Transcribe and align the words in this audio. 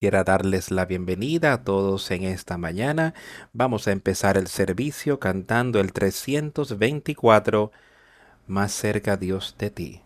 Quiero 0.00 0.24
darles 0.24 0.70
la 0.70 0.86
bienvenida 0.86 1.52
a 1.52 1.62
todos 1.62 2.10
en 2.10 2.22
esta 2.22 2.56
mañana. 2.56 3.12
Vamos 3.52 3.86
a 3.86 3.92
empezar 3.92 4.38
el 4.38 4.46
servicio 4.46 5.20
cantando 5.20 5.78
el 5.78 5.92
324, 5.92 7.70
Más 8.46 8.72
cerca 8.72 9.18
Dios 9.18 9.56
de 9.58 9.68
ti. 9.68 10.02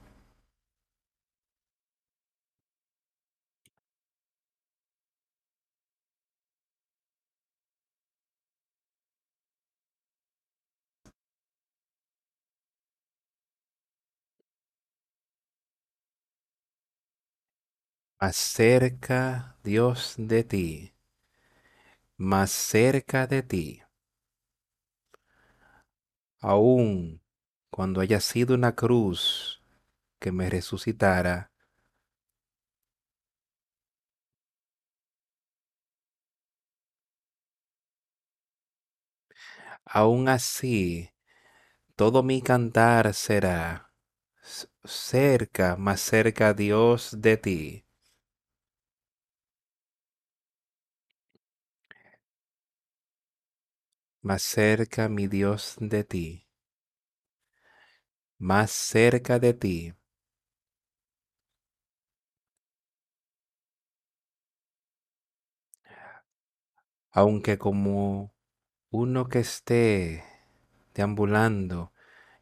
Más 18.24 18.36
cerca 18.36 19.58
Dios 19.62 20.14
de 20.16 20.44
ti. 20.44 20.94
Más 22.16 22.50
cerca 22.50 23.28
de 23.28 23.44
ti. 23.44 23.82
Aún 26.42 27.20
cuando 27.70 28.00
haya 28.00 28.20
sido 28.20 28.54
una 28.54 28.76
cruz 28.76 29.60
que 30.20 30.32
me 30.32 30.50
resucitara, 30.50 31.50
aún 39.86 40.28
así 40.28 41.10
todo 41.96 42.22
mi 42.22 42.42
cantar 42.42 43.14
será 43.14 43.92
cerca, 44.84 45.76
más 45.76 46.00
cerca 46.00 46.54
Dios 46.54 47.16
de 47.20 47.36
ti. 47.36 47.83
Más 54.24 54.42
cerca 54.42 55.08
mi 55.08 55.28
Dios 55.28 55.76
de 55.78 56.02
ti. 56.02 56.48
Más 58.38 58.70
cerca 58.70 59.40
de 59.40 59.54
ti. 59.54 59.92
Aunque 67.10 67.56
como 67.56 68.34
uno 68.90 69.28
que 69.28 69.40
esté 69.40 70.24
deambulando, 70.94 71.92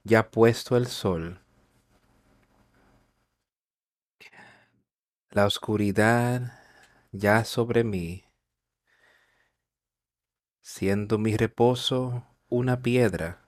ya 0.04 0.30
puesto 0.30 0.76
el 0.76 0.86
sol, 0.88 1.42
la 5.30 5.46
oscuridad 5.46 6.52
ya 7.10 7.44
sobre 7.44 7.82
mí, 7.82 8.24
siendo 10.74 11.18
mi 11.18 11.36
reposo 11.36 12.24
una 12.48 12.80
piedra. 12.80 13.42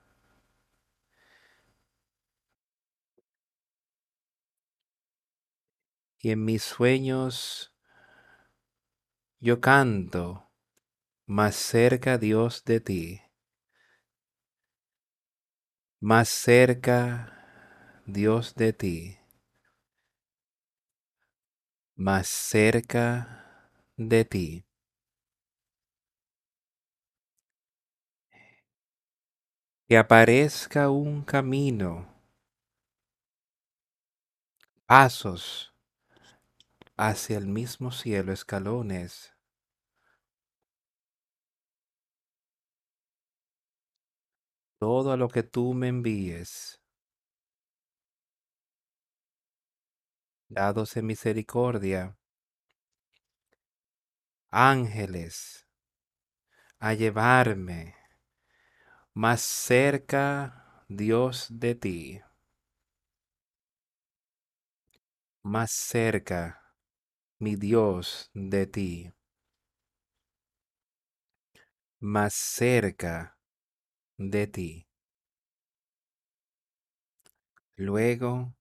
Y 6.18 6.30
en 6.32 6.44
mis 6.44 6.64
sueños 6.64 7.72
yo 9.38 9.60
canto 9.60 10.50
más 11.26 11.56
cerca 11.56 12.18
Dios 12.18 12.64
de 12.64 12.80
ti, 12.80 13.22
más 16.00 16.28
cerca 16.28 18.00
Dios 18.06 18.54
de 18.54 18.72
ti, 18.72 19.18
más 21.96 22.28
cerca 22.28 23.68
de 23.96 24.24
ti. 24.24 24.63
Que 29.88 29.96
aparezca 29.98 30.88
un 30.90 31.22
camino, 31.22 32.06
pasos 34.86 35.74
hacia 36.96 37.38
el 37.38 37.46
mismo 37.46 37.92
cielo, 37.92 38.32
escalones. 38.32 39.32
Todo 44.78 45.16
lo 45.16 45.28
que 45.28 45.42
tú 45.42 45.74
me 45.74 45.88
envíes, 45.88 46.80
dados 50.48 50.96
en 50.96 51.04
misericordia, 51.04 52.16
ángeles, 54.50 55.66
a 56.78 56.94
llevarme 56.94 57.94
más 59.14 59.40
cerca, 59.42 60.84
Dios, 60.88 61.46
de 61.50 61.74
ti. 61.74 62.20
Más 65.44 65.70
cerca, 65.70 66.74
mi 67.38 67.56
Dios, 67.56 68.30
de 68.34 68.66
ti. 68.66 69.12
Más 71.98 72.34
cerca 72.34 73.36
de 74.18 74.46
ti. 74.46 74.88
Luego, 77.76 78.52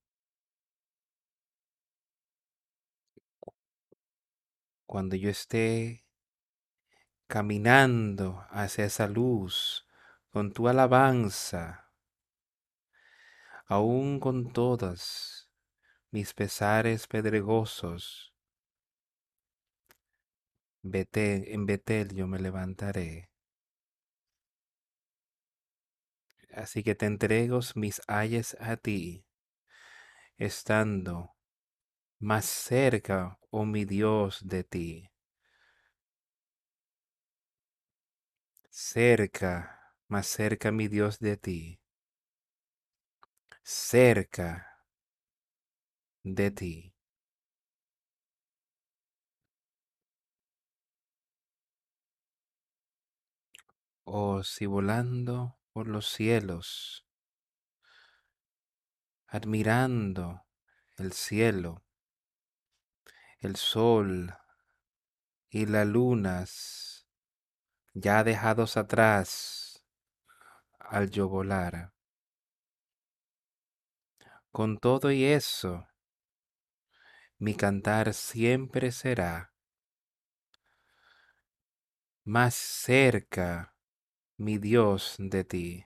cuando 4.85 5.18
yo 5.18 5.30
esté 5.30 6.06
caminando 7.28 8.46
hacia 8.50 8.85
esa 8.85 9.08
luz 9.08 9.83
con 10.34 10.52
tu 10.52 10.68
alabanza, 10.68 11.92
aún 13.68 14.20
con 14.20 14.52
todas 14.52 15.52
mis 16.10 16.34
pesares 16.34 17.06
pedregosos, 17.06 18.34
en 20.82 21.66
Betel 21.68 22.16
yo 22.16 22.26
me 22.26 22.40
levantaré. 22.40 23.30
Así 26.52 26.82
que 26.82 26.96
te 26.96 27.06
entrego 27.06 27.60
mis 27.76 28.02
ayes 28.08 28.58
a 28.60 28.76
ti, 28.76 29.28
estando 30.38 31.36
más 32.20 32.46
cerca, 32.46 33.38
oh 33.52 33.66
mi 33.66 33.86
Dios, 33.86 34.42
de 34.48 34.64
ti. 34.64 35.12
Cerca, 38.72 39.83
más 40.13 40.28
cerca, 40.28 40.72
mi 40.72 40.88
Dios, 40.88 41.18
de 41.18 41.38
ti. 41.38 41.79
Cerca 43.63 44.47
de 46.24 46.51
ti. 46.51 46.94
Oh, 54.06 54.44
si 54.44 54.66
volando 54.66 55.57
por 55.73 55.88
los 55.88 56.07
cielos, 56.07 57.06
admirando 59.28 60.46
el 60.97 61.12
cielo, 61.12 61.84
el 63.40 63.56
sol 63.56 64.34
y 65.50 65.66
las 65.68 65.88
lunas 65.88 67.07
ya 67.94 68.23
dejados 68.23 68.78
atrás 68.78 69.62
al 70.84 71.10
yo 71.10 71.28
volar. 71.28 71.94
Con 74.52 74.78
todo 74.78 75.12
y 75.12 75.24
eso, 75.24 75.88
mi 77.40 77.56
cantar 77.56 78.14
siempre 78.14 78.91
será 78.91 79.53
más 82.24 82.56
cerca, 82.56 83.76
mi 84.38 84.58
Dios, 84.58 85.16
de 85.18 85.44
ti. 85.44 85.85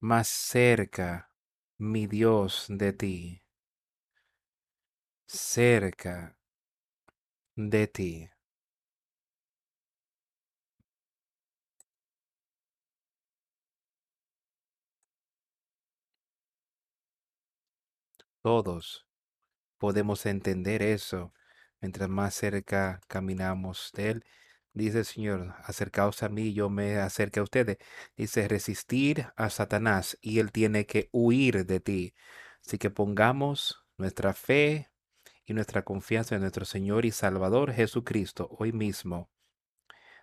Más 0.00 0.28
cerca, 0.28 1.30
mi 1.78 2.06
Dios, 2.06 2.66
de 2.68 2.92
ti 2.92 3.42
cerca 5.30 6.36
de 7.56 7.86
ti. 7.86 8.28
Todos 18.42 19.06
podemos 19.76 20.24
entender 20.24 20.82
eso 20.82 21.34
mientras 21.80 22.08
más 22.08 22.34
cerca 22.34 23.00
caminamos 23.06 23.90
de 23.94 24.10
Él. 24.10 24.24
Dice 24.72 25.00
el 25.00 25.04
Señor, 25.04 25.54
acercaos 25.64 26.22
a 26.22 26.28
mí, 26.28 26.54
yo 26.54 26.70
me 26.70 26.96
acerque 26.98 27.40
a 27.40 27.42
ustedes. 27.42 27.78
Dice, 28.16 28.48
resistir 28.48 29.26
a 29.36 29.50
Satanás 29.50 30.16
y 30.22 30.38
Él 30.38 30.52
tiene 30.52 30.86
que 30.86 31.08
huir 31.12 31.66
de 31.66 31.80
ti. 31.80 32.14
Así 32.64 32.78
que 32.78 32.88
pongamos 32.90 33.84
nuestra 33.98 34.32
fe 34.32 34.90
y 35.44 35.52
nuestra 35.52 35.82
confianza 35.82 36.34
en 36.34 36.42
nuestro 36.42 36.64
Señor 36.64 37.04
y 37.04 37.10
Salvador 37.10 37.72
Jesucristo 37.72 38.48
hoy 38.58 38.72
mismo. 38.72 39.28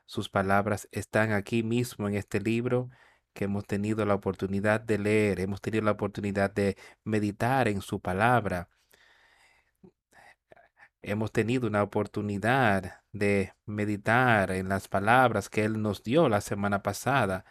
Sus 0.05 0.29
palabras 0.29 0.87
están 0.91 1.33
aquí 1.33 1.63
mismo 1.63 2.07
en 2.07 2.15
este 2.15 2.39
libro 2.39 2.89
que 3.37 3.45
hemos 3.45 3.67
tenido 3.67 4.03
la 4.05 4.15
oportunidad 4.15 4.81
de 4.81 4.97
leer, 4.97 5.39
hemos 5.39 5.61
tenido 5.61 5.85
la 5.85 5.91
oportunidad 5.91 6.51
de 6.51 6.75
meditar 7.03 7.67
en 7.67 7.81
su 7.81 7.99
palabra. 8.01 8.69
Hemos 11.03 11.31
tenido 11.31 11.67
una 11.67 11.83
oportunidad 11.83 13.01
de 13.11 13.53
meditar 13.67 14.49
en 14.51 14.69
las 14.69 14.87
palabras 14.87 15.49
que 15.49 15.65
Él 15.65 15.81
nos 15.83 16.01
dio 16.03 16.29
la 16.29 16.41
semana 16.41 16.81
pasada. 16.81 17.45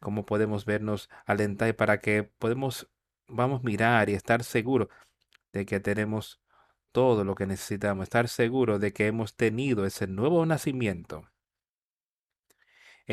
Cómo 0.00 0.26
podemos 0.26 0.64
vernos 0.64 1.08
alentar 1.26 1.76
para 1.76 2.00
que 2.00 2.24
podemos, 2.24 2.88
vamos 3.28 3.62
mirar 3.62 4.10
y 4.10 4.14
estar 4.14 4.42
seguros 4.42 4.88
de 5.52 5.64
que 5.64 5.78
tenemos 5.78 6.40
todo 6.90 7.22
lo 7.24 7.36
que 7.36 7.46
necesitamos, 7.46 8.04
estar 8.04 8.28
seguros 8.28 8.80
de 8.80 8.92
que 8.92 9.06
hemos 9.06 9.36
tenido 9.36 9.86
ese 9.86 10.08
nuevo 10.08 10.44
nacimiento 10.44 11.30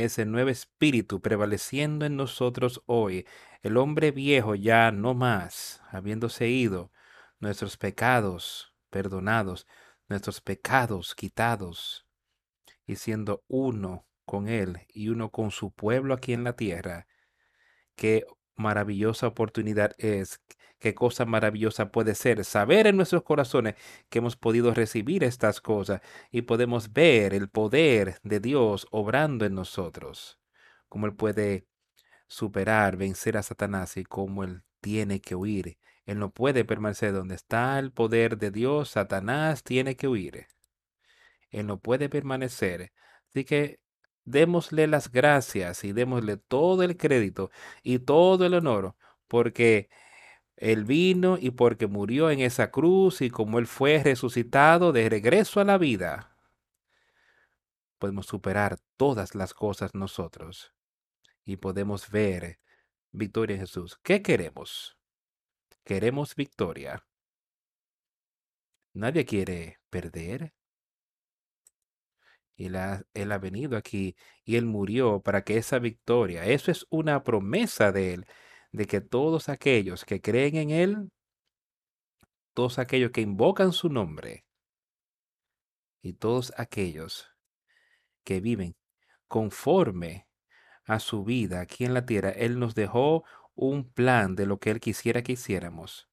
ese 0.04 0.26
nuevo 0.26 0.52
espíritu 0.52 1.22
prevaleciendo 1.22 2.06
en 2.06 2.16
nosotros 2.18 2.84
hoy, 2.86 3.26
el 3.64 3.78
hombre 3.78 4.12
viejo 4.12 4.54
ya 4.54 4.92
no 4.92 5.16
más, 5.16 5.82
habiéndose 5.90 6.48
ido, 6.50 6.92
nuestros 7.40 7.78
pecados 7.78 8.76
perdonados, 8.92 9.66
nuestros 10.08 10.40
pecados 10.40 11.16
quitados, 11.16 12.08
y 12.86 12.96
siendo 12.98 13.44
uno 13.48 14.06
con 14.24 14.48
Él 14.48 14.86
y 14.90 15.10
uno 15.10 15.32
con 15.32 15.50
su 15.50 15.72
pueblo 15.72 16.14
aquí 16.14 16.34
en 16.34 16.44
la 16.44 16.54
tierra. 16.54 17.08
Qué 17.96 18.24
maravillosa 18.56 19.26
oportunidad 19.26 19.94
es, 19.98 20.42
qué 20.80 20.94
cosa 20.96 21.26
maravillosa 21.26 21.92
puede 21.92 22.16
ser 22.16 22.44
saber 22.46 22.88
en 22.88 22.98
nuestros 22.98 23.24
corazones 23.24 23.76
que 24.10 24.20
hemos 24.20 24.36
podido 24.36 24.74
recibir 24.74 25.24
estas 25.24 25.62
cosas 25.62 26.02
y 26.32 26.44
podemos 26.44 26.94
ver 26.94 27.34
el 27.34 27.50
poder 27.50 28.20
de 28.24 28.40
Dios 28.40 28.88
obrando 28.92 29.46
en 29.46 29.56
nosotros, 29.56 30.40
cómo 30.90 31.08
Él 31.08 31.16
puede 31.16 31.68
superar, 32.28 32.98
vencer 32.98 33.38
a 33.38 33.44
Satanás 33.44 33.98
y 33.98 34.04
cómo 34.04 34.44
Él 34.44 34.64
tiene 34.82 35.22
que 35.22 35.36
huir. 35.36 35.78
Él 36.06 36.20
no 36.20 36.32
puede 36.32 36.64
permanecer 36.66 37.14
donde 37.14 37.36
está 37.36 37.80
el 37.80 37.92
poder 37.92 38.38
de 38.38 38.52
Dios, 38.52 38.92
Satanás 38.92 39.64
tiene 39.64 39.96
que 39.96 40.08
huir. 40.08 40.48
Él 41.50 41.68
no 41.68 41.80
puede 41.80 42.10
permanecer. 42.10 42.94
Así 43.30 43.46
que 43.46 43.80
démosle 44.26 44.88
las 44.88 45.12
gracias 45.12 45.84
y 45.84 45.94
démosle 45.94 46.38
todo 46.38 46.84
el 46.84 46.98
crédito 46.98 47.52
y 47.84 48.00
todo 48.00 48.46
el 48.46 48.54
honor 48.54 48.96
porque 49.28 49.90
él 50.58 50.86
vino 50.86 51.38
y 51.40 51.52
porque 51.52 51.86
murió 51.86 52.32
en 52.32 52.40
esa 52.40 52.72
cruz 52.72 53.22
y 53.22 53.30
como 53.30 53.60
Él 53.60 53.68
fue 53.68 54.02
resucitado 54.04 54.92
de 54.92 55.08
regreso 55.08 55.60
a 55.60 55.64
la 55.64 55.78
vida, 55.78 56.36
podemos 58.00 58.26
superar 58.26 58.80
todas 58.98 59.36
las 59.36 59.54
cosas 59.54 59.94
nosotros 59.94 60.74
y 61.46 61.58
podemos 61.58 62.10
ver 62.10 62.60
victoria 63.12 63.56
en 63.56 63.62
Jesús. 63.62 64.00
¿Qué 64.02 64.24
queremos? 64.24 64.98
Queremos 65.84 66.36
victoria. 66.36 67.06
Nadie 68.94 69.26
quiere 69.26 69.80
perder. 69.92 70.54
Él 72.56 72.76
ha, 72.76 73.04
él 73.14 73.32
ha 73.32 73.38
venido 73.38 73.78
aquí 73.78 74.16
y 74.44 74.56
Él 74.56 74.66
murió 74.66 75.22
para 75.22 75.44
que 75.44 75.58
esa 75.58 75.78
victoria, 75.78 76.46
eso 76.46 76.72
es 76.72 76.88
una 76.90 77.24
promesa 77.24 77.92
de 77.92 78.16
Él 78.16 78.26
de 78.78 78.86
que 78.86 79.02
todos 79.02 79.50
aquellos 79.50 80.06
que 80.06 80.22
creen 80.22 80.56
en 80.56 80.70
Él, 80.70 81.12
todos 82.54 82.78
aquellos 82.80 83.12
que 83.12 83.22
invocan 83.22 83.74
su 83.74 83.90
nombre 83.90 84.46
y 86.02 86.14
todos 86.14 86.54
aquellos 86.58 87.28
que 88.24 88.40
viven 88.40 88.76
conforme 89.28 90.28
a 90.86 91.00
su 91.00 91.24
vida 91.24 91.60
aquí 91.60 91.86
en 91.86 91.94
la 91.96 92.06
tierra, 92.06 92.30
Él 92.30 92.60
nos 92.60 92.76
dejó 92.76 93.26
un 93.56 93.92
plan 93.92 94.36
de 94.36 94.46
lo 94.46 94.60
que 94.60 94.70
Él 94.70 94.80
quisiera 94.80 95.24
que 95.24 95.34
hiciéramos. 95.34 96.08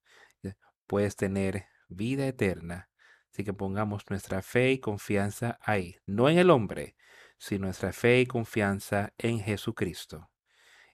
Puedes 0.87 1.17
tener 1.17 1.67
vida 1.89 2.27
eterna. 2.27 2.89
Así 3.31 3.45
que 3.45 3.53
pongamos 3.53 4.05
nuestra 4.09 4.43
fe 4.43 4.73
y 4.73 4.79
confianza 4.79 5.59
ahí, 5.61 5.97
no 6.07 6.29
en 6.31 6.39
el 6.39 6.51
hombre, 6.51 6.97
sino 7.37 7.67
nuestra 7.67 7.93
fe 7.93 8.21
y 8.21 8.27
confianza 8.27 9.13
en 9.19 9.41
Jesucristo. 9.41 10.31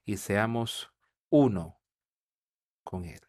Y 0.05 0.17
seamos 0.17 0.91
uno 1.31 1.81
con 2.85 3.05
Él. 3.05 3.21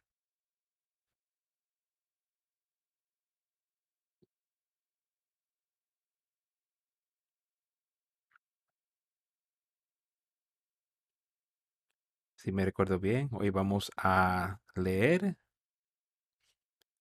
Si 12.35 12.51
me 12.51 12.65
recuerdo 12.65 12.99
bien, 12.99 13.29
hoy 13.31 13.51
vamos 13.51 13.89
a 13.95 14.59
leer 14.75 15.37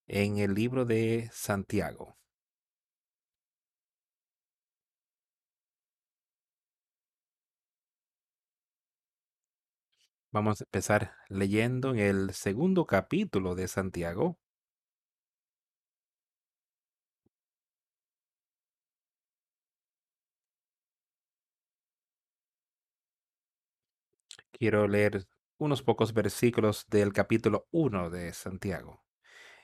en 0.08 0.36
el 0.36 0.52
libro 0.52 0.84
de 0.84 1.30
Santiago. 1.32 2.18
Vamos 10.32 10.60
a 10.60 10.64
empezar 10.64 11.12
leyendo 11.28 11.90
en 11.94 12.00
el 12.00 12.32
segundo 12.34 12.84
capítulo 12.84 13.54
de 13.54 13.68
Santiago. 13.68 14.38
Quiero 24.52 24.86
leer 24.86 25.26
unos 25.58 25.82
pocos 25.82 26.14
versículos 26.14 26.86
del 26.88 27.12
capítulo 27.12 27.66
1 27.72 28.10
de 28.10 28.32
Santiago. 28.32 29.02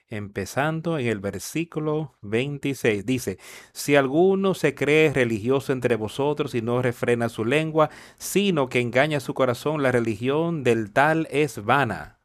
Empezando 0.08 1.00
en 1.00 1.08
el 1.08 1.18
versículo 1.18 2.16
26, 2.22 3.04
dice, 3.04 3.38
si 3.72 3.96
alguno 3.96 4.54
se 4.54 4.72
cree 4.72 5.12
religioso 5.12 5.72
entre 5.72 5.96
vosotros 5.96 6.54
y 6.54 6.62
no 6.62 6.80
refrena 6.80 7.28
su 7.28 7.44
lengua, 7.44 7.90
sino 8.16 8.68
que 8.68 8.80
engaña 8.80 9.18
su 9.18 9.34
corazón, 9.34 9.82
la 9.82 9.90
religión 9.90 10.62
del 10.62 10.92
tal 10.92 11.26
es 11.32 11.64
vana. 11.64 12.20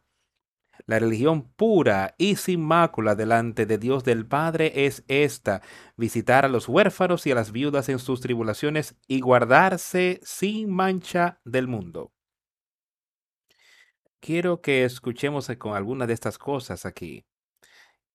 La 0.85 0.99
religión 0.99 1.51
pura 1.55 2.13
y 2.19 2.35
sin 2.35 2.61
mácula 2.61 3.15
delante 3.15 3.65
de 3.65 3.79
Dios 3.79 4.03
del 4.03 4.27
Padre 4.27 4.85
es 4.85 5.03
esta, 5.07 5.63
visitar 5.97 6.45
a 6.45 6.49
los 6.49 6.69
huérfanos 6.69 7.25
y 7.25 7.31
a 7.31 7.35
las 7.35 7.51
viudas 7.51 7.89
en 7.89 7.97
sus 7.97 8.21
tribulaciones 8.21 8.95
y 9.07 9.21
guardarse 9.21 10.19
sin 10.23 10.69
mancha 10.69 11.39
del 11.45 11.67
mundo. 11.67 12.11
Quiero 14.19 14.61
que 14.61 14.85
escuchemos 14.85 15.47
con 15.57 15.75
algunas 15.75 16.07
de 16.07 16.13
estas 16.13 16.37
cosas 16.37 16.85
aquí 16.85 17.25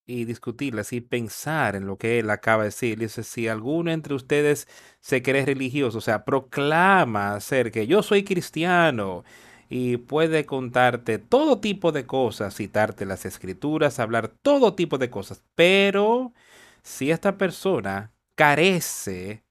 y 0.06 0.24
discutirlas 0.24 0.92
y 0.92 1.00
pensar 1.00 1.76
en 1.76 1.86
lo 1.86 1.98
que 1.98 2.18
él 2.20 2.30
acaba 2.30 2.62
de 2.62 2.68
decir. 2.68 2.98
Dice, 2.98 3.22
si 3.24 3.48
alguno 3.48 3.90
entre 3.90 4.14
ustedes 4.14 4.68
se 5.00 5.22
cree 5.22 5.44
religioso, 5.46 5.98
o 5.98 6.00
sea, 6.00 6.24
proclama 6.24 7.38
ser 7.40 7.72
que 7.72 7.86
yo 7.86 8.02
soy 8.02 8.24
cristiano 8.24 9.24
y 9.68 9.96
puede 9.98 10.46
contarte 10.46 11.18
todo 11.18 11.60
tipo 11.60 11.92
de 11.92 12.06
cosas, 12.06 12.54
citarte 12.54 13.04
las 13.06 13.26
escrituras, 13.26 13.98
hablar 13.98 14.28
todo 14.28 14.74
tipo 14.74 14.98
de 14.98 15.10
cosas, 15.10 15.42
pero 15.54 16.32
si 16.82 17.10
esta 17.10 17.36
persona 17.38 18.12
carece 18.36 19.45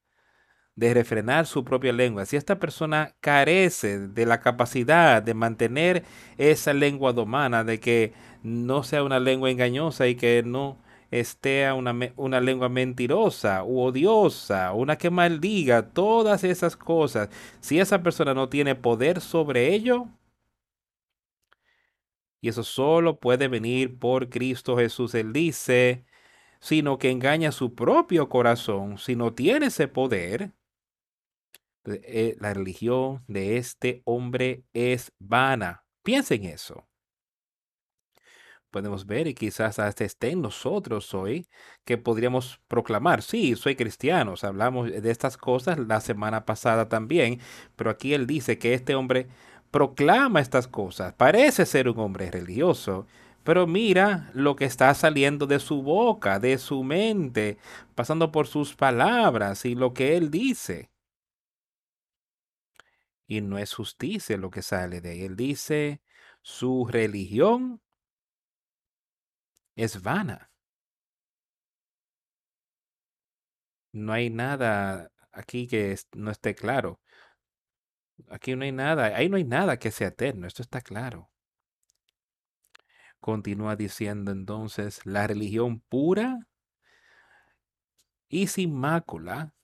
de 0.76 0.94
refrenar 0.94 1.46
su 1.46 1.64
propia 1.64 1.94
lengua, 1.94 2.26
si 2.26 2.36
esta 2.36 2.60
persona 2.60 3.16
carece 3.22 4.08
de 4.10 4.26
la 4.26 4.42
capacidad 4.42 5.24
de 5.24 5.34
mantener 5.34 6.04
esa 6.38 6.74
lengua 6.74 7.14
domana, 7.14 7.64
de 7.64 7.80
que 7.80 8.14
no 8.44 8.84
sea 8.84 9.04
una 9.04 9.20
lengua 9.20 9.50
engañosa 9.50 10.08
y 10.08 10.16
que 10.16 10.44
no 10.44 10.78
esté 11.12 11.72
una, 11.72 11.96
una 12.18 12.42
lengua 12.42 12.70
mentirosa 12.70 13.64
u 13.64 13.80
odiosa, 13.82 14.74
una 14.74 14.98
que 14.98 15.10
maldiga, 15.10 15.90
todas 15.94 16.44
esas 16.44 16.76
cosas, 16.76 17.30
si 17.62 17.80
esa 17.80 18.04
persona 18.04 18.34
no 18.34 18.50
tiene 18.50 18.76
poder 18.76 19.22
sobre 19.22 19.74
ello, 19.74 20.08
y 22.42 22.50
eso 22.50 22.64
solo 22.64 23.20
puede 23.20 23.48
venir 23.48 23.98
por 23.98 24.30
Cristo 24.30 24.78
Jesús, 24.78 25.16
Él 25.16 25.34
dice, 25.34 26.06
sino 26.60 26.98
que 27.00 27.12
engaña 27.12 27.52
su 27.52 27.76
propio 27.76 28.30
corazón, 28.30 28.98
si 28.98 29.16
no 29.16 29.34
tiene 29.34 29.68
ese 29.68 29.88
poder, 29.88 30.54
eh, 31.86 32.36
la 32.40 32.54
religión 32.54 33.24
de 33.28 33.58
este 33.58 34.02
hombre 34.06 34.64
es 34.74 35.12
vana. 35.20 35.86
Piensen 36.04 36.46
eso 36.46 36.88
podemos 38.76 39.06
ver 39.06 39.26
y 39.28 39.34
quizás 39.34 39.80
hasta 39.80 40.04
esté 40.04 40.32
en 40.32 40.42
nosotros 40.42 41.14
hoy 41.14 41.48
que 41.86 41.98
podríamos 41.98 42.60
proclamar, 42.68 43.22
sí, 43.22 43.56
soy 43.56 43.78
cristiano, 43.78 44.34
hablamos 44.42 44.92
de 44.92 45.12
estas 45.12 45.38
cosas 45.38 45.80
la 45.80 46.02
semana 46.02 46.44
pasada 46.44 46.90
también, 46.90 47.40
pero 47.78 47.90
aquí 47.90 48.14
él 48.14 48.28
dice 48.28 48.58
que 48.58 48.74
este 48.74 48.94
hombre 48.94 49.28
proclama 49.72 50.42
estas 50.42 50.68
cosas, 50.68 51.14
parece 51.14 51.66
ser 51.66 51.88
un 51.88 52.00
hombre 52.00 52.30
religioso, 52.30 53.08
Pero 53.44 53.68
mira 53.68 54.32
lo 54.34 54.56
que 54.56 54.66
está 54.66 54.94
saliendo 54.96 55.46
de 55.48 55.60
su 55.60 55.84
boca, 55.84 56.40
de 56.40 56.58
su 56.58 56.84
mente, 56.84 57.58
pasando 57.96 58.32
por 58.32 58.48
sus 58.48 58.76
palabras 58.76 59.66
y 59.66 59.76
lo 59.76 59.94
que 59.94 60.18
él 60.18 60.32
dice. 60.32 60.90
Y 63.28 63.42
no 63.42 63.58
es 63.58 63.74
justicia 63.74 64.38
lo 64.38 64.50
que 64.52 64.62
sale 64.62 65.02
de 65.02 65.26
él. 65.26 65.32
Él 65.32 65.36
dice, 65.36 66.02
su 66.42 66.86
religión 66.86 67.82
es 69.76 70.02
vana. 70.02 70.52
No 73.92 74.14
hay 74.14 74.30
nada 74.30 75.12
aquí 75.32 75.68
que 75.68 75.98
no 76.14 76.32
esté 76.32 76.54
claro. 76.54 77.00
Aquí 78.30 78.56
no 78.56 78.64
hay 78.64 78.72
nada, 78.72 79.06
ahí 79.16 79.30
no 79.30 79.38
hay 79.38 79.44
nada 79.44 79.78
que 79.78 79.92
sea 79.92 80.10
eterno, 80.10 80.48
esto 80.48 80.62
está 80.62 80.82
claro. 80.82 81.30
Continúa 83.20 83.76
diciendo 83.76 84.32
entonces, 84.32 85.06
la 85.06 85.28
religión 85.28 85.82
pura 85.82 86.48
y 88.30 88.48
sin 88.48 88.74
mácula 88.74 89.55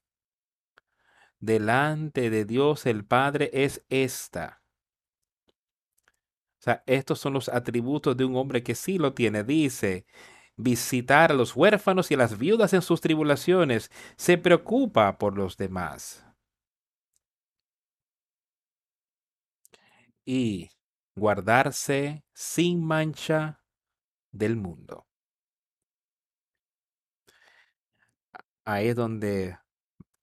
delante 1.41 2.29
de 2.29 2.45
Dios 2.45 2.85
el 2.85 3.03
Padre 3.05 3.49
es 3.53 3.83
esta. 3.89 4.61
O 6.59 6.63
sea, 6.63 6.83
estos 6.85 7.19
son 7.19 7.33
los 7.33 7.49
atributos 7.49 8.15
de 8.15 8.23
un 8.23 8.35
hombre 8.35 8.63
que 8.63 8.75
sí 8.75 8.99
lo 8.99 9.13
tiene. 9.13 9.43
Dice, 9.43 10.05
visitar 10.55 11.31
a 11.31 11.35
los 11.35 11.55
huérfanos 11.55 12.11
y 12.11 12.13
a 12.13 12.17
las 12.17 12.37
viudas 12.37 12.73
en 12.73 12.83
sus 12.83 13.01
tribulaciones, 13.01 13.89
se 14.15 14.37
preocupa 14.37 15.17
por 15.17 15.35
los 15.37 15.57
demás. 15.57 16.23
Y 20.25 20.69
guardarse 21.15 22.23
sin 22.33 22.85
mancha 22.85 23.59
del 24.31 24.55
mundo. 24.55 25.07
Ahí 28.65 28.89
es 28.89 28.95
donde 28.95 29.57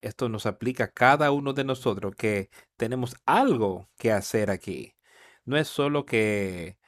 esto 0.01 0.29
nos 0.29 0.47
aplica 0.47 0.85
a 0.85 0.93
cada 0.93 1.31
uno 1.31 1.53
de 1.53 1.65
nosotros, 1.65 2.15
que 2.17 2.51
tenemos 2.77 3.17
algo 3.27 3.89
que 3.99 4.13
hacer 4.13 4.51
aquí. 4.51 4.95
No 5.45 5.57
es 5.57 5.69
solo 5.69 6.05
que 6.07 6.79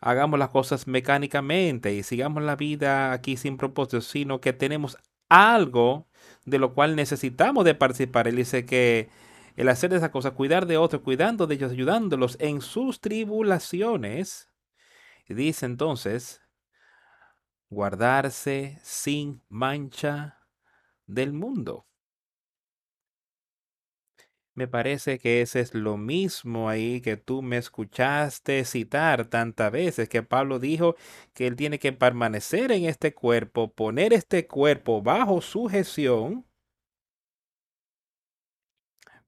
hagamos 0.00 0.38
las 0.38 0.50
cosas 0.50 0.86
mecánicamente 0.86 1.94
y 1.94 2.02
sigamos 2.02 2.42
la 2.42 2.56
vida 2.56 3.12
aquí 3.12 3.36
sin 3.36 3.56
propósito, 3.56 4.00
sino 4.00 4.40
que 4.40 4.52
tenemos 4.52 4.98
algo 5.28 6.08
de 6.44 6.58
lo 6.58 6.74
cual 6.74 6.96
necesitamos 6.96 7.64
de 7.64 7.74
participar. 7.74 8.28
Él 8.28 8.36
dice 8.36 8.66
que 8.66 9.08
el 9.56 9.68
hacer 9.68 9.92
esa 9.94 10.10
cosa, 10.10 10.32
cuidar 10.32 10.66
de 10.66 10.76
otros, 10.76 11.02
cuidando 11.02 11.46
de 11.46 11.54
ellos, 11.54 11.72
ayudándolos 11.72 12.36
en 12.40 12.60
sus 12.60 13.00
tribulaciones, 13.00 14.48
dice 15.28 15.66
entonces, 15.66 16.42
guardarse 17.70 18.78
sin 18.82 19.42
mancha 19.48 20.38
del 21.06 21.32
mundo. 21.32 21.86
Me 24.54 24.68
parece 24.68 25.18
que 25.18 25.40
ese 25.40 25.60
es 25.60 25.74
lo 25.74 25.96
mismo 25.96 26.68
ahí 26.68 27.00
que 27.00 27.16
tú 27.16 27.40
me 27.42 27.56
escuchaste 27.56 28.64
citar 28.66 29.26
tantas 29.26 29.72
veces, 29.72 30.08
que 30.10 30.22
Pablo 30.22 30.58
dijo 30.58 30.94
que 31.32 31.46
él 31.46 31.56
tiene 31.56 31.78
que 31.78 31.92
permanecer 31.92 32.70
en 32.70 32.84
este 32.84 33.14
cuerpo, 33.14 33.72
poner 33.72 34.12
este 34.12 34.46
cuerpo 34.46 35.00
bajo 35.02 35.40
sujeción, 35.40 36.44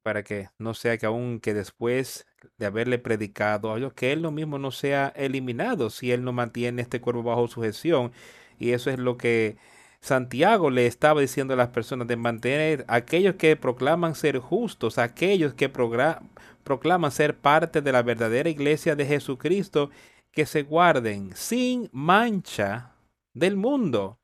para 0.02 0.23
que 0.23 0.50
no 0.59 0.75
sea 0.75 0.99
que 0.99 1.07
aun 1.07 1.40
que 1.40 1.54
después 1.54 2.26
de 2.59 2.66
haberle 2.66 2.99
predicado 2.99 3.73
a 3.73 3.95
que 3.95 4.12
él 4.12 4.21
lo 4.23 4.31
mismo 4.31 4.59
no 4.59 4.71
sea 4.71 5.09
eliminado 5.16 5.88
si 5.90 6.12
él 6.12 6.23
no 6.25 6.33
mantiene 6.35 6.83
este 6.83 7.00
cuerpo 7.00 7.23
bajo 7.23 7.49
sujeción. 7.49 8.12
Y 8.59 8.73
eso 8.73 8.90
es 8.90 8.99
lo 8.99 9.16
que 9.16 9.57
Santiago 10.04 10.68
le 10.68 10.87
estaba 10.87 11.23
diciendo 11.23 11.54
a 11.54 11.56
las 11.56 11.70
personas 11.70 12.06
de 12.06 12.16
mantener 12.16 12.84
aquellos 12.88 13.37
que 13.37 13.56
proclaman 13.56 14.14
ser 14.14 14.38
justos, 14.38 14.99
aquellos 14.99 15.54
que 15.54 15.70
proclaman 15.70 17.11
ser 17.11 17.38
parte 17.38 17.80
de 17.80 17.90
la 17.90 18.02
verdadera 18.02 18.50
iglesia 18.50 18.96
de 18.96 19.06
Jesucristo, 19.06 19.88
que 20.30 20.44
se 20.44 20.62
guarden 20.62 21.30
sin 21.34 21.88
mancha 21.90 22.92
del 23.32 23.56
mundo. 23.56 24.18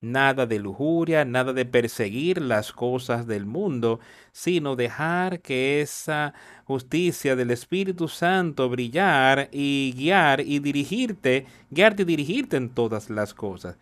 Nada 0.00 0.46
de 0.46 0.58
lujuria, 0.58 1.24
nada 1.24 1.52
de 1.52 1.64
perseguir 1.64 2.42
las 2.42 2.72
cosas 2.72 3.28
del 3.28 3.46
mundo, 3.46 4.00
sino 4.32 4.74
dejar 4.74 5.40
que 5.42 5.80
esa 5.80 6.34
justicia 6.64 7.36
del 7.36 7.52
Espíritu 7.52 8.08
Santo 8.08 8.68
brillar 8.68 9.48
y 9.52 9.94
guiar 9.96 10.40
y 10.40 10.58
dirigirte, 10.58 11.46
guiarte 11.70 12.02
y 12.02 12.04
dirigirte 12.04 12.56
en 12.56 12.70
todas 12.70 13.10
las 13.10 13.32
cosas. 13.32 13.78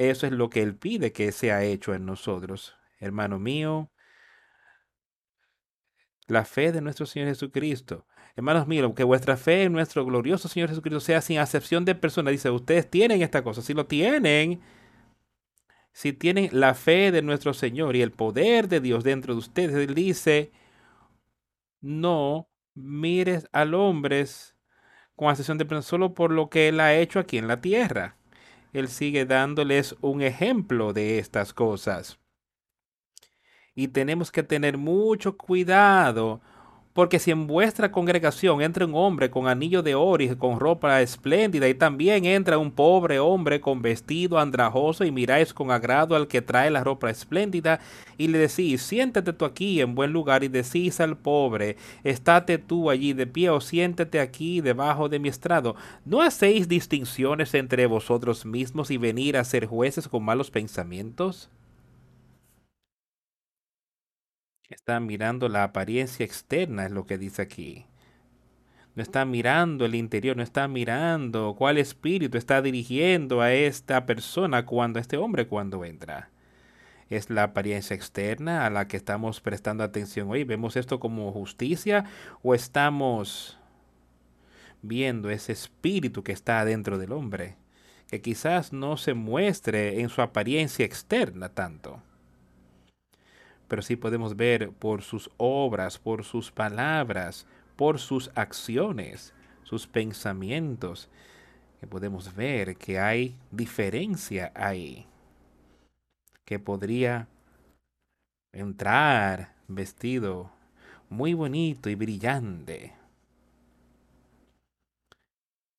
Eso 0.00 0.26
es 0.26 0.32
lo 0.32 0.48
que 0.48 0.62
Él 0.62 0.76
pide 0.76 1.12
que 1.12 1.30
sea 1.30 1.62
hecho 1.62 1.92
en 1.92 2.06
nosotros. 2.06 2.74
Hermano 3.00 3.38
mío, 3.38 3.90
la 6.26 6.46
fe 6.46 6.72
de 6.72 6.80
nuestro 6.80 7.04
Señor 7.04 7.28
Jesucristo. 7.28 8.06
Hermanos 8.34 8.66
míos, 8.66 8.90
que 8.96 9.04
vuestra 9.04 9.36
fe 9.36 9.64
en 9.64 9.74
nuestro 9.74 10.06
glorioso 10.06 10.48
Señor 10.48 10.70
Jesucristo 10.70 11.00
sea 11.00 11.20
sin 11.20 11.38
acepción 11.38 11.84
de 11.84 11.94
persona. 11.94 12.30
Dice, 12.30 12.48
ustedes 12.48 12.88
tienen 12.88 13.20
esta 13.20 13.44
cosa. 13.44 13.60
Si 13.60 13.74
lo 13.74 13.84
tienen, 13.84 14.62
si 15.92 16.14
tienen 16.14 16.48
la 16.50 16.72
fe 16.72 17.12
de 17.12 17.20
nuestro 17.20 17.52
Señor 17.52 17.94
y 17.94 18.00
el 18.00 18.10
poder 18.10 18.68
de 18.68 18.80
Dios 18.80 19.04
dentro 19.04 19.34
de 19.34 19.40
ustedes, 19.40 19.76
Él 19.76 19.94
dice, 19.94 20.50
no 21.82 22.48
mires 22.72 23.46
al 23.52 23.74
hombre 23.74 24.24
con 25.14 25.28
acepción 25.28 25.58
de 25.58 25.66
persona 25.66 25.82
solo 25.82 26.14
por 26.14 26.32
lo 26.32 26.48
que 26.48 26.68
Él 26.68 26.80
ha 26.80 26.94
hecho 26.94 27.18
aquí 27.18 27.36
en 27.36 27.48
la 27.48 27.60
tierra. 27.60 28.16
Él 28.72 28.88
sigue 28.88 29.26
dándoles 29.26 29.96
un 30.00 30.22
ejemplo 30.22 30.92
de 30.92 31.18
estas 31.18 31.52
cosas. 31.52 32.18
Y 33.74 33.88
tenemos 33.88 34.30
que 34.30 34.42
tener 34.42 34.78
mucho 34.78 35.36
cuidado 35.36 36.40
porque 37.00 37.18
si 37.18 37.30
en 37.30 37.46
vuestra 37.46 37.90
congregación 37.90 38.60
entra 38.60 38.84
un 38.84 38.94
hombre 38.94 39.30
con 39.30 39.48
anillo 39.48 39.82
de 39.82 39.94
oro 39.94 40.22
y 40.22 40.36
con 40.36 40.60
ropa 40.60 41.00
espléndida, 41.00 41.66
y 41.66 41.72
también 41.72 42.26
entra 42.26 42.58
un 42.58 42.70
pobre 42.70 43.18
hombre 43.18 43.58
con 43.58 43.80
vestido 43.80 44.38
andrajoso, 44.38 45.06
y 45.06 45.10
miráis 45.10 45.54
con 45.54 45.70
agrado 45.70 46.14
al 46.14 46.28
que 46.28 46.42
trae 46.42 46.70
la 46.70 46.84
ropa 46.84 47.08
espléndida, 47.08 47.80
y 48.18 48.28
le 48.28 48.36
decís, 48.36 48.82
siéntate 48.82 49.32
tú 49.32 49.46
aquí 49.46 49.80
en 49.80 49.94
buen 49.94 50.12
lugar, 50.12 50.44
y 50.44 50.48
decís 50.48 51.00
al 51.00 51.16
pobre, 51.16 51.78
estate 52.04 52.58
tú 52.58 52.90
allí 52.90 53.14
de 53.14 53.26
pie, 53.26 53.48
o 53.48 53.62
siéntate 53.62 54.20
aquí 54.20 54.60
debajo 54.60 55.08
de 55.08 55.20
mi 55.20 55.30
estrado, 55.30 55.76
¿no 56.04 56.20
hacéis 56.20 56.68
distinciones 56.68 57.54
entre 57.54 57.86
vosotros 57.86 58.44
mismos 58.44 58.90
y 58.90 58.98
venir 58.98 59.38
a 59.38 59.44
ser 59.44 59.64
jueces 59.64 60.06
con 60.06 60.22
malos 60.22 60.50
pensamientos? 60.50 61.48
Está 64.70 65.00
mirando 65.00 65.48
la 65.48 65.64
apariencia 65.64 66.24
externa, 66.24 66.86
es 66.86 66.92
lo 66.92 67.04
que 67.04 67.18
dice 67.18 67.42
aquí. 67.42 67.86
No 68.94 69.02
está 69.02 69.24
mirando 69.24 69.84
el 69.84 69.96
interior, 69.96 70.36
no 70.36 70.44
está 70.44 70.68
mirando 70.68 71.56
cuál 71.58 71.76
espíritu 71.76 72.38
está 72.38 72.62
dirigiendo 72.62 73.40
a 73.40 73.52
esta 73.52 74.06
persona 74.06 74.66
cuando, 74.66 75.00
este 75.00 75.16
hombre 75.16 75.48
cuando 75.48 75.84
entra. 75.84 76.30
Es 77.08 77.30
la 77.30 77.42
apariencia 77.42 77.96
externa 77.96 78.64
a 78.64 78.70
la 78.70 78.86
que 78.86 78.96
estamos 78.96 79.40
prestando 79.40 79.82
atención 79.82 80.30
hoy. 80.30 80.44
¿Vemos 80.44 80.76
esto 80.76 81.00
como 81.00 81.32
justicia 81.32 82.04
o 82.44 82.54
estamos 82.54 83.58
viendo 84.82 85.30
ese 85.30 85.50
espíritu 85.50 86.22
que 86.22 86.30
está 86.30 86.64
dentro 86.64 86.96
del 86.96 87.10
hombre? 87.10 87.56
Que 88.06 88.20
quizás 88.20 88.72
no 88.72 88.96
se 88.96 89.14
muestre 89.14 90.00
en 90.00 90.10
su 90.10 90.22
apariencia 90.22 90.84
externa 90.84 91.48
tanto 91.48 92.00
pero 93.70 93.82
sí 93.82 93.94
podemos 93.94 94.36
ver 94.36 94.72
por 94.72 95.02
sus 95.02 95.30
obras, 95.36 95.96
por 95.96 96.24
sus 96.24 96.50
palabras, 96.50 97.46
por 97.76 98.00
sus 98.00 98.28
acciones, 98.34 99.32
sus 99.62 99.86
pensamientos, 99.86 101.08
que 101.78 101.86
podemos 101.86 102.34
ver 102.34 102.76
que 102.76 102.98
hay 102.98 103.38
diferencia 103.52 104.50
ahí, 104.56 105.06
que 106.44 106.58
podría 106.58 107.28
entrar 108.52 109.54
vestido 109.68 110.50
muy 111.08 111.34
bonito 111.34 111.88
y 111.88 111.94
brillante. 111.94 112.92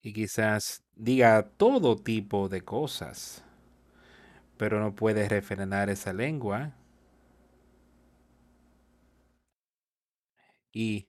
Y 0.01 0.13
quizás 0.13 0.81
diga 0.95 1.43
todo 1.57 1.97
tipo 1.97 2.47
de 2.47 2.61
cosas, 2.61 3.43
pero 4.55 4.79
no 4.79 4.95
puede 4.95 5.27
refrenar 5.27 5.89
esa 5.89 6.13
lengua 6.13 6.73
y 10.71 11.07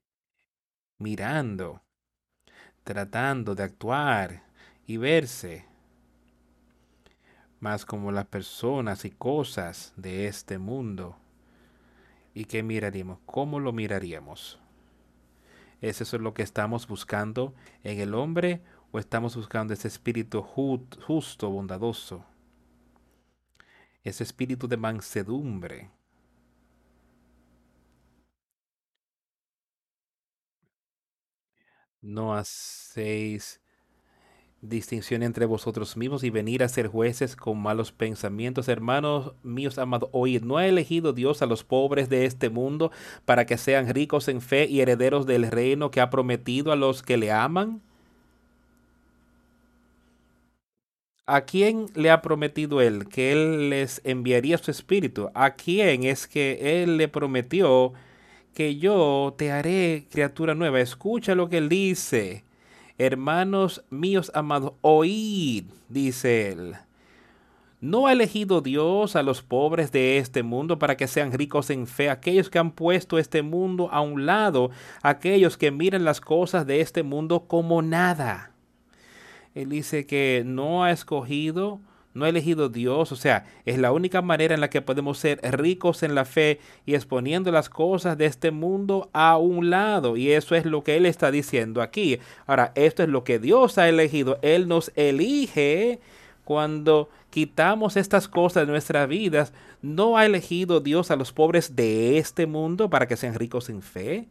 mirando, 0.99 1.83
tratando 2.85 3.55
de 3.55 3.63
actuar 3.63 4.45
y 4.87 4.97
verse 4.97 5.67
más 7.61 7.87
como 7.87 8.11
las 8.11 8.27
personas 8.27 9.05
y 9.05 9.11
cosas 9.11 9.93
de 9.97 10.27
este 10.27 10.59
mundo. 10.59 11.17
¿Y 12.35 12.47
qué 12.47 12.63
miraríamos? 12.63 13.19
¿Cómo 13.25 13.61
lo 13.61 13.73
miraríamos? 13.73 14.59
¿Es 15.81 16.13
lo 16.13 16.35
que 16.35 16.43
estamos 16.43 16.89
buscando 16.89 17.55
en 17.85 18.01
el 18.01 18.15
hombre 18.15 18.63
¿O 18.95 18.99
estamos 18.99 19.35
buscando 19.35 19.73
ese 19.73 19.89
espíritu 19.89 20.43
justo, 20.43 21.49
bondadoso? 21.49 22.27
Ese 24.05 24.23
espíritu 24.23 24.69
de 24.69 24.77
mansedumbre. 24.77 25.91
No 32.03 32.35
hacéis 32.35 33.61
distinción 34.61 35.23
entre 35.23 35.47
vosotros 35.47 35.97
mismos 35.97 36.25
y 36.25 36.31
venir 36.31 36.63
a 36.63 36.69
ser 36.69 36.89
jueces 36.89 37.37
con 37.37 37.61
malos 37.61 37.93
pensamientos. 37.93 38.69
Hermanos 38.69 39.35
míos 39.43 39.79
amados, 39.79 40.09
oíd, 40.13 40.43
¿no 40.43 40.57
ha 40.57 40.67
elegido 40.67 41.13
Dios 41.13 41.43
a 41.43 41.47
los 41.47 41.65
pobres 41.65 42.09
de 42.09 42.27
este 42.27 42.51
mundo 42.51 42.91
para 43.25 43.47
que 43.47 43.57
sean 43.57 43.93
ricos 43.93 44.29
en 44.29 44.41
fe 44.41 44.67
y 44.67 44.81
herederos 44.81 45.27
del 45.27 45.51
reino 45.51 45.91
que 45.91 46.01
ha 46.01 46.11
prometido 46.11 46.73
a 46.73 46.77
los 46.77 47.03
que 47.03 47.17
le 47.17 47.31
aman? 47.31 47.83
¿A 51.27 51.43
quién 51.43 51.87
le 51.95 52.11
ha 52.11 52.21
prometido 52.21 52.81
él 52.81 53.09
que 53.09 53.33
él 53.33 53.71
les 53.71 54.01
enviaría 54.05 54.59
su 54.59 54.71
espíritu? 54.71 55.31
¿A 55.35 55.55
quién 55.55 56.03
es 56.05 56.27
que 56.27 56.83
él 56.83 56.97
le 56.97 57.09
prometió 57.09 57.93
que 58.55 58.77
yo 58.77 59.35
te 59.37 59.53
haré 59.53 60.07
criatura 60.11 60.55
nueva? 60.55 60.81
Escucha 60.81 61.35
lo 61.35 61.49
que 61.49 61.59
él 61.59 61.69
dice 61.69 62.45
Hermanos 62.99 63.85
míos 63.91 64.31
amados, 64.35 64.75
oíd, 64.81 65.65
dice 65.89 66.51
él. 66.51 66.75
¿No 67.81 68.07
ha 68.07 68.13
elegido 68.13 68.61
Dios 68.61 69.17
a 69.17 69.25
los 69.25 69.43
pobres 69.43 69.91
de 69.91 70.19
este 70.19 70.45
mundo 70.45 70.79
para 70.79 70.97
que 70.97 71.09
sean 71.09 71.33
ricos 71.33 71.71
en 71.71 71.89
fe, 71.89 72.11
aquellos 72.11 72.49
que 72.49 72.61
han 72.61 72.71
puesto 72.71 73.19
este 73.19 73.43
mundo 73.43 73.89
a 73.91 74.03
un 74.03 74.25
lado, 74.25 74.71
aquellos 75.03 75.57
que 75.57 75.73
miran 75.73 76.05
las 76.05 76.21
cosas 76.21 76.65
de 76.65 76.81
este 76.81 77.03
mundo 77.03 77.49
como 77.49 77.83
nada? 77.83 78.53
Él 79.55 79.71
dice 79.71 80.07
que 80.07 80.45
no 80.47 80.85
ha 80.85 80.93
escogido 80.93 81.81
no 82.15 82.27
ha 82.27 82.29
elegido 82.29 82.69
Dios, 82.69 83.11
o 83.11 83.17
sea, 83.17 83.47
es 83.65 83.79
la 83.79 83.93
única 83.93 84.21
manera 84.21 84.55
en 84.55 84.61
la 84.61 84.69
que 84.69 84.83
podemos 84.83 85.19
ser 85.19 85.41
ricos 85.57 86.03
en 86.03 86.15
la 86.15 86.25
fe 86.25 86.61
y 86.85 86.95
exponiendo 86.95 87.51
las 87.51 87.71
cosas 87.71 88.19
de 88.19 88.27
este 88.27 88.51
mundo 88.51 89.09
a 89.13 89.39
un 89.39 89.71
lado. 89.71 90.17
Y 90.17 90.31
eso 90.33 90.55
es 90.55 90.67
lo 90.67 90.85
que 90.85 90.97
Él 90.97 91.07
está 91.07 91.31
diciendo 91.31 91.81
aquí. 91.81 92.19
Ahora, 92.47 92.73
esto 92.75 93.03
es 93.03 93.09
lo 93.09 93.25
que 93.25 93.39
Dios 93.39 93.79
ha 93.79 93.89
elegido. 93.89 94.39
Él 94.43 94.69
nos 94.69 94.93
elige 94.95 96.01
cuando 96.45 97.09
quitamos 97.31 97.97
estas 97.97 98.29
cosas 98.29 98.67
de 98.67 98.73
nuestras 98.73 99.09
vidas. 99.09 99.55
¿No 99.81 100.19
ha 100.19 100.27
elegido 100.27 100.81
Dios 100.81 101.11
a 101.11 101.17
los 101.17 101.33
pobres 101.33 101.75
de 101.77 102.19
este 102.19 102.47
mundo 102.47 102.91
para 102.91 103.09
que 103.09 103.17
sean 103.17 103.35
ricos 103.35 103.71
en 103.71 103.81
fe? 103.81 104.29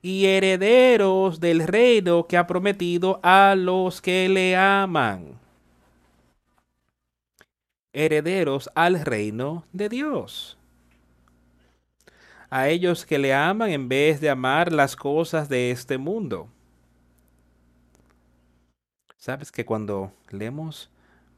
Y 0.00 0.26
herederos 0.26 1.40
del 1.40 1.66
reino 1.66 2.28
que 2.28 2.36
ha 2.36 2.46
prometido 2.46 3.18
a 3.24 3.56
los 3.56 4.00
que 4.00 4.28
le 4.28 4.54
aman 4.54 5.47
herederos 7.98 8.70
al 8.76 9.04
reino 9.04 9.64
de 9.72 9.88
Dios. 9.88 10.56
A 12.48 12.68
ellos 12.68 13.04
que 13.04 13.18
le 13.18 13.34
aman 13.34 13.70
en 13.70 13.88
vez 13.88 14.20
de 14.20 14.30
amar 14.30 14.72
las 14.72 14.94
cosas 14.94 15.48
de 15.48 15.72
este 15.72 15.98
mundo. 15.98 16.48
Sabes 19.16 19.50
que 19.50 19.66
cuando 19.66 20.12
leemos, 20.30 20.90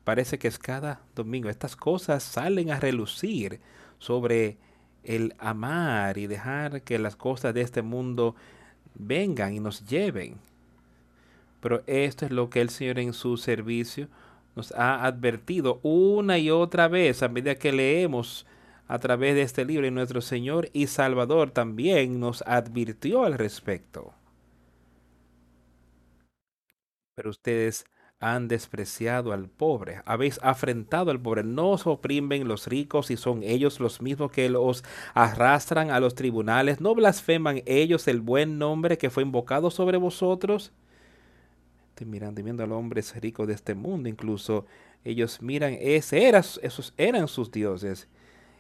parece 0.05 0.39
que 0.39 0.49
es 0.49 0.59
cada 0.59 1.01
domingo, 1.15 1.49
estas 1.49 1.75
cosas 1.75 2.23
salen 2.23 2.71
a 2.71 2.79
relucir 2.79 3.59
sobre 3.99 4.59
el 5.03 5.35
amar 5.39 6.19
y 6.19 6.27
dejar 6.27 6.83
que 6.83 6.99
las 6.99 7.17
cosas 7.17 7.55
de 7.55 7.63
este 7.63 7.81
mundo 7.81 8.37
vengan 8.95 9.55
y 9.55 9.61
nos 9.61 9.87
lleven. 9.87 10.37
Pero 11.61 11.83
esto 11.87 12.27
es 12.27 12.31
lo 12.31 12.51
que 12.51 12.61
el 12.61 12.69
Señor 12.69 12.99
en 12.99 13.15
su 13.15 13.39
servicio 13.39 14.09
ha 14.77 15.05
advertido 15.05 15.81
una 15.83 16.39
y 16.39 16.51
otra 16.51 16.89
vez 16.89 17.23
a 17.23 17.29
medida 17.29 17.57
que 17.57 17.73
leemos 17.73 18.47
a 18.89 18.99
través 18.99 19.35
de 19.35 19.43
este 19.43 19.65
libro 19.65 19.87
y 19.87 19.91
nuestro 19.91 20.21
Señor 20.21 20.69
y 20.73 20.87
Salvador 20.89 21.51
también 21.53 22.19
nos 22.21 22.43
advirtió 22.47 23.25
al 23.25 23.35
respecto. 23.39 24.15
Pero 27.15 27.31
ustedes 27.31 27.85
han 28.21 28.49
despreciado 28.49 29.33
al 29.33 29.49
pobre, 29.49 30.03
habéis 30.05 30.39
afrentado 30.43 31.11
al 31.11 31.21
pobre, 31.21 31.43
no 31.43 31.71
os 31.71 31.87
oprimen 31.87 32.49
los 32.49 32.67
ricos 32.67 33.11
y 33.11 33.17
son 33.17 33.43
ellos 33.43 33.81
los 33.81 34.03
mismos 34.03 34.31
que 34.31 34.51
los 34.51 34.85
arrastran 35.15 35.91
a 35.91 36.01
los 36.01 36.15
tribunales, 36.15 36.81
no 36.81 36.95
blasfeman 36.95 37.63
ellos 37.67 38.09
el 38.09 38.21
buen 38.21 38.59
nombre 38.59 38.99
que 38.99 39.09
fue 39.11 39.23
invocado 39.23 39.71
sobre 39.71 39.97
vosotros 39.97 40.73
mirando 42.05 42.41
y 42.41 42.45
viendo 42.45 42.63
a 42.63 42.67
los 42.67 42.83
de 43.47 43.53
este 43.53 43.75
mundo, 43.75 44.09
incluso 44.09 44.67
ellos 45.05 45.41
miran, 45.41 45.77
ese 45.81 46.29
esos 46.29 46.95
eran 46.97 47.29
sus 47.29 47.51
dioses. 47.51 48.09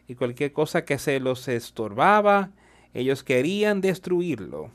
Y 0.08 0.14
cualquier 0.14 0.52
cosa 0.52 0.84
que 0.84 0.98
se 0.98 1.20
los 1.20 1.46
estorbaba, 1.48 2.50
ellos 2.94 3.22
querían 3.22 3.80
destruirlo. 3.80 4.70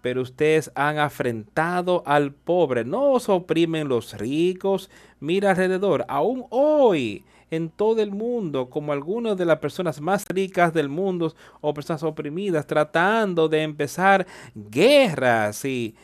Pero 0.00 0.22
ustedes 0.22 0.70
han 0.74 0.98
afrentado 0.98 2.02
al 2.06 2.32
pobre, 2.32 2.84
no 2.84 3.12
os 3.12 3.28
oprimen 3.28 3.88
los 3.88 4.18
ricos. 4.18 4.90
Mira 5.20 5.50
alrededor, 5.50 6.04
aún 6.08 6.44
hoy 6.50 7.24
en 7.50 7.68
todo 7.68 8.00
el 8.00 8.10
mundo, 8.10 8.70
como 8.70 8.92
algunas 8.92 9.36
de 9.36 9.44
las 9.44 9.58
personas 9.58 10.00
más 10.00 10.24
ricas 10.28 10.72
del 10.72 10.88
mundo 10.88 11.34
o 11.60 11.74
personas 11.74 12.02
oprimidas, 12.02 12.66
tratando 12.66 13.48
de 13.48 13.62
empezar 13.62 14.26
guerras 14.54 15.64
y, 15.64 15.94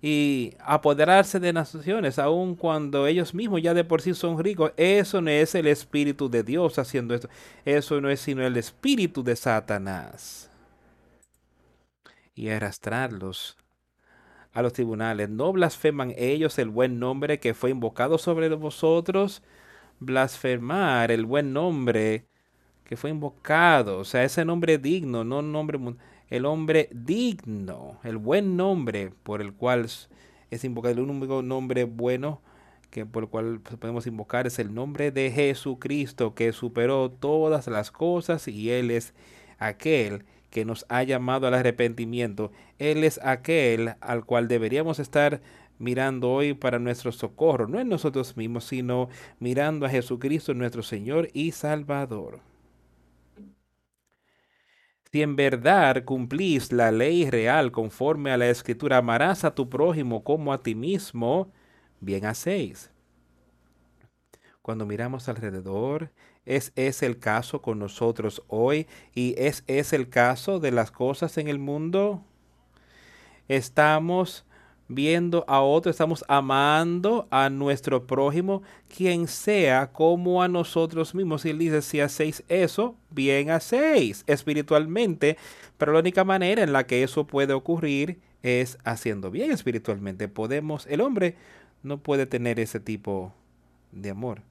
y 0.00 0.54
apoderarse 0.60 1.40
de 1.40 1.52
naciones, 1.52 2.18
aun 2.18 2.54
cuando 2.54 3.06
ellos 3.06 3.34
mismos 3.34 3.62
ya 3.62 3.74
de 3.74 3.84
por 3.84 4.00
sí 4.00 4.14
son 4.14 4.38
ricos. 4.42 4.72
Eso 4.76 5.20
no 5.20 5.30
es 5.30 5.54
el 5.54 5.66
Espíritu 5.66 6.28
de 6.30 6.42
Dios 6.44 6.78
haciendo 6.78 7.14
esto. 7.14 7.28
Eso 7.64 8.00
no 8.00 8.08
es 8.08 8.20
sino 8.20 8.46
el 8.46 8.56
Espíritu 8.56 9.24
de 9.24 9.34
Satanás. 9.34 10.50
Y 12.34 12.48
arrastrarlos 12.50 13.56
a 14.52 14.62
los 14.62 14.72
tribunales. 14.72 15.28
¿No 15.28 15.52
blasfeman 15.52 16.14
ellos 16.16 16.58
el 16.58 16.68
buen 16.68 16.98
nombre 17.00 17.40
que 17.40 17.54
fue 17.54 17.70
invocado 17.70 18.18
sobre 18.18 18.48
vosotros? 18.50 19.42
Blasfemar 20.00 21.10
el 21.10 21.26
buen 21.26 21.52
nombre 21.52 22.28
que 22.84 22.96
fue 22.96 23.10
invocado. 23.10 23.98
O 23.98 24.04
sea, 24.04 24.24
ese 24.24 24.44
nombre 24.44 24.78
digno, 24.78 25.24
no 25.24 25.42
nombre 25.42 25.78
el 26.30 26.46
hombre 26.46 26.88
digno, 26.92 27.98
el 28.04 28.16
buen 28.16 28.56
nombre 28.56 29.10
por 29.22 29.40
el 29.40 29.52
cual 29.52 29.86
es 30.50 30.64
invocado, 30.64 30.94
el 30.94 31.00
único 31.00 31.42
nombre 31.42 31.84
bueno 31.84 32.40
que 32.90 33.04
por 33.04 33.24
el 33.24 33.28
cual 33.28 33.60
podemos 33.60 34.06
invocar 34.06 34.46
es 34.46 34.58
el 34.58 34.74
nombre 34.74 35.10
de 35.10 35.30
Jesucristo 35.30 36.34
que 36.34 36.52
superó 36.52 37.10
todas 37.10 37.66
las 37.66 37.90
cosas 37.90 38.48
y 38.48 38.70
Él 38.70 38.90
es 38.90 39.14
aquel 39.58 40.24
que 40.50 40.64
nos 40.64 40.86
ha 40.88 41.02
llamado 41.02 41.46
al 41.46 41.54
arrepentimiento. 41.54 42.50
Él 42.78 43.04
es 43.04 43.20
aquel 43.22 43.94
al 44.00 44.24
cual 44.24 44.48
deberíamos 44.48 44.98
estar 44.98 45.42
mirando 45.78 46.30
hoy 46.30 46.54
para 46.54 46.78
nuestro 46.78 47.12
socorro, 47.12 47.68
no 47.68 47.78
en 47.78 47.88
nosotros 47.88 48.36
mismos, 48.36 48.64
sino 48.64 49.08
mirando 49.38 49.86
a 49.86 49.90
Jesucristo 49.90 50.54
nuestro 50.54 50.82
Señor 50.82 51.28
y 51.34 51.52
Salvador. 51.52 52.47
Si 55.10 55.22
en 55.22 55.36
verdad 55.36 56.04
cumplís 56.04 56.70
la 56.70 56.90
ley 56.90 57.30
real 57.30 57.72
conforme 57.72 58.30
a 58.30 58.36
la 58.36 58.48
escritura, 58.50 58.98
amarás 58.98 59.42
a 59.44 59.54
tu 59.54 59.68
prójimo 59.70 60.22
como 60.22 60.52
a 60.52 60.62
ti 60.62 60.74
mismo, 60.74 61.50
bien 62.00 62.26
hacéis. 62.26 62.90
Cuando 64.60 64.84
miramos 64.84 65.30
alrededor, 65.30 66.12
¿es 66.44 66.72
ese 66.76 67.06
el 67.06 67.18
caso 67.18 67.62
con 67.62 67.78
nosotros 67.78 68.42
hoy? 68.48 68.86
¿Y 69.14 69.34
es 69.38 69.64
ese 69.66 69.96
el 69.96 70.10
caso 70.10 70.60
de 70.60 70.72
las 70.72 70.90
cosas 70.90 71.38
en 71.38 71.48
el 71.48 71.58
mundo? 71.58 72.22
Estamos 73.48 74.44
viendo 74.88 75.44
a 75.46 75.60
otro, 75.60 75.90
estamos 75.90 76.24
amando 76.28 77.28
a 77.30 77.50
nuestro 77.50 78.06
prójimo, 78.06 78.62
quien 78.94 79.28
sea 79.28 79.92
como 79.92 80.42
a 80.42 80.48
nosotros 80.48 81.14
mismos. 81.14 81.44
Y 81.44 81.50
él 81.50 81.58
dice, 81.58 81.82
si 81.82 82.00
hacéis 82.00 82.42
eso, 82.48 82.96
bien 83.10 83.50
hacéis 83.50 84.24
espiritualmente, 84.26 85.36
pero 85.76 85.92
la 85.92 86.00
única 86.00 86.24
manera 86.24 86.62
en 86.62 86.72
la 86.72 86.86
que 86.86 87.02
eso 87.02 87.26
puede 87.26 87.52
ocurrir 87.52 88.18
es 88.42 88.78
haciendo 88.84 89.30
bien 89.30 89.50
espiritualmente. 89.50 90.28
Podemos, 90.28 90.86
el 90.86 91.02
hombre 91.02 91.36
no 91.82 91.98
puede 91.98 92.26
tener 92.26 92.58
ese 92.58 92.80
tipo 92.80 93.32
de 93.92 94.10
amor 94.10 94.42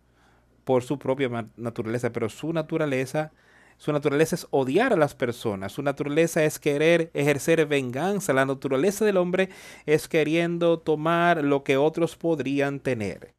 por 0.63 0.83
su 0.83 0.99
propia 0.99 1.29
naturaleza, 1.55 2.11
pero 2.11 2.29
su 2.29 2.53
naturaleza 2.53 3.31
su 3.77 3.93
naturaleza 3.93 4.35
es 4.35 4.47
odiar 4.49 4.91
a 4.91 4.97
las 4.97 5.13
personas. 5.13 5.71
Su 5.71 5.83
naturaleza 5.83 6.43
es 6.43 6.57
querer 6.57 7.11
ejercer 7.13 7.65
venganza. 7.67 8.33
La 8.33 8.45
naturaleza 8.45 9.05
del 9.05 9.17
hombre 9.17 9.49
es 9.85 10.07
queriendo 10.07 10.79
tomar 10.79 11.43
lo 11.43 11.63
que 11.63 11.77
otros 11.77 12.15
podrían 12.15 12.79
tener. 12.79 13.35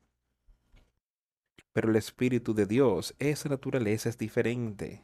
Pero 1.73 1.91
el 1.91 1.97
Espíritu 1.97 2.55
de 2.55 2.67
Dios, 2.67 3.15
esa 3.19 3.49
naturaleza 3.49 4.09
es 4.09 4.17
diferente. 4.17 5.03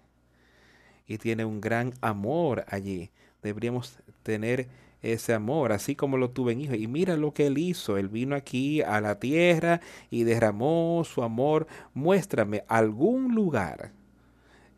Y 1.07 1.19
tiene 1.19 1.45
un 1.45 1.61
gran 1.61 1.93
amor 2.01 2.65
allí. 2.69 3.11
Deberíamos 3.43 3.99
tener 4.23 4.69
ese 5.03 5.35
amor, 5.35 5.73
así 5.73 5.97
como 5.97 6.17
lo 6.17 6.31
tuve 6.31 6.53
en 6.53 6.61
hijo. 6.61 6.75
Y 6.75 6.87
mira 6.87 7.17
lo 7.17 7.35
que 7.35 7.49
él 7.49 7.59
hizo. 7.59 7.99
Él 7.99 8.09
vino 8.09 8.37
aquí 8.37 8.83
a 8.83 9.01
la 9.01 9.19
tierra 9.19 9.81
y 10.11 10.23
derramó 10.23 11.03
su 11.05 11.25
amor. 11.25 11.67
Muéstrame 11.93 12.65
algún 12.69 13.35
lugar 13.35 13.93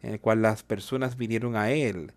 en 0.02 0.12
el 0.14 0.20
cual 0.20 0.42
las 0.42 0.62
personas 0.62 1.16
vinieron 1.16 1.56
a 1.56 1.70
él 1.72 2.12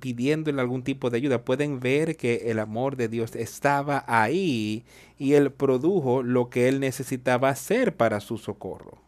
pidiéndole 0.00 0.60
algún 0.60 0.82
tipo 0.84 1.10
de 1.10 1.18
ayuda. 1.18 1.44
Pueden 1.44 1.80
ver 1.80 2.16
que 2.16 2.50
el 2.50 2.58
amor 2.58 2.96
de 2.96 3.08
Dios 3.08 3.36
estaba 3.36 4.04
ahí 4.08 4.84
y 5.18 5.34
él 5.34 5.52
produjo 5.52 6.22
lo 6.22 6.50
que 6.50 6.68
él 6.68 6.80
necesitaba 6.80 7.50
hacer 7.50 7.96
para 7.96 8.20
su 8.20 8.38
socorro. 8.38 9.00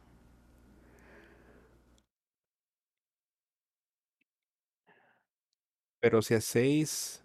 Pero 6.01 6.21
si 6.21 6.35
hacéis, 6.35 7.23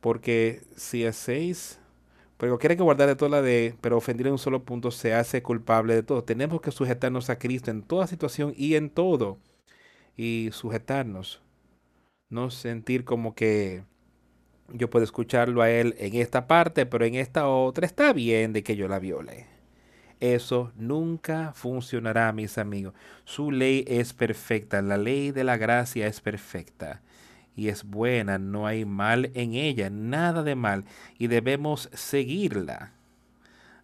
porque 0.00 0.62
si 0.76 1.04
hacéis, 1.06 1.78
pero 2.36 2.58
quiere 2.58 2.76
que 2.76 2.82
guardar 2.82 3.08
de 3.08 3.16
toda 3.16 3.30
la 3.30 3.42
de, 3.42 3.74
pero 3.80 3.96
ofendir 3.96 4.26
en 4.26 4.32
un 4.32 4.38
solo 4.38 4.64
punto 4.64 4.90
se 4.90 5.14
hace 5.14 5.42
culpable 5.42 5.94
de 5.94 6.02
todo. 6.02 6.24
Tenemos 6.24 6.60
que 6.60 6.72
sujetarnos 6.72 7.30
a 7.30 7.38
Cristo 7.38 7.70
en 7.70 7.82
toda 7.82 8.06
situación 8.06 8.54
y 8.56 8.74
en 8.74 8.90
todo. 8.90 9.38
Y 10.16 10.50
sujetarnos. 10.52 11.42
No 12.30 12.50
sentir 12.50 13.04
como 13.04 13.34
que 13.34 13.84
yo 14.72 14.90
puedo 14.90 15.04
escucharlo 15.04 15.62
a 15.62 15.70
él 15.70 15.94
en 15.98 16.14
esta 16.16 16.46
parte, 16.46 16.86
pero 16.86 17.04
en 17.04 17.14
esta 17.14 17.48
otra 17.48 17.86
está 17.86 18.12
bien 18.12 18.52
de 18.52 18.62
que 18.62 18.76
yo 18.76 18.88
la 18.88 18.98
viole. 18.98 19.46
Eso 20.20 20.72
nunca 20.76 21.52
funcionará, 21.54 22.32
mis 22.32 22.58
amigos. 22.58 22.94
Su 23.24 23.50
ley 23.50 23.84
es 23.86 24.12
perfecta, 24.14 24.80
la 24.82 24.96
ley 24.96 25.32
de 25.32 25.44
la 25.44 25.56
gracia 25.56 26.06
es 26.06 26.20
perfecta 26.20 27.02
y 27.56 27.68
es 27.68 27.84
buena, 27.84 28.38
no 28.38 28.66
hay 28.66 28.84
mal 28.84 29.30
en 29.34 29.54
ella, 29.54 29.90
nada 29.90 30.42
de 30.42 30.54
mal, 30.54 30.84
y 31.18 31.28
debemos 31.28 31.88
seguirla. 31.92 32.92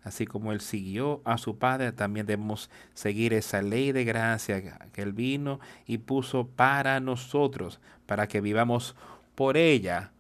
Así 0.03 0.27
como 0.27 0.53
Él 0.53 0.61
siguió 0.61 1.21
a 1.25 1.37
su 1.37 1.59
Padre, 1.59 1.93
también 1.93 2.27
debemos 2.27 2.71
seguir 2.95 3.35
esa 3.35 3.61
ley 3.61 3.93
de 3.93 4.05
gracia 4.05 4.79
que 4.93 5.03
Él 5.03 5.13
vino 5.13 5.61
y 5.87 5.99
puso 5.99 6.47
para 6.47 7.01
nosotros, 7.01 7.81
para 8.07 8.27
que 8.27 8.41
vivamos 8.41 8.97
por 9.35 9.57
ella 9.57 10.11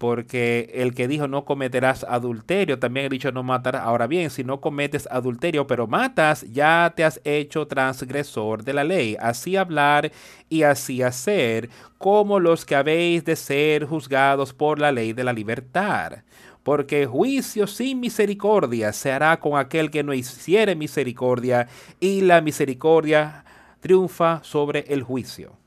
porque 0.00 0.70
el 0.72 0.94
que 0.94 1.08
dijo 1.08 1.28
no 1.28 1.44
cometerás 1.44 2.04
adulterio, 2.08 2.78
también 2.78 3.04
he 3.04 3.08
dicho 3.10 3.32
no 3.32 3.42
matarás. 3.42 3.82
Ahora 3.82 4.06
bien, 4.06 4.30
si 4.30 4.42
no 4.42 4.58
cometes 4.58 5.06
adulterio, 5.10 5.66
pero 5.66 5.86
matas, 5.86 6.46
ya 6.50 6.90
te 6.96 7.04
has 7.04 7.20
hecho 7.22 7.66
transgresor 7.66 8.64
de 8.64 8.72
la 8.72 8.82
ley. 8.82 9.18
Así 9.20 9.56
hablar 9.56 10.10
y 10.48 10.62
así 10.62 11.02
hacer, 11.02 11.68
como 11.98 12.40
los 12.40 12.64
que 12.64 12.76
habéis 12.76 13.26
de 13.26 13.36
ser 13.36 13.84
juzgados 13.84 14.54
por 14.54 14.78
la 14.78 14.90
ley 14.90 15.12
de 15.12 15.22
la 15.22 15.34
libertad. 15.34 16.22
Porque 16.62 17.04
juicio 17.04 17.66
sin 17.66 18.00
misericordia 18.00 18.94
se 18.94 19.12
hará 19.12 19.38
con 19.38 19.58
aquel 19.58 19.90
que 19.90 20.02
no 20.02 20.14
hiciere 20.14 20.76
misericordia, 20.76 21.68
y 22.00 22.22
la 22.22 22.40
misericordia 22.40 23.44
triunfa 23.80 24.42
sobre 24.44 24.86
el 24.88 25.02
juicio. 25.02 25.60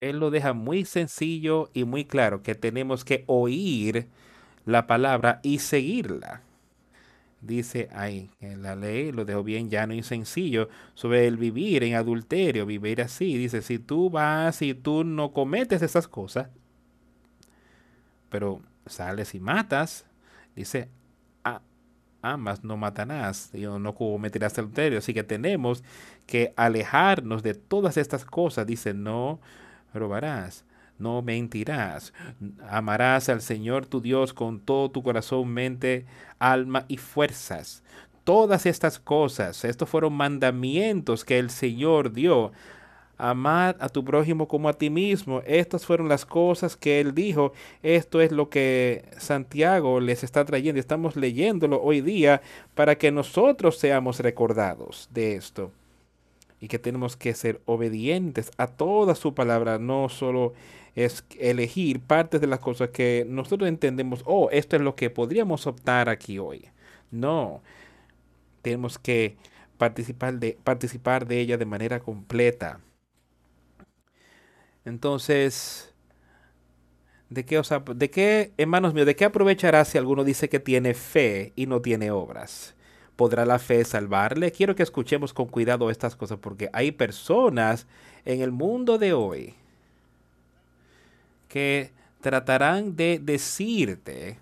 Él 0.00 0.18
lo 0.18 0.30
deja 0.30 0.52
muy 0.52 0.84
sencillo 0.84 1.70
y 1.72 1.84
muy 1.84 2.04
claro 2.04 2.42
que 2.42 2.54
tenemos 2.54 3.04
que 3.04 3.24
oír 3.26 4.08
la 4.66 4.86
palabra 4.86 5.40
y 5.42 5.58
seguirla. 5.58 6.42
Dice 7.40 7.88
ahí, 7.92 8.30
en 8.40 8.62
la 8.62 8.76
ley 8.76 9.12
lo 9.12 9.24
dejo 9.24 9.42
bien 9.42 9.70
llano 9.70 9.94
y 9.94 10.02
sencillo 10.02 10.68
sobre 10.94 11.26
el 11.26 11.36
vivir 11.36 11.84
en 11.84 11.94
adulterio, 11.94 12.66
vivir 12.66 13.00
así. 13.00 13.38
Dice, 13.38 13.62
si 13.62 13.78
tú 13.78 14.10
vas 14.10 14.60
y 14.62 14.74
tú 14.74 15.04
no 15.04 15.32
cometes 15.32 15.80
esas 15.82 16.08
cosas, 16.08 16.48
pero 18.28 18.60
sales 18.86 19.34
y 19.34 19.40
matas, 19.40 20.04
dice, 20.54 20.88
amas 22.22 22.64
no 22.64 22.76
matarás, 22.76 23.52
no 23.54 23.94
cometerás 23.94 24.58
adulterio. 24.58 24.98
Así 24.98 25.14
que 25.14 25.22
tenemos 25.22 25.84
que 26.26 26.52
alejarnos 26.56 27.42
de 27.42 27.54
todas 27.54 27.96
estas 27.96 28.24
cosas. 28.24 28.66
Dice, 28.66 28.94
no 28.94 29.40
no 30.98 31.22
mentirás, 31.22 32.12
amarás 32.68 33.28
al 33.28 33.42
Señor 33.42 33.86
tu 33.86 34.00
Dios 34.00 34.32
con 34.32 34.60
todo 34.60 34.90
tu 34.90 35.02
corazón, 35.02 35.48
mente, 35.48 36.06
alma 36.38 36.84
y 36.88 36.96
fuerzas. 36.96 37.82
Todas 38.24 38.66
estas 38.66 38.98
cosas, 38.98 39.64
estos 39.64 39.88
fueron 39.88 40.14
mandamientos 40.14 41.24
que 41.24 41.38
el 41.38 41.50
Señor 41.50 42.12
dio. 42.12 42.52
Amad 43.18 43.76
a 43.80 43.88
tu 43.88 44.04
prójimo 44.04 44.48
como 44.48 44.68
a 44.68 44.74
ti 44.74 44.90
mismo. 44.90 45.42
Estas 45.46 45.86
fueron 45.86 46.08
las 46.08 46.26
cosas 46.26 46.76
que 46.76 47.00
él 47.00 47.14
dijo. 47.14 47.52
Esto 47.82 48.20
es 48.20 48.32
lo 48.32 48.50
que 48.50 49.08
Santiago 49.16 50.00
les 50.00 50.22
está 50.24 50.44
trayendo. 50.44 50.80
Estamos 50.80 51.16
leyéndolo 51.16 51.80
hoy 51.82 52.00
día 52.02 52.42
para 52.74 52.98
que 52.98 53.12
nosotros 53.12 53.78
seamos 53.78 54.20
recordados 54.20 55.08
de 55.12 55.36
esto 55.36 55.72
y 56.60 56.68
que 56.68 56.78
tenemos 56.78 57.16
que 57.16 57.34
ser 57.34 57.60
obedientes 57.66 58.50
a 58.56 58.66
toda 58.66 59.14
su 59.14 59.34
palabra, 59.34 59.78
no 59.78 60.08
solo 60.08 60.54
es 60.94 61.24
elegir 61.38 62.00
partes 62.00 62.40
de 62.40 62.46
las 62.46 62.60
cosas 62.60 62.90
que 62.90 63.26
nosotros 63.28 63.68
entendemos, 63.68 64.22
oh, 64.24 64.48
esto 64.50 64.76
es 64.76 64.82
lo 64.82 64.96
que 64.96 65.10
podríamos 65.10 65.66
optar 65.66 66.08
aquí 66.08 66.38
hoy. 66.38 66.68
No, 67.10 67.62
tenemos 68.62 68.98
que 68.98 69.36
participar 69.76 70.38
de, 70.38 70.58
participar 70.64 71.26
de 71.26 71.40
ella 71.40 71.58
de 71.58 71.66
manera 71.66 72.00
completa. 72.00 72.80
Entonces, 74.86 75.92
¿de 77.28 77.44
qué, 77.44 77.60
de 77.94 78.10
qué, 78.10 78.52
hermanos 78.56 78.94
míos, 78.94 79.06
de 79.06 79.16
qué 79.16 79.24
aprovechará 79.24 79.84
si 79.84 79.98
alguno 79.98 80.24
dice 80.24 80.48
que 80.48 80.60
tiene 80.60 80.94
fe 80.94 81.52
y 81.56 81.66
no 81.66 81.82
tiene 81.82 82.10
obras? 82.10 82.75
¿Podrá 83.16 83.46
la 83.46 83.58
fe 83.58 83.84
salvarle? 83.84 84.52
Quiero 84.52 84.74
que 84.74 84.82
escuchemos 84.82 85.32
con 85.32 85.46
cuidado 85.46 85.90
estas 85.90 86.14
cosas 86.14 86.38
porque 86.38 86.68
hay 86.72 86.92
personas 86.92 87.86
en 88.24 88.42
el 88.42 88.52
mundo 88.52 88.98
de 88.98 89.14
hoy 89.14 89.54
que 91.48 91.90
tratarán 92.20 92.96
de 92.96 93.18
decirte 93.18 94.38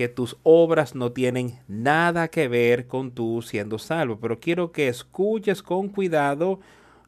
que 0.00 0.08
tus 0.08 0.36
obras 0.44 0.94
no 0.94 1.12
tienen 1.12 1.58
nada 1.68 2.28
que 2.28 2.48
ver 2.48 2.86
con 2.86 3.10
tú 3.10 3.42
siendo 3.42 3.78
salvo. 3.78 4.18
Pero 4.18 4.40
quiero 4.40 4.72
que 4.72 4.88
escuches 4.88 5.62
con 5.62 5.88
cuidado 5.88 6.58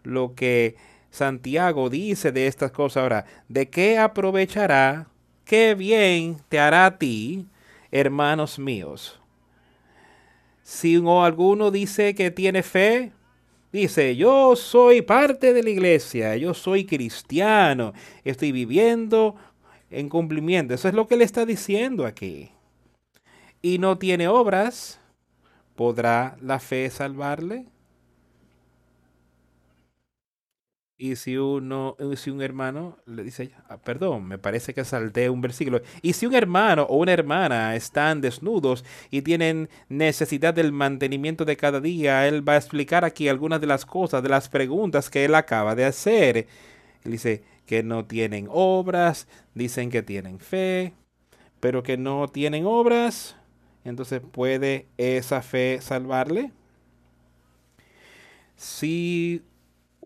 lo 0.03 0.35
que 0.35 0.77
Santiago 1.11 1.89
dice 1.89 2.33
de 2.33 2.49
estas 2.49 2.71
cosas. 2.71 3.03
Ahora, 3.03 3.25
¿de 3.49 3.71
qué 3.71 3.97
aprovechará? 3.97 5.07
¿Qué 5.47 5.75
bien 5.75 6.37
te 6.51 6.59
hará 6.59 6.85
a 6.85 6.99
ti, 6.99 7.47
hermanos 7.91 8.59
míos? 8.59 9.22
Si 10.63 10.97
alguno 10.97 11.71
dice 11.71 12.15
que 12.15 12.31
tiene 12.31 12.63
fe, 12.63 13.13
dice, 13.73 14.17
yo 14.17 14.55
soy 14.55 15.03
parte 15.03 15.53
de 15.53 15.63
la 15.63 15.71
iglesia, 15.71 16.37
yo 16.37 16.55
soy 16.55 16.85
cristiano, 16.85 17.93
estoy 18.25 18.53
viviendo 18.53 19.35
en 19.91 20.09
cumplimiento. 20.09 20.75
Eso 20.75 20.89
es 20.89 20.95
lo 20.95 21.07
que 21.07 21.17
le 21.17 21.25
está 21.25 21.45
diciendo 21.45 22.07
aquí. 22.07 22.51
Y 23.61 23.79
no 23.79 23.99
tiene 23.99 24.29
obras, 24.29 25.01
¿podrá 25.75 26.37
la 26.41 26.59
fe 26.59 26.91
salvarle? 26.91 27.67
Y 30.99 31.17
si 31.17 31.37
uno, 31.37 31.97
eh, 31.99 32.17
si 32.17 32.31
un 32.31 32.43
hermano 32.43 32.99
le 33.07 33.25
dice, 33.25 33.51
ah, 33.69 33.79
perdón, 33.79 34.29
me 34.29 34.39
parece 34.39 34.73
que 34.73 34.85
salté 34.85 35.29
un 35.31 35.41
versículo. 35.41 35.81
Y 36.01 36.13
si 36.13 36.27
un 36.27 36.35
hermano 36.35 36.85
o 36.85 36.97
una 36.97 37.13
hermana 37.13 37.75
están 37.75 38.21
desnudos 38.21 38.85
y 39.11 39.23
tienen 39.23 39.69
necesidad 39.89 40.55
del 40.55 40.71
mantenimiento 40.71 41.45
de 41.45 41.57
cada 41.57 41.81
día, 41.81 42.29
él 42.29 42.47
va 42.49 42.53
a 42.53 42.59
explicar 42.59 43.05
aquí 43.05 43.29
algunas 43.29 43.61
de 43.61 43.67
las 43.67 43.85
cosas, 43.85 44.23
de 44.23 44.29
las 44.29 44.49
preguntas 44.49 45.11
que 45.11 45.25
él 45.25 45.35
acaba 45.35 45.75
de 45.75 45.87
hacer. 45.87 46.47
Él 47.05 47.13
dice 47.13 47.43
que 47.67 47.83
no 47.83 48.05
tienen 48.05 48.47
obras, 48.51 49.27
dicen 49.55 49.91
que 49.91 50.03
tienen 50.03 50.39
fe, 50.39 50.93
pero 51.59 51.83
que 51.83 51.97
no 51.97 52.29
tienen 52.29 52.65
obras. 52.67 53.37
Entonces, 53.85 54.21
¿puede 54.21 54.87
esa 54.99 55.43
fe 55.43 55.81
salvarle? 55.81 56.53
Si 58.57 59.43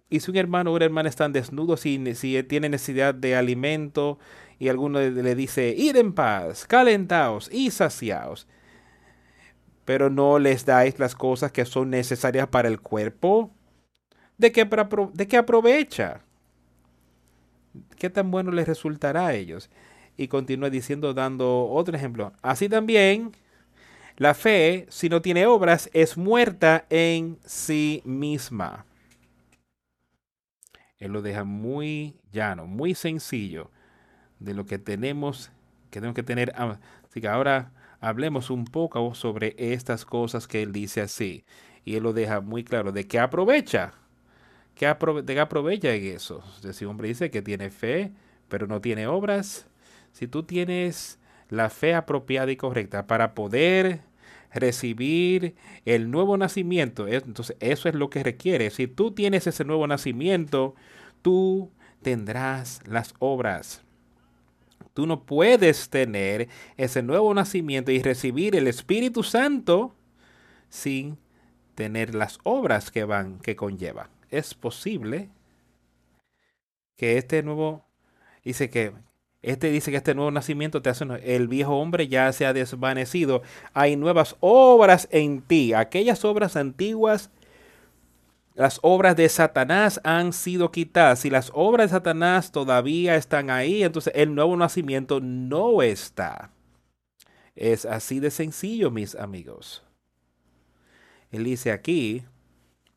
y 0.08 0.20
si 0.20 0.30
un 0.30 0.36
hermano 0.36 0.70
o 0.70 0.76
una 0.76 0.84
hermana 0.84 1.08
están 1.08 1.32
desnudos 1.32 1.84
y 1.86 2.14
si 2.14 2.42
tiene 2.44 2.68
necesidad 2.68 3.14
de 3.14 3.36
alimento 3.36 4.18
y 4.58 4.68
alguno 4.68 5.00
le 5.00 5.34
dice, 5.34 5.74
id 5.76 5.96
en 5.96 6.12
paz, 6.12 6.66
calentaos 6.66 7.50
y 7.52 7.70
saciaos, 7.70 8.46
pero 9.84 10.08
no 10.08 10.38
les 10.38 10.64
dais 10.64 10.98
las 10.98 11.14
cosas 11.14 11.52
que 11.52 11.64
son 11.64 11.90
necesarias 11.90 12.48
para 12.48 12.68
el 12.68 12.80
cuerpo, 12.80 13.50
¿de 14.38 14.52
qué, 14.52 14.68
de 15.12 15.26
qué 15.26 15.36
aprovecha? 15.36 16.20
¿Qué 17.96 18.08
tan 18.08 18.30
bueno 18.30 18.50
les 18.52 18.66
resultará 18.66 19.26
a 19.26 19.34
ellos? 19.34 19.70
Y 20.16 20.28
continúa 20.28 20.70
diciendo, 20.70 21.12
dando 21.12 21.68
otro 21.68 21.94
ejemplo. 21.94 22.32
Así 22.40 22.68
también, 22.68 23.32
la 24.16 24.34
fe, 24.34 24.86
si 24.88 25.08
no 25.08 25.20
tiene 25.20 25.46
obras, 25.46 25.90
es 25.92 26.16
muerta 26.16 26.86
en 26.88 27.38
sí 27.44 28.02
misma. 28.04 28.86
Él 30.98 31.12
lo 31.12 31.22
deja 31.22 31.44
muy 31.44 32.16
llano, 32.32 32.66
muy 32.66 32.94
sencillo 32.94 33.70
de 34.38 34.54
lo 34.54 34.66
que 34.66 34.78
tenemos 34.78 35.50
que 35.90 36.00
tenemos 36.00 36.14
que 36.14 36.22
tener. 36.22 36.52
Así 36.56 37.20
que 37.20 37.28
ahora 37.28 37.72
hablemos 38.00 38.50
un 38.50 38.64
poco 38.64 39.14
sobre 39.14 39.54
estas 39.58 40.04
cosas 40.04 40.46
que 40.46 40.62
él 40.62 40.72
dice 40.72 41.00
así. 41.00 41.44
Y 41.84 41.94
él 41.94 42.02
lo 42.02 42.12
deja 42.12 42.40
muy 42.40 42.64
claro. 42.64 42.92
¿De 42.92 43.06
qué 43.06 43.18
aprovecha? 43.18 43.94
¿Qué 44.74 44.86
¿De 44.86 45.34
qué 45.34 45.40
aprovecha 45.40 45.94
en 45.94 46.04
eso? 46.04 46.42
Si 46.72 46.84
un 46.84 46.92
hombre 46.92 47.08
dice 47.08 47.30
que 47.30 47.42
tiene 47.42 47.70
fe, 47.70 48.12
pero 48.48 48.66
no 48.66 48.80
tiene 48.80 49.06
obras, 49.06 49.66
si 50.12 50.26
tú 50.26 50.42
tienes 50.42 51.18
la 51.48 51.70
fe 51.70 51.94
apropiada 51.94 52.50
y 52.50 52.56
correcta 52.56 53.06
para 53.06 53.34
poder 53.34 54.00
recibir 54.56 55.54
el 55.84 56.10
nuevo 56.10 56.36
nacimiento, 56.36 57.06
entonces 57.08 57.56
eso 57.60 57.88
es 57.88 57.94
lo 57.94 58.10
que 58.10 58.22
requiere. 58.22 58.70
Si 58.70 58.86
tú 58.86 59.12
tienes 59.12 59.46
ese 59.46 59.64
nuevo 59.64 59.86
nacimiento, 59.86 60.74
tú 61.22 61.70
tendrás 62.02 62.80
las 62.86 63.14
obras. 63.18 63.82
Tú 64.94 65.06
no 65.06 65.24
puedes 65.24 65.90
tener 65.90 66.48
ese 66.76 67.02
nuevo 67.02 67.34
nacimiento 67.34 67.92
y 67.92 68.02
recibir 68.02 68.56
el 68.56 68.66
Espíritu 68.66 69.22
Santo 69.22 69.94
sin 70.68 71.18
tener 71.74 72.14
las 72.14 72.38
obras 72.44 72.90
que 72.90 73.04
van, 73.04 73.38
que 73.40 73.56
conlleva. 73.56 74.08
Es 74.30 74.54
posible 74.54 75.30
que 76.96 77.18
este 77.18 77.42
nuevo, 77.42 77.84
dice 78.42 78.70
que, 78.70 78.92
este 79.46 79.70
dice 79.70 79.90
que 79.90 79.96
este 79.96 80.14
nuevo 80.14 80.30
nacimiento 80.30 80.82
te 80.82 80.90
hace, 80.90 81.04
el 81.22 81.48
viejo 81.48 81.76
hombre 81.76 82.08
ya 82.08 82.32
se 82.32 82.46
ha 82.46 82.52
desvanecido. 82.52 83.42
Hay 83.72 83.96
nuevas 83.96 84.36
obras 84.40 85.08
en 85.10 85.40
ti. 85.40 85.72
Aquellas 85.72 86.24
obras 86.24 86.56
antiguas 86.56 87.30
las 88.56 88.80
obras 88.82 89.16
de 89.16 89.28
Satanás 89.28 90.00
han 90.02 90.32
sido 90.32 90.72
quitadas. 90.72 91.18
Si 91.20 91.28
las 91.28 91.50
obras 91.52 91.90
de 91.90 91.96
Satanás 91.96 92.52
todavía 92.52 93.14
están 93.14 93.50
ahí, 93.50 93.82
entonces 93.82 94.14
el 94.16 94.34
nuevo 94.34 94.56
nacimiento 94.56 95.20
no 95.20 95.82
está. 95.82 96.50
Es 97.54 97.84
así 97.84 98.18
de 98.18 98.30
sencillo, 98.30 98.90
mis 98.90 99.14
amigos. 99.14 99.84
Él 101.30 101.44
dice 101.44 101.70
aquí, 101.70 102.24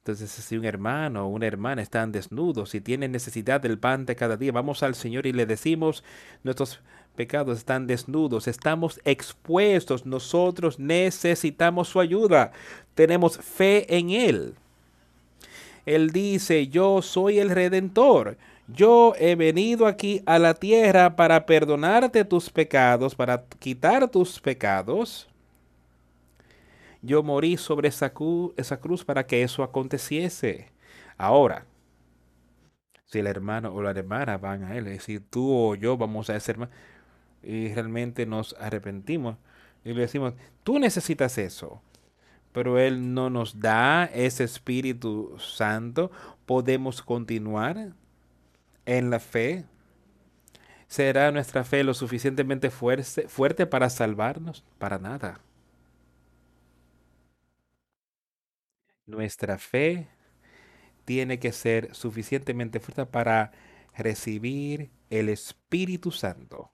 entonces 0.10 0.32
si 0.32 0.58
un 0.58 0.66
hermano 0.66 1.26
o 1.26 1.28
una 1.28 1.46
hermana 1.46 1.82
están 1.82 2.12
desnudos 2.12 2.74
y 2.74 2.82
tienen 2.82 3.12
necesidad 3.12 3.62
del 3.62 3.78
pan 3.78 4.06
de 4.06 4.16
cada 4.16 4.38
día, 4.38 4.52
vamos 4.52 4.82
al 4.82 4.96
Señor 4.96 5.28
y 5.28 5.34
le 5.34 5.46
decimos, 5.46 6.04
nuestros 6.44 6.80
pecados 7.16 7.60
están 7.60 7.86
desnudos, 7.86 8.48
estamos 8.48 9.00
expuestos, 9.04 10.06
nosotros 10.06 10.80
necesitamos 10.80 11.90
su 11.90 12.00
ayuda, 12.00 12.52
tenemos 12.96 13.38
fe 13.38 13.86
en 13.96 14.10
Él. 14.10 14.56
Él 15.86 16.12
dice, 16.12 16.68
yo 16.68 17.02
soy 17.02 17.40
el 17.40 17.50
redentor. 17.50 18.38
Yo 18.68 19.14
he 19.18 19.36
venido 19.36 19.88
aquí 19.88 20.22
a 20.28 20.38
la 20.38 20.54
tierra 20.54 21.16
para 21.16 21.46
perdonarte 21.46 22.24
tus 22.26 22.50
pecados, 22.50 23.16
para 23.16 23.44
quitar 23.60 24.08
tus 24.10 24.40
pecados. 24.40 25.28
Yo 27.02 27.24
morí 27.24 27.58
sobre 27.58 27.90
esa, 27.90 28.10
cruz 28.12 29.06
para 29.06 29.26
que 29.26 29.44
eso 29.44 29.64
aconteciese. 29.64 30.72
Ahora, 31.18 31.66
si 33.06 33.20
el 33.20 33.28
hermano 33.28 33.74
o 33.74 33.82
la 33.82 33.92
hermana 33.92 34.38
van 34.38 34.64
a 34.64 34.76
él, 34.78 34.88
es 34.88 35.08
tú 35.30 35.52
o 35.52 35.76
yo 35.76 35.98
vamos 35.98 36.30
a 36.30 36.40
ser 36.40 36.56
hermano, 36.56 36.72
y 37.42 37.74
realmente 37.74 38.26
nos 38.26 38.56
arrepentimos 38.60 39.38
y 39.86 39.94
le 39.94 40.02
decimos, 40.02 40.34
tú 40.64 40.78
necesitas 40.78 41.38
eso 41.38 41.82
pero 42.52 42.80
Él 42.80 43.14
no 43.14 43.30
nos 43.30 43.60
da 43.60 44.06
ese 44.06 44.44
Espíritu 44.44 45.36
Santo, 45.40 46.12
podemos 46.46 47.02
continuar 47.02 47.94
en 48.86 49.10
la 49.10 49.20
fe. 49.20 49.66
¿Será 50.88 51.32
nuestra 51.32 51.64
fe 51.64 51.84
lo 51.84 51.94
suficientemente 51.94 52.72
fuerte, 52.72 53.28
fuerte 53.28 53.68
para 53.68 53.90
salvarnos? 53.90 54.64
Para 54.80 54.98
nada. 54.98 55.40
Nuestra 59.10 59.58
fe 59.58 60.08
tiene 61.04 61.40
que 61.40 61.52
ser 61.52 61.96
suficientemente 61.96 62.80
fuerte 62.80 63.08
para 63.08 63.52
recibir 63.98 64.92
el 65.10 65.30
Espíritu 65.30 66.12
Santo. 66.12 66.72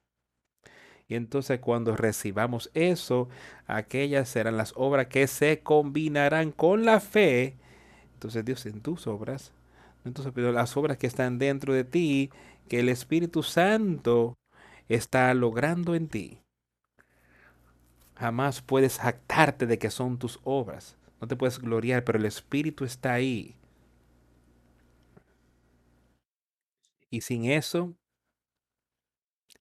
Y 1.08 1.16
entonces 1.16 1.62
cuando 1.62 1.96
recibamos 1.96 2.70
eso, 2.74 3.30
aquellas 3.68 4.28
serán 4.28 4.58
las 4.58 4.74
obras 4.76 5.08
que 5.08 5.28
se 5.28 5.62
combinarán 5.62 6.52
con 6.52 6.84
la 6.84 7.00
fe. 7.00 7.56
Entonces 8.16 8.44
Dios 8.44 8.66
en 8.66 8.82
tus 8.82 9.08
obras, 9.08 9.54
entonces 10.04 10.36
las 10.36 10.76
obras 10.76 10.98
que 10.98 11.08
están 11.08 11.40
dentro 11.40 11.74
de 11.74 11.86
ti, 11.86 12.32
que 12.68 12.82
el 12.82 12.90
Espíritu 12.90 13.44
Santo 13.44 14.34
está 14.90 15.34
logrando 15.34 15.96
en 15.96 16.10
ti. 16.10 16.42
Jamás 18.18 18.62
puedes 18.62 18.98
jactarte 18.98 19.66
de 19.68 19.78
que 19.78 19.90
son 19.90 20.18
tus 20.18 20.42
obras. 20.44 20.98
No 21.22 21.28
te 21.28 21.36
puedes 21.36 21.60
gloriar, 21.60 22.04
pero 22.04 22.20
el 22.20 22.26
Espíritu 22.26 22.86
está 22.86 23.14
ahí. 23.14 23.56
Y 27.10 27.22
sin 27.22 27.46
eso, 27.46 27.96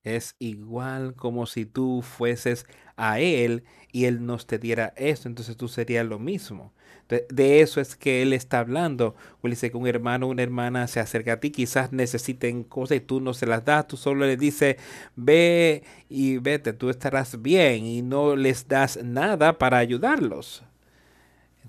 es 0.04 0.36
igual 0.38 1.14
como 1.14 1.46
si 1.46 1.64
tú 1.66 2.02
fueses 2.02 2.66
a 2.96 3.18
Él 3.20 3.64
y 3.90 4.04
Él 4.04 4.24
nos 4.26 4.46
te 4.46 4.58
diera 4.58 4.92
eso, 4.96 5.28
entonces 5.28 5.56
tú 5.56 5.68
serías 5.68 6.06
lo 6.06 6.18
mismo. 6.18 6.72
De, 7.08 7.60
eso 7.60 7.80
es 7.80 7.96
que 7.96 8.22
Él 8.22 8.32
está 8.32 8.60
hablando. 8.60 9.14
Él 9.42 9.50
dice 9.50 9.70
que 9.70 9.76
un 9.76 9.86
hermano 9.86 10.26
o 10.26 10.30
una 10.30 10.42
hermana 10.42 10.86
se 10.88 11.00
acerca 11.00 11.34
a 11.34 11.40
ti, 11.40 11.50
quizás 11.50 11.92
necesiten 11.92 12.64
cosas 12.64 12.98
y 12.98 13.00
tú 13.00 13.20
no 13.20 13.34
se 13.34 13.46
las 13.46 13.64
das, 13.64 13.88
tú 13.88 13.96
solo 13.96 14.26
le 14.26 14.36
dices, 14.36 14.76
ve 15.16 15.82
y 16.08 16.38
vete, 16.38 16.72
tú 16.72 16.90
estarás 16.90 17.40
bien 17.42 17.84
y 17.86 18.02
no 18.02 18.36
les 18.36 18.68
das 18.68 19.02
nada 19.02 19.58
para 19.58 19.78
ayudarlos. 19.78 20.64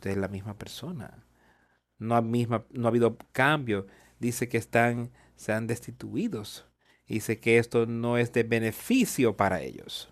Entonces 0.06 0.22
la 0.22 0.28
misma 0.28 0.58
persona. 0.58 1.24
No 1.98 2.16
ha, 2.16 2.22
misma, 2.22 2.66
no 2.72 2.88
ha 2.88 2.90
habido 2.90 3.18
cambio. 3.32 3.88
Dice 4.20 4.48
que 4.48 4.58
están, 4.58 5.12
sean 5.36 5.68
destituidos 5.68 6.66
dice 7.08 7.40
que 7.40 7.58
esto 7.58 7.86
no 7.86 8.18
es 8.18 8.34
de 8.34 8.44
beneficio 8.44 9.36
para 9.36 9.62
ellos. 9.62 10.10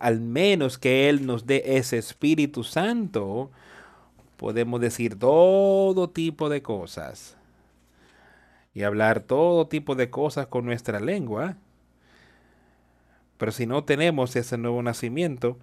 al 0.00 0.20
menos 0.20 0.76
que 0.76 1.08
Él 1.08 1.24
nos 1.24 1.46
dé 1.46 1.62
ese 1.64 1.96
Espíritu 1.96 2.62
Santo, 2.62 3.50
podemos 4.36 4.82
decir 4.82 5.18
todo 5.18 6.10
tipo 6.10 6.50
de 6.50 6.60
cosas 6.60 7.38
y 8.74 8.82
hablar 8.82 9.20
todo 9.20 9.66
tipo 9.66 9.94
de 9.94 10.10
cosas 10.10 10.46
con 10.48 10.66
nuestra 10.66 11.00
lengua. 11.00 11.56
Pero 13.38 13.50
si 13.50 13.66
no 13.66 13.84
tenemos 13.84 14.36
ese 14.36 14.58
nuevo 14.58 14.82
nacimiento, 14.82 15.58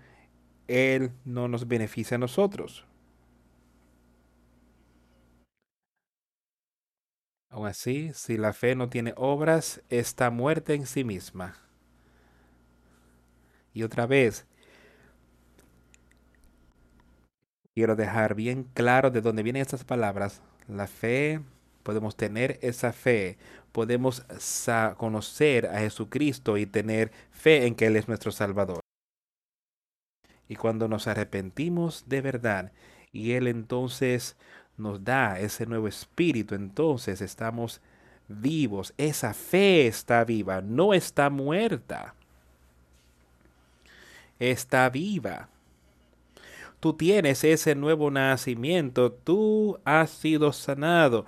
Él 0.68 1.12
no 1.26 1.48
nos 1.48 1.68
beneficia 1.68 2.16
a 2.16 2.20
nosotros. 2.20 2.86
Aún 7.50 7.68
así, 7.68 8.12
si 8.14 8.38
la 8.38 8.54
fe 8.54 8.76
no 8.76 8.90
tiene 8.90 9.14
obras, 9.16 9.82
está 9.90 10.30
muerta 10.30 10.74
en 10.74 10.86
sí 10.86 11.04
misma. 11.04 11.56
Y 13.74 13.84
otra 13.84 14.06
vez, 14.08 14.46
quiero 17.74 17.96
dejar 17.96 18.36
bien 18.36 18.64
claro 18.74 19.12
de 19.12 19.22
dónde 19.22 19.44
vienen 19.44 19.62
estas 19.62 19.84
palabras. 19.84 20.42
La 20.68 20.88
fe, 20.88 21.42
podemos 21.84 22.16
tener 22.16 22.58
esa 22.62 22.94
fe, 22.94 23.38
podemos 23.72 24.26
conocer 24.98 25.68
a 25.68 25.80
Jesucristo 25.80 26.58
y 26.58 26.66
tener 26.66 27.12
fe 27.32 27.68
en 27.68 27.76
que 27.76 27.88
Él 27.88 27.98
es 27.98 28.08
nuestro 28.08 28.32
Salvador. 28.32 28.85
Y 30.48 30.56
cuando 30.56 30.88
nos 30.88 31.08
arrepentimos 31.08 32.06
de 32.08 32.22
verdad, 32.22 32.72
y 33.12 33.32
Él 33.32 33.48
entonces 33.48 34.36
nos 34.78 35.04
da 35.04 35.40
ese 35.40 35.66
nuevo 35.66 35.88
espíritu, 35.88 36.56
entonces 36.56 37.22
estamos 37.22 37.82
vivos. 38.28 38.94
Esa 38.98 39.34
fe 39.34 39.88
está 39.88 40.24
viva, 40.24 40.62
no 40.62 40.94
está 40.94 41.30
muerta. 41.30 42.16
Está 44.40 44.90
viva. 44.90 45.50
Tú 46.80 46.94
tienes 46.94 47.44
ese 47.44 47.74
nuevo 47.74 48.12
nacimiento, 48.12 49.12
tú 49.12 49.80
has 49.86 50.12
sido 50.12 50.52
sanado, 50.52 51.26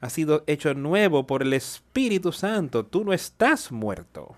has 0.00 0.12
sido 0.12 0.42
hecho 0.46 0.74
nuevo 0.74 1.26
por 1.26 1.42
el 1.42 1.52
Espíritu 1.52 2.32
Santo, 2.32 2.84
tú 2.84 3.04
no 3.04 3.12
estás 3.12 3.70
muerto. 3.70 4.36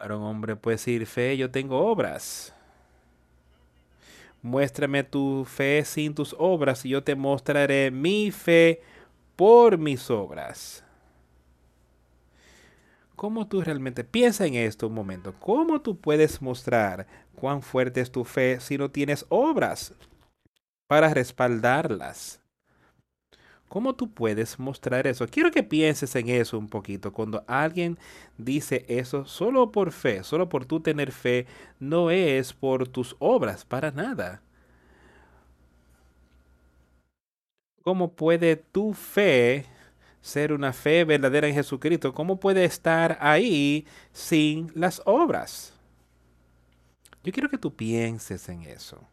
Ahora 0.00 0.16
un 0.16 0.22
hombre 0.22 0.56
puede 0.56 0.78
decir, 0.78 1.04
fe, 1.06 1.36
yo 1.36 1.50
tengo 1.50 1.78
obras. 1.78 2.54
Muéstrame 4.40 5.04
tu 5.04 5.44
fe 5.44 5.84
sin 5.84 6.14
tus 6.14 6.34
obras 6.38 6.86
y 6.86 6.88
yo 6.88 7.04
te 7.04 7.14
mostraré 7.14 7.90
mi 7.90 8.30
fe 8.30 8.80
por 9.36 9.76
mis 9.76 10.08
obras. 10.08 10.82
¿Cómo 13.14 13.46
tú 13.46 13.60
realmente 13.60 14.02
piensa 14.02 14.46
en 14.46 14.54
esto 14.54 14.86
un 14.86 14.94
momento? 14.94 15.34
¿Cómo 15.38 15.82
tú 15.82 15.98
puedes 15.98 16.40
mostrar 16.40 17.06
cuán 17.34 17.60
fuerte 17.60 18.00
es 18.00 18.10
tu 18.10 18.24
fe 18.24 18.58
si 18.58 18.78
no 18.78 18.90
tienes 18.90 19.26
obras 19.28 19.92
para 20.86 21.12
respaldarlas? 21.12 22.39
¿Cómo 23.70 23.94
tú 23.94 24.10
puedes 24.12 24.58
mostrar 24.58 25.06
eso? 25.06 25.28
Quiero 25.28 25.52
que 25.52 25.62
pienses 25.62 26.16
en 26.16 26.28
eso 26.28 26.58
un 26.58 26.68
poquito. 26.68 27.12
Cuando 27.12 27.44
alguien 27.46 27.98
dice 28.36 28.84
eso 28.88 29.26
solo 29.26 29.70
por 29.70 29.92
fe, 29.92 30.24
solo 30.24 30.48
por 30.48 30.64
tú 30.64 30.80
tener 30.80 31.12
fe, 31.12 31.46
no 31.78 32.10
es 32.10 32.52
por 32.52 32.88
tus 32.88 33.14
obras, 33.20 33.64
para 33.64 33.92
nada. 33.92 34.42
¿Cómo 37.84 38.12
puede 38.12 38.56
tu 38.56 38.92
fe 38.92 39.66
ser 40.20 40.52
una 40.52 40.72
fe 40.72 41.04
verdadera 41.04 41.46
en 41.46 41.54
Jesucristo? 41.54 42.12
¿Cómo 42.12 42.40
puede 42.40 42.64
estar 42.64 43.18
ahí 43.20 43.86
sin 44.12 44.72
las 44.74 45.00
obras? 45.04 45.74
Yo 47.22 47.32
quiero 47.32 47.48
que 47.48 47.56
tú 47.56 47.72
pienses 47.72 48.48
en 48.48 48.62
eso. 48.62 49.06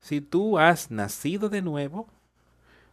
Si 0.00 0.20
tú 0.20 0.58
has 0.58 0.90
nacido 0.90 1.48
de 1.48 1.62
nuevo, 1.62 2.08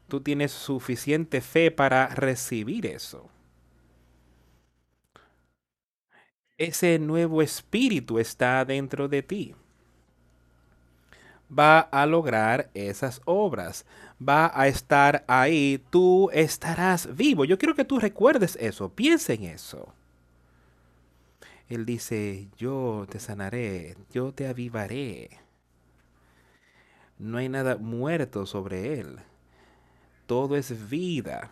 tú 0.07 0.21
tienes 0.21 0.51
suficiente 0.51 1.41
fe 1.41 1.71
para 1.71 2.07
recibir 2.07 2.85
eso. 2.85 3.29
Ese 6.57 6.99
nuevo 6.99 7.41
espíritu 7.41 8.19
está 8.19 8.63
dentro 8.63 9.07
de 9.07 9.23
ti. 9.23 9.55
Va 11.57 11.79
a 11.79 12.05
lograr 12.05 12.69
esas 12.73 13.21
obras. 13.25 13.85
Va 14.21 14.51
a 14.53 14.67
estar 14.67 15.23
ahí. 15.27 15.83
Tú 15.89 16.29
estarás 16.31 17.15
vivo. 17.15 17.43
Yo 17.45 17.57
quiero 17.57 17.75
que 17.75 17.85
tú 17.85 17.99
recuerdes 17.99 18.55
eso. 18.59 18.89
Piensa 18.89 19.33
en 19.33 19.43
eso. 19.45 19.93
Él 21.69 21.85
dice, 21.85 22.47
yo 22.57 23.05
te 23.09 23.19
sanaré, 23.19 23.95
yo 24.11 24.31
te 24.31 24.47
avivaré. 24.47 25.29
No 27.17 27.37
hay 27.37 27.49
nada 27.49 27.77
muerto 27.77 28.45
sobre 28.45 28.99
él 28.99 29.19
todo 30.27 30.55
es 30.57 30.89
vida. 30.89 31.51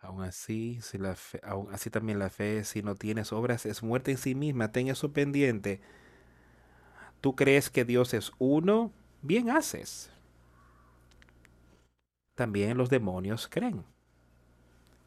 Aún 0.00 0.22
así, 0.22 0.78
si 0.80 0.96
la 0.98 1.14
fe, 1.16 1.40
aún 1.44 1.68
así 1.72 1.90
también 1.90 2.18
la 2.18 2.30
fe, 2.30 2.64
si 2.64 2.82
no 2.82 2.94
tienes 2.94 3.32
obras, 3.32 3.66
es 3.66 3.82
muerte 3.82 4.12
en 4.12 4.18
sí 4.18 4.34
misma. 4.34 4.70
Ten 4.72 4.88
eso 4.88 5.12
pendiente. 5.12 5.80
¿Tú 7.20 7.34
crees 7.36 7.70
que 7.70 7.84
Dios 7.84 8.14
es 8.14 8.32
uno? 8.38 8.92
Bien 9.22 9.50
haces. 9.50 10.10
También 12.34 12.78
los 12.78 12.88
demonios 12.88 13.48
creen. 13.48 13.84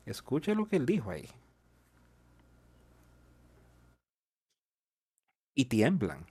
Escucha 0.05 0.53
lo 0.53 0.67
que 0.67 0.75
él 0.75 0.85
dijo 0.85 1.09
ahí. 1.09 1.27
Y 5.61 5.65
tiemblan. 5.65 6.25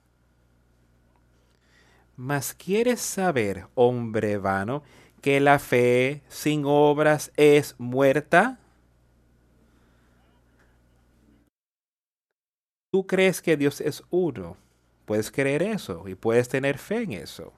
Mas 2.17 2.53
quieres 2.53 3.01
saber, 3.01 3.69
hombre 3.77 4.39
vano, 4.39 4.83
que 5.23 5.39
la 5.39 5.61
fe 5.61 6.25
sin 6.29 6.65
obras 6.65 7.31
es 7.37 7.77
muerta? 7.79 8.59
¿Tú 12.93 13.07
crees 13.07 13.41
que 13.41 13.57
Dios 13.57 13.81
es 13.81 14.03
uno? 14.11 14.57
Puedes 15.05 15.31
creer 15.31 15.63
eso 15.63 16.09
y 16.09 16.17
puedes 16.17 16.49
tener 16.49 16.77
fe 16.77 17.03
en 17.03 17.13
eso. 17.13 17.53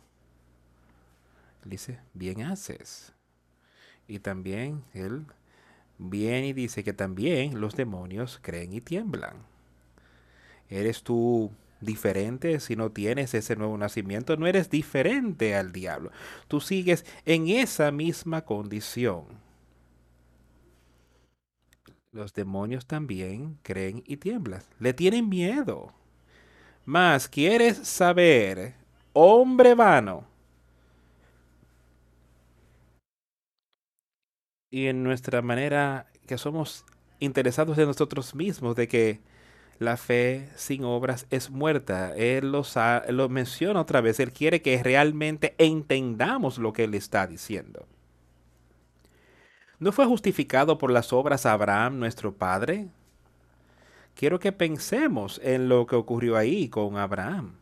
dice, 1.64 2.00
bien 2.12 2.42
haces. 2.42 3.14
Y 4.06 4.18
también 4.18 4.84
él 4.92 5.24
viene 5.96 6.48
y 6.48 6.52
dice 6.52 6.84
que 6.84 6.92
también 6.92 7.62
los 7.62 7.76
demonios 7.76 8.38
creen 8.42 8.74
y 8.74 8.82
tiemblan. 8.82 9.51
¿Eres 10.72 11.02
tú 11.02 11.50
diferente 11.82 12.60
si 12.60 12.76
no 12.76 12.90
tienes 12.90 13.34
ese 13.34 13.56
nuevo 13.56 13.76
nacimiento. 13.76 14.36
No 14.36 14.46
eres 14.46 14.70
diferente 14.70 15.54
al 15.54 15.72
diablo. 15.72 16.10
Tú 16.48 16.60
sigues 16.60 17.04
en 17.26 17.48
esa 17.48 17.90
misma 17.90 18.42
condición. 18.42 19.24
Los 22.12 22.32
demonios 22.34 22.86
también 22.86 23.58
creen 23.62 24.02
y 24.06 24.16
tiemblan. 24.16 24.62
Le 24.78 24.92
tienen 24.94 25.28
miedo. 25.28 25.92
Más, 26.84 27.28
¿quieres 27.28 27.78
saber, 27.78 28.74
hombre 29.12 29.74
vano? 29.74 30.24
Y 34.70 34.86
en 34.86 35.02
nuestra 35.02 35.42
manera 35.42 36.06
que 36.26 36.38
somos 36.38 36.84
interesados 37.18 37.76
en 37.78 37.86
nosotros 37.86 38.34
mismos, 38.34 38.74
de 38.74 38.88
que 38.88 39.20
la 39.82 39.96
fe 39.96 40.48
sin 40.56 40.84
obras 40.84 41.26
es 41.30 41.50
muerta. 41.50 42.14
Él 42.16 42.50
lo, 42.52 43.28
menciona 43.28 43.80
otra 43.80 44.00
vez. 44.00 44.20
Él 44.20 44.32
quiere 44.32 44.62
que 44.62 44.82
realmente 44.82 45.54
entendamos 45.58 46.58
lo 46.58 46.72
que 46.72 46.84
él 46.84 46.94
está 46.94 47.26
diciendo. 47.26 47.86
¿No 49.78 49.92
fue 49.92 50.06
justificado 50.06 50.78
por 50.78 50.90
las 50.90 51.12
obras 51.12 51.44
Abraham, 51.44 51.98
nuestro 51.98 52.32
padre? 52.32 52.88
Quiero 54.14 54.38
que 54.38 54.52
pensemos 54.52 55.40
en 55.42 55.68
lo 55.68 55.86
que 55.86 55.96
ocurrió 55.96 56.36
ahí 56.36 56.68
con 56.68 56.96
Abraham. 56.96 57.56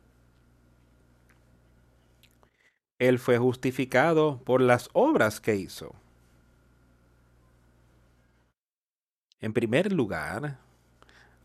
Él 2.98 3.18
fue 3.18 3.38
justificado 3.38 4.40
por 4.44 4.60
las 4.60 4.90
obras 4.92 5.40
que 5.40 5.56
hizo. 5.56 5.94
En 9.40 9.54
primer 9.54 9.90
lugar, 9.90 10.58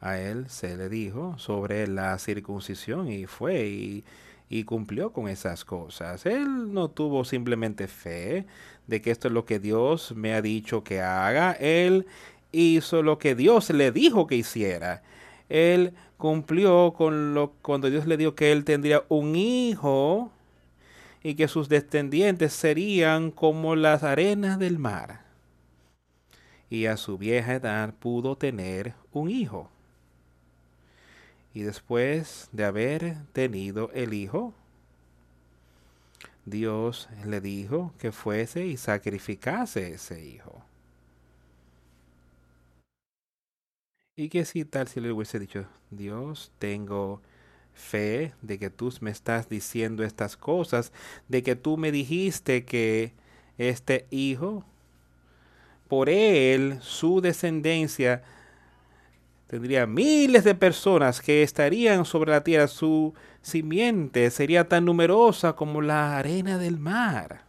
a 0.02 0.20
él 0.20 0.50
se 0.50 0.78
le 0.78 0.90
dijo 0.90 1.38
sobre 1.38 1.88
la 1.88 2.18
circuncisión 2.20 3.12
y 3.12 3.26
fue 3.26 3.68
y, 3.68 4.04
cumplió 4.66 5.12
con 5.12 5.28
esas 5.28 5.66
cosas. 5.66 6.26
Él 6.26 6.74
no 6.74 6.90
tuvo 6.90 7.26
simplemente 7.26 7.88
fe 7.88 8.46
de 8.88 9.02
que 9.02 9.12
esto 9.12 9.28
es 9.28 9.34
lo 9.34 9.46
que 9.46 9.60
Dios 9.60 10.14
me 10.16 10.34
ha 10.34 10.42
dicho 10.42 10.84
que 10.84 11.02
haga. 11.02 11.52
Él 11.54 12.06
hizo 12.54 13.04
lo 13.04 13.18
que 13.18 13.36
Dios 13.36 13.70
le 13.72 13.92
dijo 13.92 14.28
que 14.28 14.36
hiciera. 14.36 15.04
Él 15.50 15.94
cumplió 16.18 16.94
con 16.94 17.34
lo 17.34 17.52
cuando 17.62 17.90
Dios 17.90 18.08
le 18.08 18.18
dijo 18.18 18.36
que 18.36 18.52
él 18.52 18.64
tendría 18.64 19.04
un 19.10 19.36
hijo 19.36 20.32
y 21.22 21.36
que 21.36 21.48
sus 21.48 21.68
descendientes 21.68 22.54
serían 22.54 23.32
como 23.32 23.76
las 23.76 24.04
arenas 24.04 24.60
del 24.60 24.80
mar. 24.80 25.26
Y 26.70 26.86
a 26.86 26.98
su 26.98 27.18
vieja 27.18 27.56
edad 27.56 27.94
pudo 27.96 28.38
tener 28.38 28.94
un 29.12 29.30
hijo. 29.30 29.70
Y 31.56 31.64
después 31.64 32.50
de 32.52 32.66
haber 32.66 33.16
tenido 33.32 33.90
el 33.94 34.14
hijo, 34.14 34.54
Dios 36.44 37.08
le 37.26 37.40
dijo 37.40 37.94
que 37.98 38.12
fuese 38.12 38.66
y 38.66 38.76
sacrificase 38.76 39.94
ese 39.94 40.22
hijo. 40.22 40.62
Y 44.18 44.28
que 44.28 44.44
si 44.44 44.66
tal 44.66 44.90
si 44.90 45.00
le 45.00 45.14
hubiese 45.14 45.40
dicho, 45.40 45.66
Dios, 45.92 46.52
tengo 46.60 47.22
fe 47.74 48.34
de 48.42 48.60
que 48.60 48.70
tú 48.70 48.94
me 49.00 49.12
estás 49.12 49.48
diciendo 49.48 50.04
estas 50.04 50.36
cosas, 50.36 50.92
de 51.30 51.42
que 51.42 51.56
tú 51.56 51.78
me 51.78 51.94
dijiste 51.94 52.66
que 52.66 53.14
este 53.58 54.08
hijo, 54.12 54.66
por 55.88 56.10
él, 56.10 56.80
su 56.82 57.22
descendencia, 57.22 58.24
tendría 59.48 59.86
miles 59.88 60.44
de 60.44 60.56
personas 60.56 61.22
que 61.22 61.44
estarían 61.44 62.06
sobre 62.06 62.32
la 62.32 62.44
tierra. 62.44 62.68
Su 62.68 63.14
simiente 63.42 64.30
sería 64.32 64.68
tan 64.68 64.86
numerosa 64.86 65.54
como 65.54 65.82
la 65.82 66.18
arena 66.18 66.58
del 66.58 66.80
mar. 66.80 67.46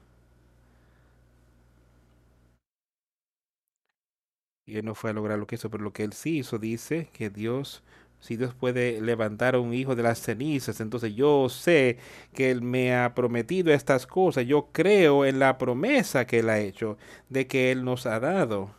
Y 4.66 4.76
él 4.78 4.84
no 4.84 4.94
fue 4.94 5.10
a 5.10 5.12
lograr 5.12 5.38
lo 5.38 5.46
que 5.46 5.54
hizo, 5.56 5.70
pero 5.70 5.84
lo 5.84 5.92
que 5.92 6.02
él 6.04 6.12
sí 6.12 6.38
hizo 6.38 6.58
dice 6.58 7.08
que 7.12 7.30
Dios, 7.30 7.82
si 8.20 8.36
Dios 8.36 8.52
puede 8.54 9.00
levantar 9.00 9.54
a 9.54 9.60
un 9.60 9.72
hijo 9.72 9.94
de 9.94 10.02
las 10.02 10.20
cenizas, 10.20 10.80
entonces 10.80 11.14
yo 11.14 11.48
sé 11.48 11.98
que 12.34 12.50
Él 12.50 12.62
me 12.62 12.94
ha 12.96 13.14
prometido 13.14 13.72
estas 13.72 14.06
cosas. 14.06 14.44
Yo 14.46 14.70
creo 14.72 15.24
en 15.24 15.38
la 15.38 15.56
promesa 15.58 16.26
que 16.26 16.40
Él 16.40 16.50
ha 16.50 16.58
hecho, 16.58 16.98
de 17.28 17.46
que 17.46 17.70
Él 17.70 17.84
nos 17.84 18.06
ha 18.06 18.18
dado. 18.20 18.70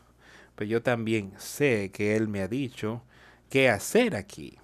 Pero 0.55 0.69
yo 0.69 0.81
también 0.83 1.33
sé 1.37 1.91
que 1.93 2.15
Él 2.17 2.27
me 2.27 2.41
ha 2.41 2.47
dicho 2.49 3.03
qué 3.49 3.69
hacer 3.69 4.15
aquí. 4.15 4.57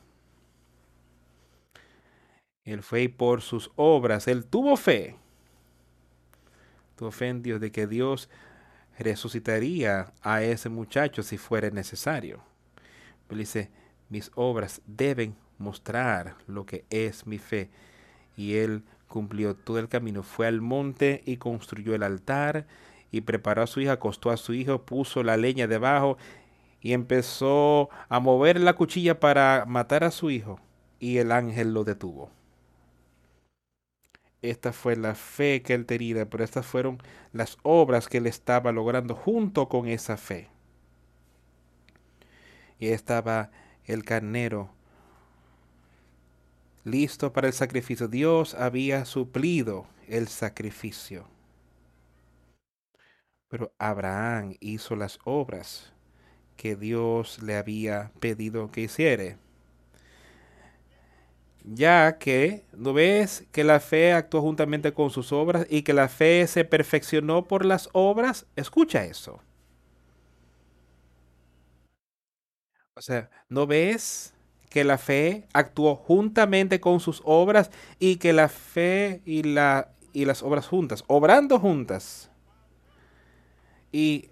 Él 2.63 2.81
fue 2.81 3.09
por 3.09 3.41
sus 3.41 3.71
obras, 3.75 4.27
él 4.27 4.45
tuvo 4.45 4.77
fe. 4.77 5.15
Tuvo 6.95 7.11
fe 7.11 7.27
en 7.27 7.43
Dios 7.43 7.59
de 7.59 7.71
que 7.71 7.87
Dios 7.87 8.29
resucitaría 8.97 10.13
a 10.21 10.43
ese 10.43 10.69
muchacho 10.69 11.23
si 11.23 11.37
fuera 11.37 11.69
necesario. 11.71 12.41
Él 13.29 13.39
dice, 13.39 13.69
mis 14.09 14.31
obras 14.35 14.81
deben 14.85 15.35
mostrar 15.57 16.35
lo 16.47 16.65
que 16.65 16.85
es 16.89 17.25
mi 17.25 17.39
fe. 17.39 17.69
Y 18.37 18.55
él 18.55 18.83
cumplió 19.07 19.55
todo 19.55 19.79
el 19.79 19.89
camino. 19.89 20.23
Fue 20.23 20.47
al 20.47 20.61
monte 20.61 21.21
y 21.25 21.37
construyó 21.37 21.95
el 21.95 22.03
altar 22.03 22.65
y 23.11 23.21
preparó 23.21 23.63
a 23.63 23.67
su 23.67 23.81
hija, 23.81 23.93
acostó 23.93 24.31
a 24.31 24.37
su 24.37 24.53
hijo, 24.53 24.85
puso 24.85 25.21
la 25.23 25.37
leña 25.37 25.67
debajo 25.67 26.17
y 26.83 26.93
empezó 26.93 27.89
a 28.09 28.19
mover 28.19 28.59
la 28.59 28.75
cuchilla 28.75 29.19
para 29.19 29.65
matar 29.67 30.03
a 30.03 30.11
su 30.11 30.29
hijo. 30.29 30.59
y 30.99 31.17
el 31.17 31.33
ángel 31.33 31.73
lo 31.73 31.83
detuvo. 31.83 32.31
Esta 34.43 34.73
fue 34.73 34.95
la 34.95 35.15
fe 35.15 35.63
que 35.63 35.73
él 35.73 35.87
tenía, 35.87 36.29
pero 36.29 36.43
estas 36.43 36.67
fueron 36.67 36.99
las 37.31 37.57
obras 37.63 38.07
que 38.07 38.17
él 38.19 38.27
estaba 38.27 38.71
logrando 38.71 39.15
junto 39.15 39.67
con 39.69 39.87
esa 39.87 40.17
fe. 40.17 40.49
Y 42.79 42.89
estaba 42.89 43.49
el 43.85 44.03
carnero 44.03 44.69
listo 46.85 47.33
para 47.33 47.47
el 47.47 47.53
sacrificio. 47.53 48.07
Dios 48.07 48.53
había 48.55 49.05
suplido 49.05 49.87
el 50.07 50.27
sacrificio. 50.27 51.27
Pero 53.47 53.73
Abraham 53.77 54.55
hizo 54.59 54.95
las 54.95 55.19
obras 55.23 55.93
que 56.57 56.75
Dios 56.75 57.41
le 57.43 57.55
había 57.57 58.11
pedido 58.19 58.71
que 58.71 58.81
hiciera. 58.81 59.37
Ya 61.65 62.17
que, 62.19 62.65
¿no 62.73 62.91
ves 62.93 63.45
que 63.53 63.63
la 63.63 63.79
fe 63.79 64.11
actuó 64.11 64.41
juntamente 64.41 64.93
con 64.93 65.09
sus 65.11 65.31
obras 65.31 65.65
y 65.69 65.83
que 65.83 65.93
la 65.93 66.09
fe 66.09 66.45
se 66.47 66.65
perfeccionó 66.65 67.45
por 67.45 67.63
las 67.65 67.89
obras? 67.93 68.45
Escucha 68.57 69.05
eso. 69.05 69.39
O 72.95 73.01
sea, 73.01 73.29
¿no 73.49 73.65
ves 73.67 74.33
que 74.69 74.83
la 74.83 74.97
fe 74.97 75.47
actuó 75.53 75.95
juntamente 75.95 76.79
con 76.79 76.99
sus 76.99 77.21
obras 77.25 77.71
y 77.99 78.17
que 78.17 78.33
la 78.33 78.49
fe 78.49 79.21
y, 79.25 79.43
la, 79.43 79.93
y 80.13 80.25
las 80.25 80.43
obras 80.43 80.67
juntas, 80.67 81.03
obrando 81.07 81.59
juntas? 81.59 82.29
Y, 83.91 84.29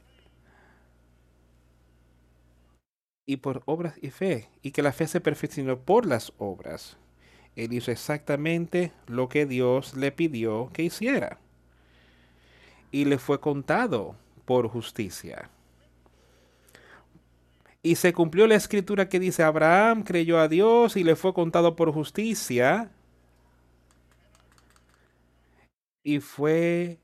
y 3.32 3.38
por 3.38 3.64
obras 3.66 3.96
y 4.02 4.10
fe, 4.10 4.50
y 4.62 4.72
que 4.72 4.82
la 4.82 4.92
fe 4.92 5.08
se 5.08 5.22
perfeccionó 5.22 5.80
por 5.80 6.06
las 6.06 6.34
obras. 6.38 6.98
Él 7.56 7.72
hizo 7.72 7.90
exactamente 7.90 8.92
lo 9.08 9.30
que 9.30 9.46
Dios 9.46 9.96
le 9.96 10.12
pidió 10.12 10.70
que 10.74 10.84
hiciera. 10.84 11.40
Y 12.92 13.06
le 13.06 13.18
fue 13.18 13.40
contado 13.40 14.18
por 14.44 14.68
justicia. 14.68 15.50
Y 17.82 17.96
se 17.96 18.12
cumplió 18.12 18.48
la 18.48 18.56
escritura 18.56 19.08
que 19.08 19.22
dice, 19.22 19.44
Abraham 19.44 20.04
creyó 20.04 20.38
a 20.38 20.50
Dios 20.50 20.98
y 20.98 21.06
le 21.06 21.16
fue 21.16 21.34
contado 21.34 21.78
por 21.78 21.94
justicia. 21.94 22.92
Y 26.04 26.20
fue 26.20 27.00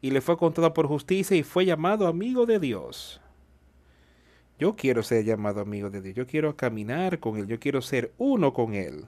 y 0.00 0.12
le 0.12 0.20
fue 0.20 0.36
contado 0.36 0.72
por 0.74 0.86
justicia 0.86 1.36
y 1.36 1.42
fue 1.42 1.64
llamado 1.64 2.06
amigo 2.06 2.46
de 2.46 2.60
Dios. 2.60 3.20
Yo 4.62 4.76
quiero 4.76 5.02
ser 5.02 5.24
llamado 5.24 5.60
amigo 5.60 5.90
de 5.90 6.00
Dios. 6.00 6.14
Yo 6.14 6.24
quiero 6.24 6.56
caminar 6.56 7.18
con 7.18 7.36
Él. 7.36 7.48
Yo 7.48 7.58
quiero 7.58 7.82
ser 7.82 8.12
uno 8.16 8.52
con 8.52 8.74
Él. 8.74 9.06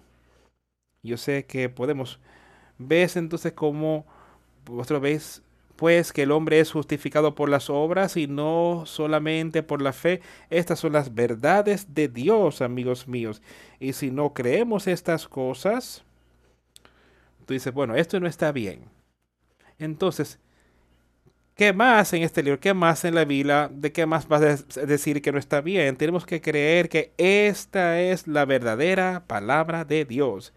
Yo 1.04 1.16
sé 1.16 1.46
que 1.46 1.68
podemos. 1.68 2.18
¿Ves 2.78 3.14
entonces 3.14 3.52
cómo 3.52 4.04
vosotros 4.64 5.00
veis 5.00 5.42
pues 5.76 6.12
que 6.12 6.22
el 6.22 6.32
hombre 6.32 6.58
es 6.58 6.72
justificado 6.72 7.36
por 7.36 7.48
las 7.48 7.70
obras 7.70 8.16
y 8.16 8.26
no 8.26 8.82
solamente 8.84 9.62
por 9.62 9.80
la 9.80 9.92
fe. 9.92 10.22
Estas 10.50 10.80
son 10.80 10.92
las 10.92 11.14
verdades 11.14 11.94
de 11.94 12.08
Dios, 12.08 12.60
amigos 12.60 13.06
míos. 13.06 13.40
Y 13.78 13.92
si 13.92 14.10
no 14.10 14.34
creemos 14.34 14.88
estas 14.88 15.28
cosas, 15.28 16.02
tú 17.46 17.54
dices, 17.54 17.72
bueno, 17.72 17.94
esto 17.94 18.18
no 18.18 18.26
está 18.26 18.50
bien. 18.50 18.86
Entonces, 19.78 20.40
¿qué 21.54 21.72
más 21.72 22.12
en 22.12 22.22
este 22.22 22.42
libro? 22.42 22.60
¿Qué 22.60 22.74
más 22.74 23.04
en 23.04 23.14
la 23.14 23.24
Biblia? 23.24 23.70
¿De 23.72 23.92
qué 23.92 24.06
más 24.06 24.28
vas 24.28 24.42
a 24.76 24.86
decir 24.86 25.22
que 25.22 25.32
no 25.32 25.38
está 25.38 25.60
bien? 25.60 25.96
Tenemos 25.96 26.26
que 26.26 26.40
creer 26.40 26.88
que 26.88 27.12
esta 27.18 28.00
es 28.00 28.26
la 28.26 28.44
verdadera 28.44 29.24
palabra 29.26 29.84
de 29.84 30.04
Dios. 30.04 30.52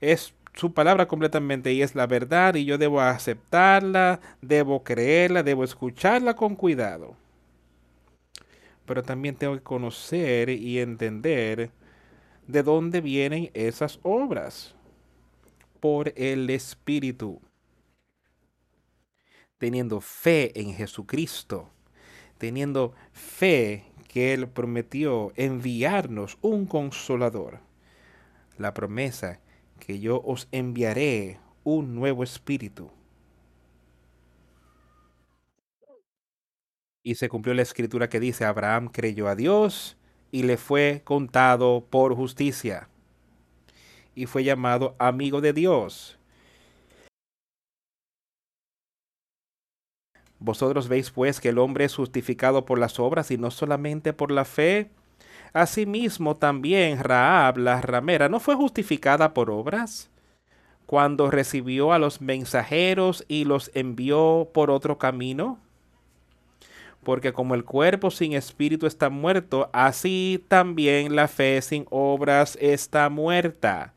Es 0.00 0.34
su 0.54 0.72
palabra 0.74 1.06
completamente 1.06 1.72
y 1.72 1.82
es 1.82 1.94
la 1.94 2.06
verdad 2.06 2.54
y 2.56 2.64
yo 2.64 2.78
debo 2.78 3.00
aceptarla, 3.00 4.20
debo 4.42 4.82
creerla, 4.82 5.42
debo 5.42 5.64
escucharla 5.64 6.34
con 6.34 6.56
cuidado. 6.56 7.16
Pero 8.86 9.02
también 9.02 9.36
tengo 9.36 9.54
que 9.54 9.62
conocer 9.62 10.48
y 10.50 10.80
entender 10.80 11.70
de 12.46 12.62
dónde 12.62 13.00
vienen 13.00 13.50
esas 13.54 14.00
obras. 14.02 14.74
Por 15.80 16.12
el 16.16 16.50
Espíritu. 16.50 17.40
Teniendo 19.58 20.00
fe 20.00 20.58
en 20.60 20.74
Jesucristo. 20.74 21.70
Teniendo 22.38 22.94
fe 23.12 23.84
que 24.08 24.32
Él 24.32 24.48
prometió 24.48 25.32
enviarnos 25.36 26.38
un 26.40 26.66
consolador. 26.66 27.60
La 28.56 28.74
promesa 28.74 29.40
que 29.78 30.00
yo 30.00 30.22
os 30.24 30.48
enviaré 30.50 31.38
un 31.64 31.94
nuevo 31.94 32.22
espíritu. 32.22 32.90
Y 37.02 37.14
se 37.14 37.28
cumplió 37.28 37.54
la 37.54 37.62
escritura 37.62 38.08
que 38.08 38.20
dice, 38.20 38.44
Abraham 38.44 38.88
creyó 38.88 39.28
a 39.28 39.34
Dios 39.34 39.96
y 40.30 40.42
le 40.42 40.56
fue 40.56 41.02
contado 41.04 41.86
por 41.88 42.14
justicia. 42.14 42.88
Y 44.14 44.26
fue 44.26 44.44
llamado 44.44 44.96
amigo 44.98 45.40
de 45.40 45.52
Dios. 45.52 46.17
Vosotros 50.40 50.88
veis 50.88 51.10
pues 51.10 51.40
que 51.40 51.48
el 51.48 51.58
hombre 51.58 51.84
es 51.84 51.94
justificado 51.94 52.64
por 52.64 52.78
las 52.78 53.00
obras 53.00 53.30
y 53.30 53.38
no 53.38 53.50
solamente 53.50 54.12
por 54.12 54.30
la 54.30 54.44
fe. 54.44 54.90
Asimismo 55.52 56.36
también 56.36 57.02
Raab 57.02 57.58
la 57.58 57.80
ramera 57.80 58.28
no 58.28 58.38
fue 58.38 58.54
justificada 58.54 59.34
por 59.34 59.50
obras 59.50 60.10
cuando 60.86 61.30
recibió 61.30 61.92
a 61.92 61.98
los 61.98 62.20
mensajeros 62.20 63.24
y 63.28 63.44
los 63.44 63.70
envió 63.74 64.48
por 64.54 64.70
otro 64.70 64.96
camino. 64.96 65.58
Porque 67.02 67.32
como 67.32 67.54
el 67.54 67.64
cuerpo 67.64 68.10
sin 68.10 68.32
espíritu 68.32 68.86
está 68.86 69.10
muerto, 69.10 69.70
así 69.72 70.44
también 70.48 71.14
la 71.16 71.28
fe 71.28 71.60
sin 71.62 71.86
obras 71.90 72.56
está 72.60 73.08
muerta. 73.10 73.92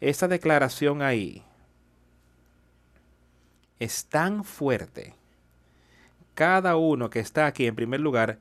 Esa 0.00 0.28
declaración 0.28 1.02
ahí 1.02 1.42
es 3.78 4.06
tan 4.06 4.44
fuerte. 4.44 5.14
Cada 6.36 6.76
uno 6.76 7.10
que 7.10 7.18
está 7.18 7.46
aquí 7.46 7.66
en 7.66 7.74
primer 7.74 7.98
lugar 7.98 8.38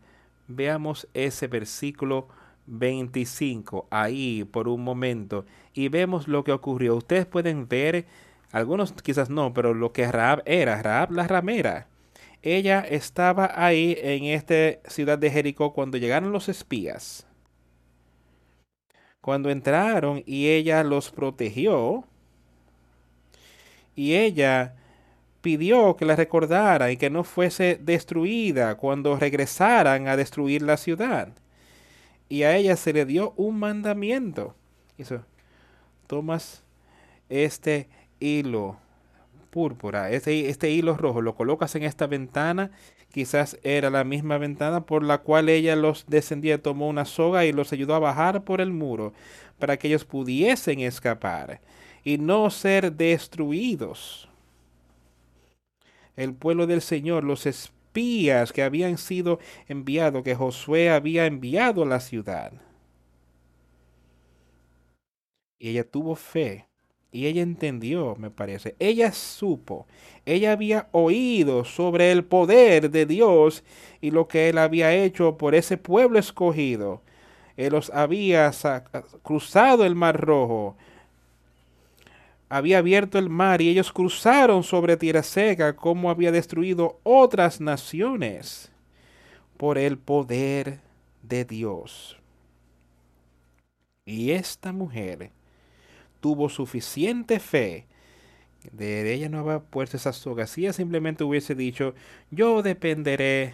Veamos 0.48 1.08
ese 1.14 1.48
versículo 1.48 2.28
25 2.68 3.88
ahí 3.90 4.44
por 4.44 4.68
un 4.68 4.84
momento 4.84 5.46
y 5.74 5.90
vemos 5.90 6.28
lo 6.28 6.44
que 6.44 6.52
ocurrió. 6.52 6.96
Ustedes 6.96 7.26
pueden 7.26 7.68
ver, 7.68 8.06
algunos 8.52 8.94
quizás 8.94 9.30
no, 9.30 9.54
pero 9.54 9.74
lo 9.74 9.92
que 9.92 10.12
Raab 10.12 10.44
era, 10.46 10.82
Raab 10.82 11.12
la 11.12 11.28
ramera. 11.28 11.88
Ella 12.44 12.82
estaba 12.82 13.52
ahí 13.56 13.98
en 14.00 14.26
esta 14.26 14.80
ciudad 14.88 15.18
de 15.18 15.32
Jericó 15.32 15.74
cuando 15.74 15.98
llegaron 15.98 16.32
los 16.32 16.48
espías. 16.48 17.26
Cuando 19.20 19.50
entraron 19.50 20.22
y 20.28 20.50
ella 20.50 20.84
los 20.84 21.10
protegió, 21.10 22.04
y 23.96 24.14
ella 24.14 24.76
pidió 25.46 25.96
que 25.96 26.06
la 26.06 26.16
recordara 26.16 26.92
y 26.92 26.98
que 26.98 27.12
no 27.12 27.24
fuese 27.24 27.80
destruida 27.80 28.74
cuando 28.78 29.16
regresaran 29.16 30.08
a 30.08 30.18
destruir 30.18 30.64
la 30.64 30.76
ciudad. 30.76 31.28
Y 32.28 32.42
a 32.42 32.58
ella 32.58 32.76
se 32.76 32.94
le 32.94 33.06
dio 33.06 33.36
un 33.38 33.60
mandamiento. 33.60 34.56
Eso. 34.98 35.22
Tomas 36.08 36.64
este 37.30 37.88
hilo 38.20 38.78
púrpura, 39.52 40.10
este, 40.10 40.50
este 40.50 40.72
hilo 40.72 40.98
rojo, 40.98 41.22
lo 41.22 41.36
colocas 41.36 41.76
en 41.76 41.84
esta 41.84 42.08
ventana. 42.08 42.72
Quizás 43.14 43.60
era 43.62 43.92
la 43.92 44.04
misma 44.04 44.40
ventana 44.40 44.88
por 44.88 45.04
la 45.04 45.20
cual 45.20 45.48
ella 45.50 45.76
los 45.76 46.06
descendía, 46.08 46.60
tomó 46.60 46.90
una 46.90 47.06
soga 47.06 47.46
y 47.46 47.54
los 47.54 47.72
ayudó 47.72 47.94
a 47.94 48.00
bajar 48.00 48.44
por 48.44 48.62
el 48.62 48.74
muro 48.74 49.14
para 49.60 49.78
que 49.78 49.90
ellos 49.90 50.06
pudiesen 50.06 50.80
escapar 50.80 51.62
y 52.04 52.18
no 52.18 52.50
ser 52.50 52.94
destruidos 52.94 54.28
el 56.16 56.34
pueblo 56.34 56.68
del 56.68 56.82
Señor, 56.82 57.24
los 57.24 57.46
espías 57.46 58.52
que 58.54 58.64
habían 58.64 58.98
sido 58.98 59.40
enviados, 59.68 60.24
que 60.24 60.36
Josué 60.36 60.90
había 60.90 61.26
enviado 61.26 61.84
a 61.84 61.86
la 61.86 62.00
ciudad. 62.00 62.54
Y 65.60 65.70
ella 65.70 65.84
tuvo 65.90 66.16
fe. 66.16 66.68
Y 67.12 67.28
ella 67.28 67.42
entendió, 67.44 68.16
me 68.18 68.30
parece. 68.30 68.76
Ella 68.78 69.14
supo. 69.14 69.88
Ella 70.26 70.52
había 70.52 70.90
oído 70.92 71.64
sobre 71.64 72.12
el 72.12 72.26
poder 72.26 72.92
de 72.92 73.06
Dios 73.06 73.64
y 74.02 74.12
lo 74.12 74.28
que 74.28 74.50
él 74.50 74.58
había 74.58 74.94
hecho 74.94 75.38
por 75.38 75.56
ese 75.56 75.78
pueblo 75.78 76.20
escogido. 76.20 77.02
Él 77.56 77.72
los 77.72 77.90
había 77.92 78.52
cruzado 79.24 79.86
el 79.86 79.96
mar 79.96 80.20
rojo 80.20 80.76
había 82.50 82.80
abierto 82.80 83.18
el 83.18 83.30
mar 83.30 83.62
y 83.62 83.70
ellos 83.70 83.92
cruzaron 83.92 84.64
sobre 84.64 84.98
tierra 84.98 85.24
seca 85.24 85.76
como 85.76 86.10
había 86.10 86.32
destruido 86.32 87.00
otras 87.04 87.60
naciones 87.62 88.72
por 89.58 89.78
el 89.78 89.98
poder 89.98 90.80
de 91.24 91.46
Dios. 91.46 92.18
Y 94.06 94.32
esta 94.32 94.72
mujer 94.72 95.32
tuvo 96.20 96.50
suficiente 96.50 97.40
fe 97.40 97.88
de 98.72 99.14
ella 99.14 99.30
no 99.30 99.40
había 99.40 99.60
puesto 99.60 99.98
esa 99.98 100.14
soga. 100.14 100.48
Si 100.48 100.62
ella 100.62 100.74
simplemente 100.74 101.24
hubiese 101.24 101.56
dicho, 101.56 101.94
yo 102.32 102.62
dependeré 102.62 103.54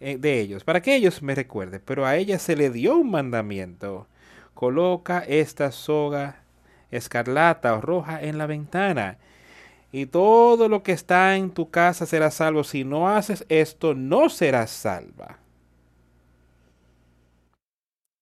eh, 0.00 0.16
de 0.18 0.40
ellos, 0.40 0.64
para 0.64 0.82
que 0.82 0.94
ellos 0.94 1.22
me 1.22 1.34
recuerden. 1.34 1.82
Pero 1.84 2.06
a 2.06 2.16
ella 2.16 2.38
se 2.38 2.56
le 2.56 2.70
dio 2.70 2.96
un 2.96 3.10
mandamiento. 3.10 4.06
Coloca 4.54 5.20
esta 5.20 5.72
soga 5.72 6.42
escarlata 6.90 7.74
o 7.74 7.80
roja 7.80 8.22
en 8.22 8.38
la 8.38 8.46
ventana. 8.46 9.18
Y 9.92 10.06
todo 10.06 10.68
lo 10.68 10.82
que 10.82 10.92
está 10.92 11.36
en 11.36 11.50
tu 11.50 11.70
casa 11.70 12.06
será 12.06 12.30
salvo. 12.30 12.64
Si 12.64 12.84
no 12.84 13.08
haces 13.08 13.44
esto, 13.48 13.94
no 13.94 14.28
serás 14.28 14.70
salva. 14.70 15.38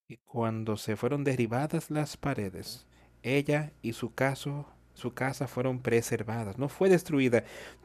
Y 0.08 0.16
cuando 0.18 0.76
se 0.76 0.96
fueron 0.96 1.24
derribadas 1.24 1.90
las 1.90 2.16
paredes, 2.16 2.86
ella 3.22 3.72
y 3.82 3.92
su 3.92 4.14
caso 4.14 4.66
su 4.98 5.14
casa 5.14 5.46
fueron 5.46 5.78
preservadas, 5.78 6.58
no 6.58 6.68
fue 6.68 6.88
destruida. 6.88 7.44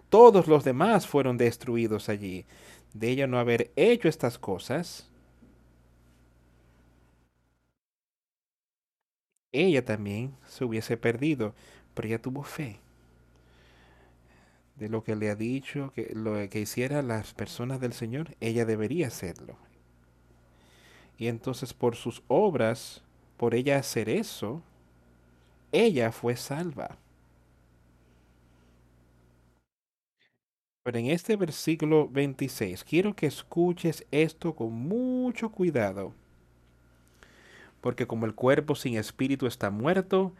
Todos 0.09 0.47
los 0.47 0.63
demás 0.63 1.05
fueron 1.05 1.37
destruidos 1.37 2.09
allí. 2.09 2.47
De 2.93 3.09
ella 3.09 3.27
no 3.27 3.37
haber 3.37 3.71
hecho 3.75 4.07
estas 4.09 4.39
cosas, 4.39 5.11
ella 9.53 9.85
también 9.85 10.35
se 10.47 10.65
hubiese 10.65 10.97
perdido, 10.97 11.55
pero 11.93 12.07
ella 12.09 12.21
tuvo 12.21 12.43
fe 12.43 12.79
de 14.75 14.87
lo 14.89 15.03
que 15.03 15.15
le 15.15 15.29
ha 15.31 15.35
dicho, 15.35 15.91
que 15.95 16.11
lo 16.13 16.33
que 16.49 16.59
hiciera 16.59 17.01
las 17.01 17.33
personas 17.33 17.79
del 17.79 17.93
Señor, 17.93 18.35
ella 18.39 18.65
debería 18.65 19.07
hacerlo. 19.07 19.57
Y 21.17 21.27
entonces 21.27 21.73
por 21.73 21.95
sus 21.95 22.21
obras, 22.27 23.01
por 23.37 23.55
ella 23.55 23.77
hacer 23.77 24.09
eso, 24.09 24.61
ella 25.73 26.11
fue 26.13 26.37
salva. 26.37 26.97
Pero 30.81 30.97
en 30.97 31.07
este 31.07 31.35
versículo 31.35 32.07
26, 32.07 32.85
quiero 32.85 33.13
que 33.13 33.25
escuches 33.27 34.05
esto 34.11 34.55
con 34.55 34.71
mucho 34.71 35.51
cuidado. 35.51 36.13
Porque 37.83 38.07
como 38.07 38.25
el 38.25 38.33
cuerpo 38.33 38.75
sin 38.75 38.95
espíritu 38.95 39.45
está 39.45 39.69
muerto, 39.69 40.31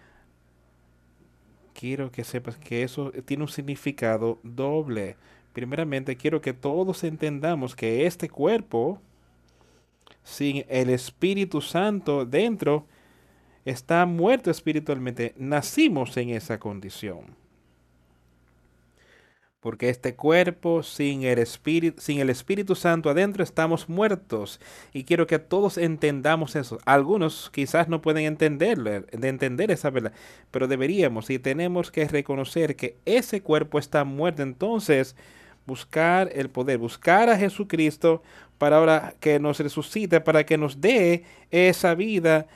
quiero 1.74 2.10
que 2.10 2.24
sepas 2.24 2.56
que 2.56 2.84
eso 2.84 3.12
tiene 3.26 3.44
un 3.44 3.50
significado 3.50 4.40
doble. 4.44 5.18
Primeramente, 5.52 6.16
quiero 6.16 6.40
que 6.40 6.54
todos 6.54 7.04
entendamos 7.04 7.76
que 7.76 8.06
este 8.06 8.30
cuerpo, 8.30 9.02
sin 10.24 10.64
el 10.70 10.90
Espíritu 10.90 11.60
Santo 11.60 12.26
dentro, 12.26 12.88
está 13.66 14.06
muerto 14.06 14.50
espiritualmente. 14.50 15.34
Nacimos 15.36 16.16
en 16.16 16.30
esa 16.30 16.62
condición 16.62 17.43
porque 19.64 19.88
este 19.88 20.14
cuerpo 20.14 20.84
sin 20.84 21.24
el 21.24 21.40
Espíritu, 21.40 22.02
sin 22.02 22.20
el 22.20 22.30
Espíritu 22.30 22.76
Santo 22.76 23.10
adentro 23.10 23.46
estamos 23.46 23.88
muertos. 23.88 24.60
Y 24.92 25.06
quiero 25.06 25.26
que 25.26 25.40
todos 25.40 25.78
entendamos 25.78 26.58
eso. 26.58 26.80
Algunos 26.84 27.50
quizás 27.50 27.88
no 27.88 28.02
pueden 28.02 28.26
entenderlo, 28.26 28.92
de 28.92 29.30
entender 29.30 29.72
esa 29.72 29.90
verdad, 29.90 30.12
pero 30.52 30.68
deberíamos 30.68 31.30
y 31.30 31.40
tenemos 31.40 31.92
que 31.92 32.06
reconocer 32.10 32.76
que 32.76 32.98
ese 33.06 33.42
cuerpo 33.42 33.80
está 33.80 34.04
muerto. 34.04 34.44
Entonces, 34.44 35.16
buscar 35.66 36.30
el 36.34 36.50
poder, 36.50 36.78
buscar 36.78 37.30
a 37.30 37.38
Jesucristo 37.38 38.22
para 38.58 38.80
ahora 38.80 39.14
que 39.22 39.40
nos 39.40 39.62
resucite, 39.62 40.20
para 40.20 40.46
que 40.46 40.58
nos 40.58 40.82
dé 40.82 41.24
esa 41.52 41.96
vida, 41.96 42.48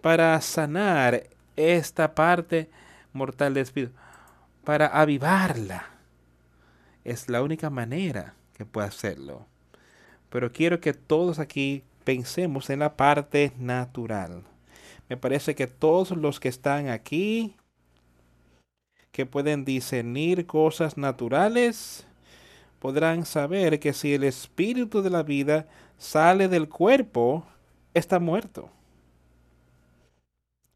para 0.00 0.40
sanar 0.40 1.24
esta 1.56 2.14
parte 2.14 2.70
mortal 3.12 3.52
del 3.52 3.64
Espíritu, 3.64 3.92
para 4.64 4.86
avivarla 4.86 5.97
es 7.10 7.28
la 7.28 7.42
única 7.42 7.70
manera 7.70 8.34
que 8.54 8.64
puede 8.64 8.88
hacerlo. 8.88 9.46
Pero 10.30 10.52
quiero 10.52 10.80
que 10.80 10.92
todos 10.92 11.38
aquí 11.38 11.82
pensemos 12.04 12.70
en 12.70 12.80
la 12.80 12.96
parte 12.96 13.52
natural. 13.58 14.42
Me 15.08 15.16
parece 15.16 15.54
que 15.54 15.66
todos 15.66 16.10
los 16.10 16.38
que 16.38 16.48
están 16.48 16.88
aquí, 16.88 17.56
que 19.10 19.24
pueden 19.24 19.64
discernir 19.64 20.46
cosas 20.46 20.98
naturales, 20.98 22.06
podrán 22.78 23.24
saber 23.24 23.80
que 23.80 23.92
si 23.92 24.14
el 24.14 24.24
espíritu 24.24 25.00
de 25.02 25.10
la 25.10 25.22
vida 25.22 25.66
sale 25.96 26.48
del 26.48 26.68
cuerpo, 26.68 27.46
está 27.94 28.20
muerto. 28.20 28.70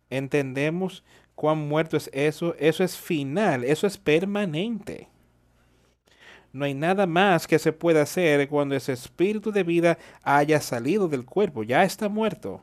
Entendemos 0.09 1.05
cuán 1.35 1.69
muerto 1.69 1.97
es 1.97 2.11
eso. 2.13 2.55
Eso 2.59 2.85
es 2.85 2.97
final, 2.97 3.65
eso 3.65 3.87
es 3.87 3.99
permanente. 3.99 5.09
No 6.53 6.67
hay 6.67 6.75
nada 6.75 7.07
más 7.07 7.47
que 7.47 7.59
se 7.59 7.73
pueda 7.73 8.03
hacer 8.03 8.47
cuando 8.49 8.75
ese 8.75 8.93
espíritu 8.93 9.53
de 9.53 9.63
vida 9.63 9.99
haya 10.23 10.61
salido 10.61 11.09
del 11.09 11.25
cuerpo, 11.25 11.63
ya 11.63 11.83
está 11.83 12.09
muerto. 12.09 12.63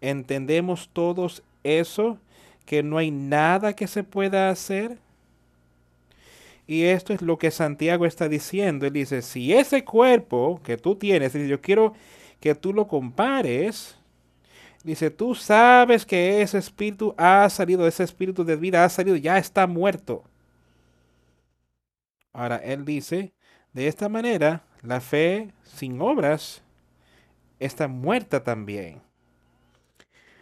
¿Entendemos 0.00 0.90
todos 0.92 1.42
eso? 1.64 2.18
Que 2.66 2.82
no 2.82 2.98
hay 2.98 3.10
nada 3.10 3.72
que 3.72 3.86
se 3.86 4.04
pueda 4.04 4.50
hacer. 4.50 4.98
Y 6.66 6.84
esto 6.84 7.14
es 7.14 7.22
lo 7.22 7.38
que 7.38 7.50
Santiago 7.50 8.04
está 8.04 8.28
diciendo. 8.28 8.86
Él 8.86 8.92
dice, 8.92 9.22
si 9.22 9.54
ese 9.54 9.84
cuerpo 9.84 10.60
que 10.62 10.76
tú 10.76 10.94
tienes, 10.94 11.32
yo 11.32 11.60
quiero 11.62 11.94
que 12.40 12.54
tú 12.54 12.74
lo 12.74 12.86
compares. 12.86 13.96
Dice, 14.84 15.10
tú 15.10 15.34
sabes 15.34 16.04
que 16.04 16.42
ese 16.42 16.58
espíritu 16.58 17.14
ha 17.16 17.48
salido, 17.48 17.88
ese 17.88 18.04
espíritu 18.04 18.44
de 18.44 18.56
vida 18.56 18.84
ha 18.84 18.88
salido, 18.90 19.16
ya 19.16 19.38
está 19.38 19.66
muerto. 19.66 20.22
Ahora, 22.32 22.56
él 22.56 22.84
dice, 22.84 23.32
de 23.72 23.88
esta 23.88 24.08
manera, 24.08 24.62
la 24.82 25.00
fe 25.00 25.52
sin 25.64 26.00
obras 26.00 26.62
está 27.58 27.88
muerta 27.88 28.42
también. 28.42 29.00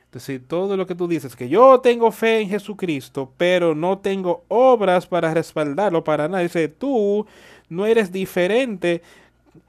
Entonces, 0.04 0.40
todo 0.46 0.76
lo 0.76 0.86
que 0.86 0.94
tú 0.94 1.08
dices, 1.08 1.36
que 1.36 1.48
yo 1.48 1.80
tengo 1.80 2.10
fe 2.10 2.40
en 2.40 2.48
Jesucristo, 2.48 3.32
pero 3.36 3.74
no 3.74 3.98
tengo 3.98 4.44
obras 4.48 5.06
para 5.06 5.34
respaldarlo, 5.34 6.04
para 6.04 6.28
nada, 6.28 6.42
dice, 6.42 6.68
tú 6.68 7.26
no 7.68 7.86
eres 7.86 8.12
diferente 8.12 9.02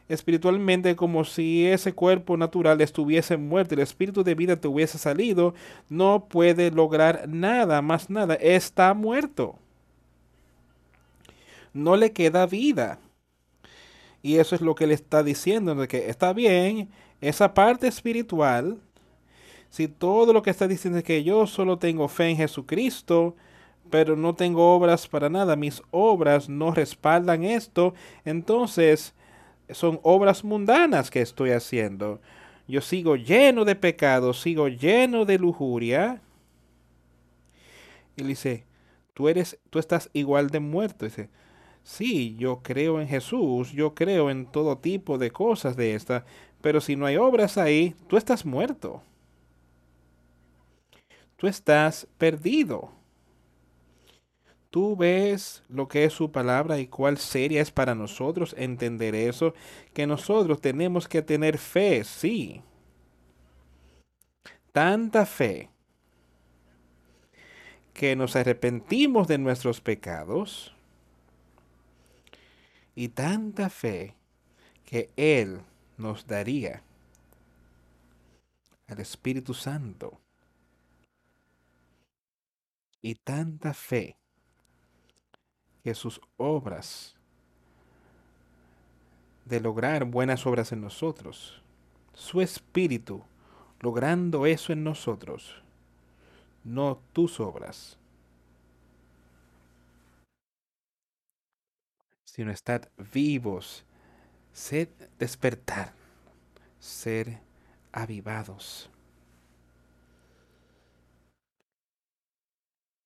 espiritualmente 0.08 0.96
como 0.96 1.26
si 1.26 1.66
ese 1.68 1.92
cuerpo 1.94 2.38
natural 2.38 2.80
estuviese 2.80 3.36
muerto, 3.36 3.74
el 3.74 3.82
espíritu 3.82 4.24
de 4.24 4.36
vida 4.36 4.56
te 4.56 4.70
hubiese 4.70 4.98
salido, 4.98 5.54
no 5.90 6.28
puede 6.30 6.72
lograr 6.72 7.28
nada, 7.28 7.82
más 7.82 8.10
nada, 8.10 8.36
está 8.36 8.94
muerto 8.94 9.60
no 11.78 11.96
le 11.96 12.12
queda 12.12 12.46
vida. 12.46 13.00
Y 14.22 14.38
eso 14.38 14.56
es 14.56 14.62
lo 14.62 14.76
que 14.76 14.88
le 14.88 14.94
está 14.94 15.24
diciendo, 15.24 15.76
de 15.76 15.88
que 15.88 16.10
está 16.10 16.34
bien, 16.34 16.90
esa 17.22 17.54
parte 17.54 17.88
espiritual, 17.88 18.80
si 19.70 19.88
todo 19.88 20.34
lo 20.34 20.42
que 20.42 20.50
está 20.50 20.68
diciendo 20.68 21.00
es 21.00 21.04
que 21.04 21.24
yo 21.24 21.48
solo 21.48 21.78
tengo 21.78 22.08
fe 22.08 22.30
en 22.30 22.38
Jesucristo, 22.38 23.36
pero 23.90 24.16
no 24.16 24.36
tengo 24.36 24.76
obras 24.76 25.08
para 25.08 25.30
nada, 25.30 25.56
mis 25.56 25.82
obras 25.92 26.50
no 26.50 26.72
respaldan 26.72 27.44
esto, 27.44 27.94
entonces 28.26 29.14
son 29.70 30.00
obras 30.04 30.44
mundanas 30.44 31.10
que 31.10 31.22
estoy 31.22 31.52
haciendo. 31.52 32.20
Yo 32.68 32.82
sigo 32.82 33.16
lleno 33.16 33.64
de 33.66 33.76
pecado, 33.76 34.34
sigo 34.34 34.68
lleno 34.68 35.26
de 35.26 35.38
lujuria. 35.38 36.22
Y 38.18 38.24
dice, 38.24 38.66
tú 39.14 39.30
eres, 39.30 39.58
tú 39.70 39.80
estás 39.80 40.10
igual 40.14 40.50
de 40.50 40.60
muerto. 40.60 41.06
Dice, 41.06 41.30
Sí, 41.88 42.36
yo 42.38 42.62
creo 42.64 43.00
en 43.00 43.08
Jesús, 43.08 43.72
yo 43.72 43.96
creo 43.96 44.30
en 44.30 44.46
todo 44.46 44.78
tipo 44.78 45.18
de 45.18 45.32
cosas 45.32 45.78
de 45.78 45.96
esta, 45.96 46.26
pero 46.62 46.82
si 46.82 46.98
no 46.98 47.06
hay 47.06 47.16
obras 47.16 47.58
ahí, 47.58 47.96
tú 48.08 48.18
estás 48.18 48.46
muerto. 48.46 49.02
Tú 51.38 51.48
estás 51.48 52.08
perdido. 52.18 52.92
Tú 54.70 54.98
ves 54.98 55.64
lo 55.70 55.88
que 55.88 56.04
es 56.04 56.12
su 56.12 56.30
palabra 56.30 56.78
y 56.78 56.88
cuál 56.88 57.18
seria 57.18 57.62
es 57.62 57.72
para 57.72 57.96
nosotros 57.96 58.54
entender 58.58 59.16
eso, 59.16 59.54
que 59.94 60.06
nosotros 60.06 60.60
tenemos 60.60 61.08
que 61.08 61.22
tener 61.22 61.58
fe, 61.58 62.04
sí. 62.04 62.62
Tanta 64.72 65.26
fe 65.26 65.70
que 67.94 68.16
nos 68.16 68.36
arrepentimos 68.36 69.28
de 69.28 69.38
nuestros 69.38 69.82
pecados 69.82 70.77
y 72.98 73.10
tanta 73.10 73.70
fe 73.70 74.16
que 74.84 75.12
Él 75.18 75.62
nos 75.98 76.26
daría 76.26 76.82
al 78.88 79.00
Espíritu 79.00 79.54
Santo. 79.54 80.20
Y 83.00 83.14
tanta 83.14 83.76
fe 83.76 84.18
que 85.84 85.94
sus 85.94 86.20
obras 86.38 87.16
de 89.46 89.60
lograr 89.60 90.06
buenas 90.06 90.48
obras 90.48 90.72
en 90.72 90.82
nosotros, 90.82 91.62
su 92.16 92.42
Espíritu 92.42 93.24
logrando 93.80 94.48
eso 94.48 94.74
en 94.74 94.84
nosotros, 94.84 95.62
no 96.64 97.00
tus 97.14 97.40
obras. 97.40 97.97
Sino 102.38 102.52
estad 102.52 102.84
vivos, 103.12 103.84
sed 104.54 104.90
despertar, 105.18 105.94
ser 106.80 107.40
avivados. 107.92 108.92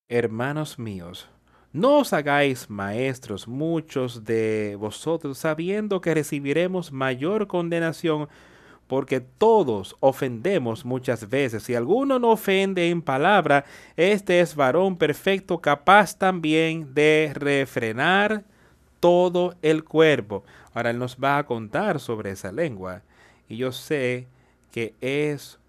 Hermanos 0.10 0.78
míos, 0.78 1.30
no 1.72 2.00
os 2.00 2.12
hagáis 2.12 2.70
maestros 2.70 3.48
muchos 3.48 4.26
de 4.26 4.76
vosotros, 4.78 5.38
sabiendo 5.38 6.02
que 6.02 6.14
recibiremos 6.14 6.92
mayor 6.92 7.48
condenación, 7.48 8.28
porque 8.88 9.22
todos 9.22 9.96
ofendemos 10.02 10.84
muchas 10.84 11.30
veces. 11.30 11.64
Si 11.64 11.74
alguno 11.74 12.20
no 12.20 12.32
ofende 12.32 12.90
en 12.90 13.02
palabra, 13.02 13.64
este 13.96 14.42
es 14.42 14.56
varón 14.56 14.98
perfecto, 14.98 15.62
capaz 15.62 16.18
también 16.18 16.94
de 16.94 17.32
refrenar 17.34 18.51
todo 19.02 19.56
el 19.62 19.84
cuerpo. 19.84 20.46
Ahora 20.74 20.92
él 20.92 21.00
nos 21.00 21.18
va 21.18 21.38
a 21.38 21.46
contar 21.46 22.00
sobre 22.00 22.32
esa 22.32 22.54
lengua. 22.54 23.02
Y 23.50 23.58
yo 23.58 23.74
sé 23.74 24.28
que 24.72 24.96
es 25.02 25.60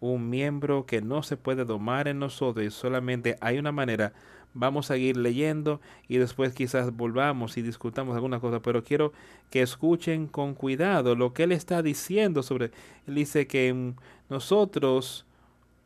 un 0.00 0.30
miembro 0.30 0.86
que 0.86 1.02
no 1.02 1.22
se 1.22 1.36
puede 1.36 1.66
domar 1.66 2.08
en 2.08 2.18
nosotros 2.18 2.64
y 2.64 2.70
solamente 2.70 3.36
hay 3.42 3.58
una 3.58 3.72
manera 3.72 4.14
vamos 4.56 4.90
a 4.90 4.96
ir 4.96 5.16
leyendo 5.16 5.80
y 6.08 6.16
después 6.16 6.54
quizás 6.54 6.96
volvamos 6.96 7.58
y 7.58 7.62
discutamos 7.62 8.14
alguna 8.14 8.40
cosa, 8.40 8.60
pero 8.60 8.82
quiero 8.82 9.12
que 9.50 9.60
escuchen 9.60 10.26
con 10.26 10.54
cuidado 10.54 11.14
lo 11.14 11.34
que 11.34 11.44
él 11.44 11.52
está 11.52 11.82
diciendo 11.82 12.42
sobre, 12.42 12.70
él 13.06 13.14
dice 13.14 13.46
que 13.46 13.92
nosotros 14.30 15.26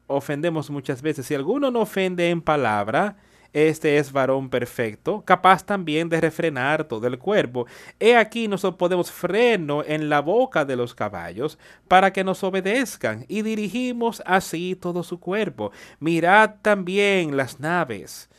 ofendemos 0.06 0.70
muchas 0.70 1.02
veces, 1.02 1.26
si 1.26 1.34
alguno 1.34 1.70
no 1.70 1.80
ofende 1.80 2.30
en 2.30 2.40
palabra, 2.40 3.16
este 3.52 3.98
es 3.98 4.12
varón 4.12 4.48
perfecto, 4.50 5.22
capaz 5.24 5.64
también 5.64 6.08
de 6.08 6.20
refrenar 6.20 6.84
todo 6.84 7.06
el 7.06 7.18
cuerpo. 7.18 7.66
He 7.98 8.16
aquí 8.16 8.48
nosotros 8.48 8.78
podemos 8.78 9.10
freno 9.10 9.82
en 9.84 10.08
la 10.08 10.20
boca 10.20 10.64
de 10.64 10.76
los 10.76 10.94
caballos 10.94 11.58
para 11.88 12.12
que 12.12 12.24
nos 12.24 12.44
obedezcan 12.44 13.24
y 13.28 13.42
dirigimos 13.42 14.22
así 14.26 14.76
todo 14.80 15.02
su 15.02 15.18
cuerpo. 15.20 15.72
Mirad 15.98 16.56
también 16.62 17.36
las 17.36 17.60
naves 17.60 18.30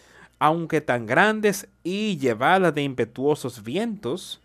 aunque 0.41 0.82
tan 0.82 1.05
grandes 1.05 1.68
y 1.84 2.18
llevadas 2.18 2.74
de 2.74 2.82
impetuosos 2.82 3.64
vientos, 3.64 4.41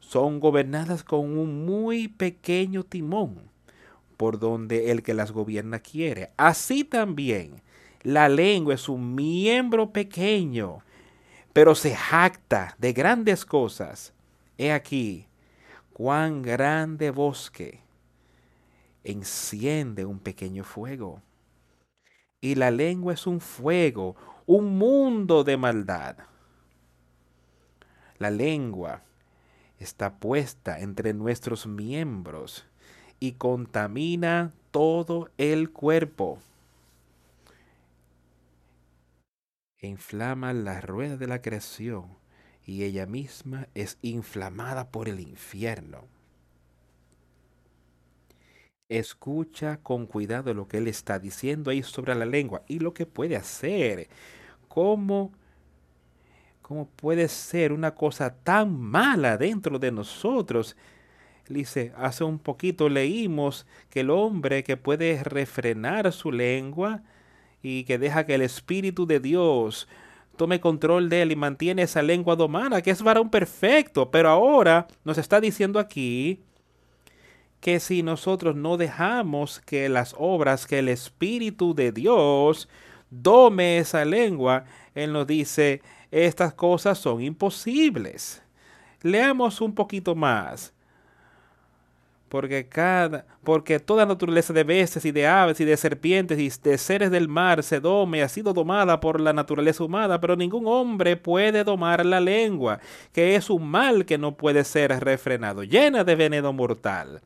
son 0.00 0.40
gobernadas 0.40 1.04
con 1.04 1.36
un 1.36 1.66
muy 1.66 2.08
pequeño 2.08 2.82
timón, 2.82 3.42
por 4.16 4.38
donde 4.38 4.90
el 4.90 5.02
que 5.02 5.12
las 5.12 5.32
gobierna 5.32 5.80
quiere. 5.80 6.30
Así 6.38 6.82
también, 6.82 7.60
la 8.08 8.30
lengua 8.30 8.72
es 8.72 8.88
un 8.88 9.14
miembro 9.14 9.92
pequeño, 9.92 10.78
pero 11.52 11.74
se 11.74 11.94
jacta 11.94 12.74
de 12.78 12.94
grandes 12.94 13.44
cosas. 13.44 14.14
He 14.56 14.72
aquí, 14.72 15.26
cuán 15.92 16.40
grande 16.40 17.10
bosque 17.10 17.82
enciende 19.04 20.06
un 20.06 20.20
pequeño 20.20 20.64
fuego. 20.64 21.20
Y 22.40 22.54
la 22.54 22.70
lengua 22.70 23.12
es 23.12 23.26
un 23.26 23.42
fuego, 23.42 24.16
un 24.46 24.78
mundo 24.78 25.44
de 25.44 25.58
maldad. 25.58 26.16
La 28.16 28.30
lengua 28.30 29.02
está 29.78 30.14
puesta 30.14 30.80
entre 30.80 31.12
nuestros 31.12 31.66
miembros 31.66 32.64
y 33.20 33.32
contamina 33.32 34.54
todo 34.70 35.28
el 35.36 35.70
cuerpo. 35.70 36.38
Inflama 39.86 40.52
la 40.52 40.80
rueda 40.80 41.16
de 41.16 41.26
la 41.26 41.40
creación 41.40 42.16
y 42.64 42.84
ella 42.84 43.06
misma 43.06 43.68
es 43.74 43.98
inflamada 44.02 44.90
por 44.90 45.08
el 45.08 45.20
infierno. 45.20 46.06
Escucha 48.88 49.78
con 49.82 50.06
cuidado 50.06 50.54
lo 50.54 50.66
que 50.66 50.78
él 50.78 50.88
está 50.88 51.18
diciendo 51.18 51.70
ahí 51.70 51.82
sobre 51.82 52.14
la 52.14 52.24
lengua 52.24 52.62
y 52.66 52.78
lo 52.78 52.94
que 52.94 53.06
puede 53.06 53.36
hacer 53.36 54.08
¿Cómo, 54.68 55.32
cómo 56.62 56.86
puede 56.88 57.28
ser 57.28 57.72
una 57.72 57.94
cosa 57.94 58.34
tan 58.34 58.78
mala 58.78 59.36
dentro 59.36 59.78
de 59.78 59.90
nosotros? 59.90 60.76
Dice, 61.48 61.92
hace 61.96 62.24
un 62.24 62.38
poquito 62.38 62.88
leímos 62.88 63.66
que 63.88 64.00
el 64.00 64.10
hombre 64.10 64.62
que 64.62 64.76
puede 64.76 65.24
refrenar 65.24 66.12
su 66.12 66.30
lengua 66.30 67.02
y 67.62 67.84
que 67.84 67.98
deja 67.98 68.26
que 68.26 68.34
el 68.34 68.42
Espíritu 68.42 69.06
de 69.06 69.20
Dios 69.20 69.88
tome 70.36 70.60
control 70.60 71.08
de 71.08 71.22
él 71.22 71.32
y 71.32 71.36
mantiene 71.36 71.82
esa 71.82 72.00
lengua 72.00 72.36
domada, 72.36 72.80
que 72.80 72.90
es 72.90 73.02
varón 73.02 73.28
perfecto. 73.28 74.10
Pero 74.10 74.30
ahora 74.30 74.86
nos 75.04 75.18
está 75.18 75.40
diciendo 75.40 75.78
aquí 75.78 76.40
que 77.60 77.80
si 77.80 78.02
nosotros 78.02 78.54
no 78.56 78.76
dejamos 78.76 79.60
que 79.60 79.88
las 79.88 80.14
obras, 80.16 80.66
que 80.66 80.78
el 80.78 80.88
Espíritu 80.88 81.74
de 81.74 81.92
Dios 81.92 82.68
dome 83.10 83.78
esa 83.78 84.04
lengua, 84.04 84.64
Él 84.94 85.12
nos 85.12 85.26
dice, 85.26 85.82
estas 86.10 86.54
cosas 86.54 86.98
son 86.98 87.20
imposibles. 87.20 88.42
Leamos 89.02 89.60
un 89.60 89.74
poquito 89.74 90.14
más. 90.14 90.72
Porque 92.28 92.68
cada, 92.68 93.24
porque 93.42 93.80
toda 93.80 94.04
naturaleza 94.04 94.52
de 94.52 94.62
bestias 94.62 95.04
y 95.06 95.12
de 95.12 95.26
aves 95.26 95.60
y 95.60 95.64
de 95.64 95.76
serpientes 95.76 96.38
y 96.38 96.50
de 96.62 96.76
seres 96.76 97.10
del 97.10 97.26
mar 97.28 97.62
se 97.62 97.80
dome, 97.80 98.22
ha 98.22 98.28
sido 98.28 98.52
domada 98.52 99.00
por 99.00 99.20
la 99.20 99.32
naturaleza 99.32 99.82
humana, 99.82 100.20
pero 100.20 100.36
ningún 100.36 100.66
hombre 100.66 101.16
puede 101.16 101.64
domar 101.64 102.04
la 102.04 102.20
lengua, 102.20 102.80
que 103.12 103.34
es 103.34 103.48
un 103.48 103.66
mal 103.68 104.04
que 104.04 104.18
no 104.18 104.36
puede 104.36 104.64
ser 104.64 104.90
refrenado, 105.02 105.64
llena 105.64 106.04
de 106.04 106.16
veneno 106.16 106.52
mortal. 106.52 107.22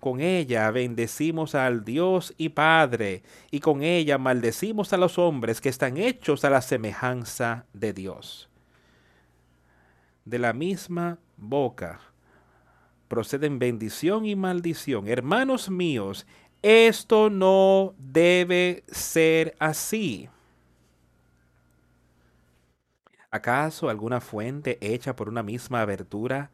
Con 0.00 0.20
ella 0.20 0.70
bendecimos 0.70 1.54
al 1.54 1.84
Dios 1.84 2.34
y 2.38 2.50
Padre, 2.50 3.22
y 3.50 3.60
con 3.60 3.82
ella 3.82 4.16
maldecimos 4.16 4.92
a 4.92 4.96
los 4.96 5.18
hombres 5.18 5.60
que 5.60 5.68
están 5.68 5.98
hechos 5.98 6.44
a 6.44 6.50
la 6.50 6.62
semejanza 6.62 7.66
de 7.72 7.92
Dios. 7.92 8.48
De 10.24 10.38
la 10.38 10.54
misma 10.54 11.18
boca 11.36 12.00
proceden 13.08 13.58
bendición 13.58 14.26
y 14.26 14.36
maldición. 14.36 15.08
Hermanos 15.08 15.70
míos, 15.70 16.26
esto 16.62 17.30
no 17.30 17.94
debe 17.98 18.84
ser 18.88 19.54
así. 19.58 20.28
¿Acaso 23.30 23.88
alguna 23.88 24.20
fuente 24.20 24.78
hecha 24.80 25.16
por 25.16 25.28
una 25.28 25.42
misma 25.42 25.80
abertura 25.80 26.50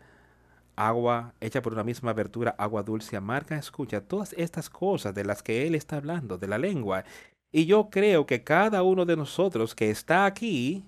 agua 0.81 1.35
hecha 1.41 1.61
por 1.63 1.75
una 1.75 1.85
misma 1.85 2.11
abertura, 2.11 2.55
agua 2.59 2.83
dulce 2.83 3.17
amarga. 3.17 3.57
Escucha 3.57 4.01
todas 4.01 4.33
estas 4.35 4.71
cosas 4.71 5.15
de 5.15 5.25
las 5.25 5.43
que 5.43 5.67
él 5.67 5.75
está 5.75 5.97
hablando, 5.97 6.39
de 6.39 6.49
la 6.49 6.59
lengua. 6.59 7.05
Y 7.53 7.67
yo 7.67 7.91
creo 7.91 8.27
que 8.27 8.43
cada 8.45 8.83
uno 8.83 9.05
de 9.05 9.17
nosotros 9.17 9.75
que 9.75 9.91
está 9.91 10.25
aquí 10.25 10.85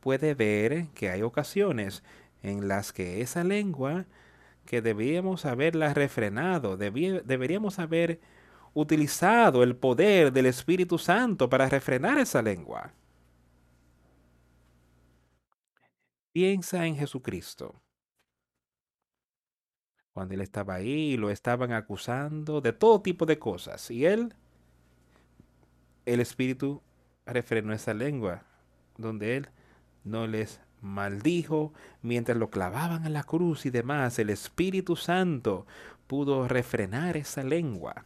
puede 0.00 0.34
ver 0.34 0.88
que 0.94 1.10
hay 1.10 1.22
ocasiones 1.22 2.02
en 2.42 2.68
las 2.68 2.92
que 2.92 3.20
esa 3.20 3.44
lengua 3.44 4.06
que 4.66 4.82
deberíamos 4.82 5.46
haberla 5.46 5.94
refrenado, 5.94 6.76
deberíamos 6.76 7.78
haber 7.78 8.20
utilizado 8.74 9.62
el 9.62 9.76
poder 9.76 10.32
del 10.32 10.46
Espíritu 10.46 10.98
Santo 10.98 11.48
para 11.48 11.68
refrenar 11.68 12.18
esa 12.18 12.42
lengua. 12.42 12.92
Piensa 16.32 16.86
en 16.86 16.96
Jesucristo 16.96 17.80
cuando 20.12 20.34
él 20.34 20.40
estaba 20.40 20.74
ahí, 20.74 21.16
lo 21.16 21.30
estaban 21.30 21.72
acusando 21.72 22.60
de 22.60 22.72
todo 22.72 23.00
tipo 23.00 23.26
de 23.26 23.38
cosas. 23.38 23.90
Y 23.90 24.04
él, 24.04 24.34
el 26.04 26.20
Espíritu 26.20 26.82
refrenó 27.24 27.72
esa 27.72 27.94
lengua, 27.94 28.42
donde 28.98 29.36
él 29.36 29.48
no 30.04 30.26
les 30.26 30.60
maldijo 30.80 31.72
mientras 32.02 32.36
lo 32.38 32.50
clavaban 32.50 33.04
a 33.04 33.08
la 33.08 33.22
cruz 33.24 33.66
y 33.66 33.70
demás. 33.70 34.18
El 34.18 34.30
Espíritu 34.30 34.96
Santo 34.96 35.66
pudo 36.06 36.48
refrenar 36.48 37.16
esa 37.16 37.42
lengua. 37.42 38.04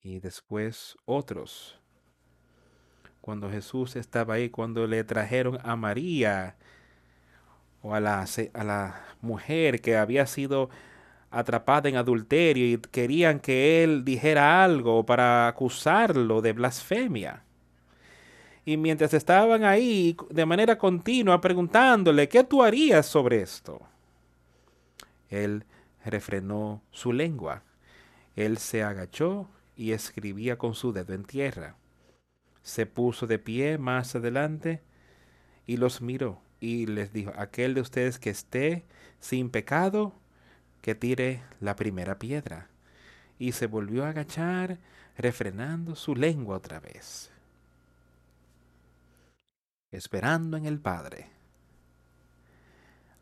Y 0.00 0.20
después 0.20 0.96
otros. 1.04 1.80
Cuando 3.20 3.50
Jesús 3.50 3.96
estaba 3.96 4.34
ahí, 4.34 4.48
cuando 4.48 4.86
le 4.86 5.04
trajeron 5.04 5.58
a 5.62 5.76
María, 5.76 6.56
o 7.82 7.94
a 7.94 8.00
la, 8.00 8.24
a 8.54 8.64
la 8.64 9.04
mujer 9.20 9.80
que 9.80 9.96
había 9.96 10.26
sido 10.26 10.70
atrapada 11.30 11.88
en 11.88 11.96
adulterio 11.96 12.66
y 12.66 12.78
querían 12.78 13.40
que 13.40 13.84
él 13.84 14.04
dijera 14.04 14.64
algo 14.64 15.04
para 15.04 15.48
acusarlo 15.48 16.40
de 16.40 16.52
blasfemia. 16.52 17.44
Y 18.68 18.76
mientras 18.76 19.14
estaban 19.14 19.64
ahí 19.64 20.14
de 20.28 20.44
manera 20.44 20.76
continua 20.76 21.40
preguntándole, 21.40 22.28
¿qué 22.28 22.44
tú 22.44 22.62
harías 22.62 23.06
sobre 23.06 23.40
esto? 23.40 23.80
Él 25.30 25.64
refrenó 26.04 26.82
su 26.90 27.14
lengua. 27.14 27.62
Él 28.36 28.58
se 28.58 28.82
agachó 28.82 29.48
y 29.74 29.92
escribía 29.92 30.58
con 30.58 30.74
su 30.74 30.92
dedo 30.92 31.14
en 31.14 31.24
tierra. 31.24 31.76
Se 32.60 32.84
puso 32.84 33.26
de 33.26 33.38
pie 33.38 33.78
más 33.78 34.14
adelante 34.14 34.82
y 35.66 35.78
los 35.78 36.02
miró 36.02 36.42
y 36.60 36.84
les 36.84 37.10
dijo, 37.14 37.32
aquel 37.38 37.72
de 37.72 37.80
ustedes 37.80 38.18
que 38.18 38.28
esté 38.28 38.84
sin 39.18 39.48
pecado, 39.48 40.12
que 40.82 40.94
tire 40.94 41.40
la 41.58 41.74
primera 41.74 42.18
piedra. 42.18 42.68
Y 43.38 43.52
se 43.52 43.66
volvió 43.66 44.04
a 44.04 44.10
agachar, 44.10 44.78
refrenando 45.16 45.96
su 45.96 46.14
lengua 46.14 46.58
otra 46.58 46.80
vez, 46.80 47.30
esperando 49.90 50.56
en 50.56 50.66
el 50.66 50.78
Padre. 50.78 51.26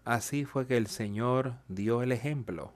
Así 0.04 0.44
fue 0.44 0.66
que 0.66 0.76
el 0.76 0.86
Señor 0.86 1.54
dio 1.68 2.02
el 2.02 2.12
ejemplo. 2.12 2.72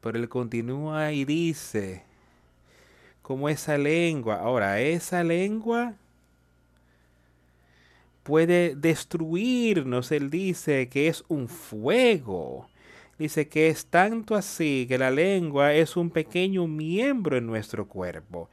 Pero 0.00 0.18
él 0.18 0.28
continúa 0.28 1.12
y 1.12 1.24
dice, 1.24 2.04
como 3.22 3.48
esa 3.48 3.78
lengua, 3.78 4.36
ahora 4.36 4.80
esa 4.80 5.22
lengua 5.22 5.94
puede 8.22 8.74
destruirnos. 8.74 10.10
Él 10.10 10.30
dice 10.30 10.88
que 10.88 11.08
es 11.08 11.24
un 11.28 11.48
fuego. 11.48 12.68
Dice 13.18 13.48
que 13.48 13.68
es 13.68 13.86
tanto 13.86 14.34
así 14.34 14.86
que 14.88 14.98
la 14.98 15.10
lengua 15.10 15.74
es 15.74 15.96
un 15.96 16.10
pequeño 16.10 16.66
miembro 16.66 17.36
en 17.36 17.46
nuestro 17.46 17.86
cuerpo 17.86 18.48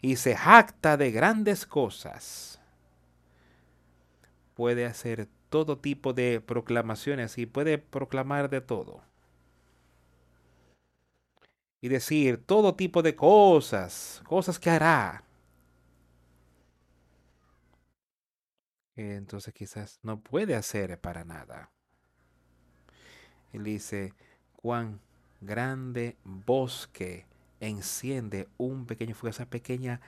y 0.00 0.16
se 0.16 0.36
jacta 0.36 0.96
de 0.96 1.10
grandes 1.10 1.66
cosas. 1.66 2.55
Puede 4.56 4.86
hacer 4.86 5.28
todo 5.50 5.76
tipo 5.76 6.14
de 6.14 6.40
proclamaciones 6.40 7.36
y 7.36 7.44
puede 7.44 7.76
proclamar 7.76 8.48
de 8.48 8.62
todo. 8.62 9.02
Y 11.82 11.88
decir 11.88 12.42
todo 12.42 12.74
tipo 12.74 13.02
de 13.02 13.14
cosas, 13.14 14.22
cosas 14.26 14.58
que 14.58 14.70
hará. 14.70 15.24
Entonces 18.96 19.52
quizás 19.52 20.00
no 20.02 20.20
puede 20.20 20.54
hacer 20.54 20.98
para 20.98 21.22
nada. 21.22 21.70
Él 23.52 23.62
dice, 23.62 24.14
cuán 24.54 25.00
grande 25.42 26.16
bosque 26.24 27.26
enciende 27.60 28.48
un 28.56 28.86
pequeño 28.86 29.14
fuego, 29.14 29.32
esa 29.32 29.50
pequeña 29.50 30.00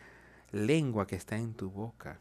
lengua 0.52 1.06
que 1.06 1.16
está 1.16 1.36
en 1.36 1.52
tu 1.52 1.68
boca 1.68 2.18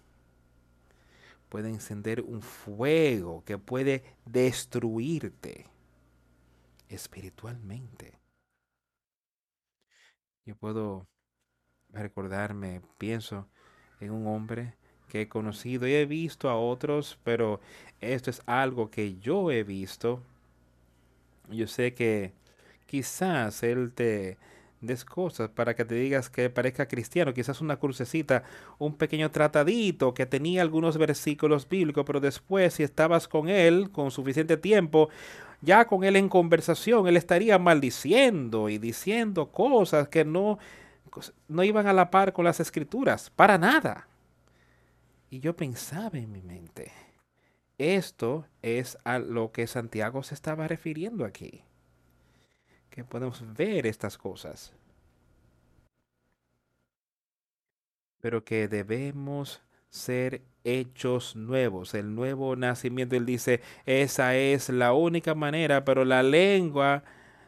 puede 1.49 1.69
encender 1.69 2.21
un 2.21 2.41
fuego 2.41 3.43
que 3.45 3.57
puede 3.57 4.03
destruirte 4.25 5.65
espiritualmente. 6.89 8.17
Yo 10.45 10.55
puedo 10.55 11.07
recordarme, 11.89 12.81
pienso 12.97 13.47
en 13.99 14.11
un 14.11 14.27
hombre 14.27 14.75
que 15.07 15.21
he 15.21 15.29
conocido 15.29 15.87
y 15.87 15.93
he 15.93 16.05
visto 16.05 16.49
a 16.49 16.57
otros, 16.57 17.19
pero 17.23 17.59
esto 18.01 18.29
es 18.29 18.41
algo 18.45 18.89
que 18.89 19.17
yo 19.19 19.51
he 19.51 19.63
visto. 19.63 20.21
Yo 21.49 21.67
sé 21.67 21.93
que 21.93 22.33
quizás 22.85 23.63
él 23.63 23.93
te 23.93 24.37
des 24.81 25.03
cosas 25.03 25.49
para 25.49 25.75
que 25.75 25.85
te 25.85 25.95
digas 25.95 26.29
que 26.29 26.49
parezca 26.49 26.87
cristiano, 26.87 27.33
quizás 27.33 27.61
una 27.61 27.77
crucecita, 27.77 28.43
un 28.77 28.95
pequeño 28.95 29.31
tratadito 29.31 30.13
que 30.13 30.25
tenía 30.25 30.61
algunos 30.61 30.97
versículos 30.97 31.67
bíblicos, 31.67 32.05
pero 32.05 32.19
después 32.19 32.75
si 32.75 32.83
estabas 32.83 33.27
con 33.27 33.49
él 33.49 33.89
con 33.91 34.11
suficiente 34.11 34.57
tiempo, 34.57 35.09
ya 35.61 35.85
con 35.85 36.03
él 36.03 36.15
en 36.15 36.29
conversación, 36.29 37.07
él 37.07 37.17
estaría 37.17 37.57
maldiciendo 37.57 38.69
y 38.69 38.77
diciendo 38.77 39.51
cosas 39.51 40.07
que 40.09 40.23
no, 40.23 40.59
no 41.47 41.63
iban 41.63 41.87
a 41.87 41.93
la 41.93 42.11
par 42.11 42.33
con 42.33 42.45
las 42.45 42.59
escrituras, 42.59 43.31
para 43.31 43.57
nada. 43.57 44.07
Y 45.29 45.39
yo 45.39 45.55
pensaba 45.55 46.19
en 46.19 46.31
mi 46.31 46.41
mente, 46.41 46.91
esto 47.79 48.45
es 48.61 48.97
a 49.03 49.17
lo 49.17 49.51
que 49.51 49.65
Santiago 49.65 50.23
se 50.23 50.35
estaba 50.35 50.67
refiriendo 50.67 51.25
aquí 51.25 51.63
que 52.97 53.03
podemos 53.03 53.43
ver 53.55 53.85
estas 53.85 54.17
cosas. 54.17 54.73
Pero 58.19 58.43
que 58.43 58.67
debemos 58.67 59.61
ser 59.91 60.41
hechos 60.63 61.35
nuevos, 61.35 61.93
el 61.93 62.15
nuevo 62.15 62.55
nacimiento. 62.55 63.15
Él 63.15 63.27
dice, 63.27 63.61
esa 63.85 64.35
es 64.35 64.69
la 64.69 64.93
única 64.93 65.35
manera, 65.35 65.85
pero 65.85 66.05
la 66.05 66.23
lengua, 66.23 67.03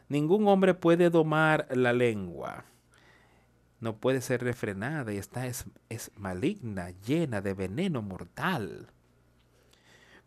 ningún 0.08 0.46
hombre 0.46 0.72
puede 0.72 1.10
domar 1.10 1.66
la 1.72 1.92
lengua. 1.92 2.64
No 3.80 3.96
puede 3.96 4.20
ser 4.20 4.44
refrenada 4.44 5.12
y 5.12 5.16
está 5.16 5.48
es, 5.48 5.64
es 5.88 6.12
maligna, 6.16 6.90
llena 7.04 7.40
de 7.40 7.54
veneno 7.54 8.02
mortal. 8.02 8.86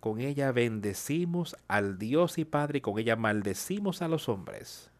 Con 0.01 0.19
ella 0.19 0.51
bendecimos 0.51 1.55
al 1.69 1.97
Dios 1.97 2.37
y 2.37 2.43
Padre 2.43 2.79
y 2.79 2.81
con 2.81 2.99
ella 2.99 3.15
maldecimos 3.15 4.01
a 4.01 4.09
los 4.09 4.27
hombres 4.27 4.91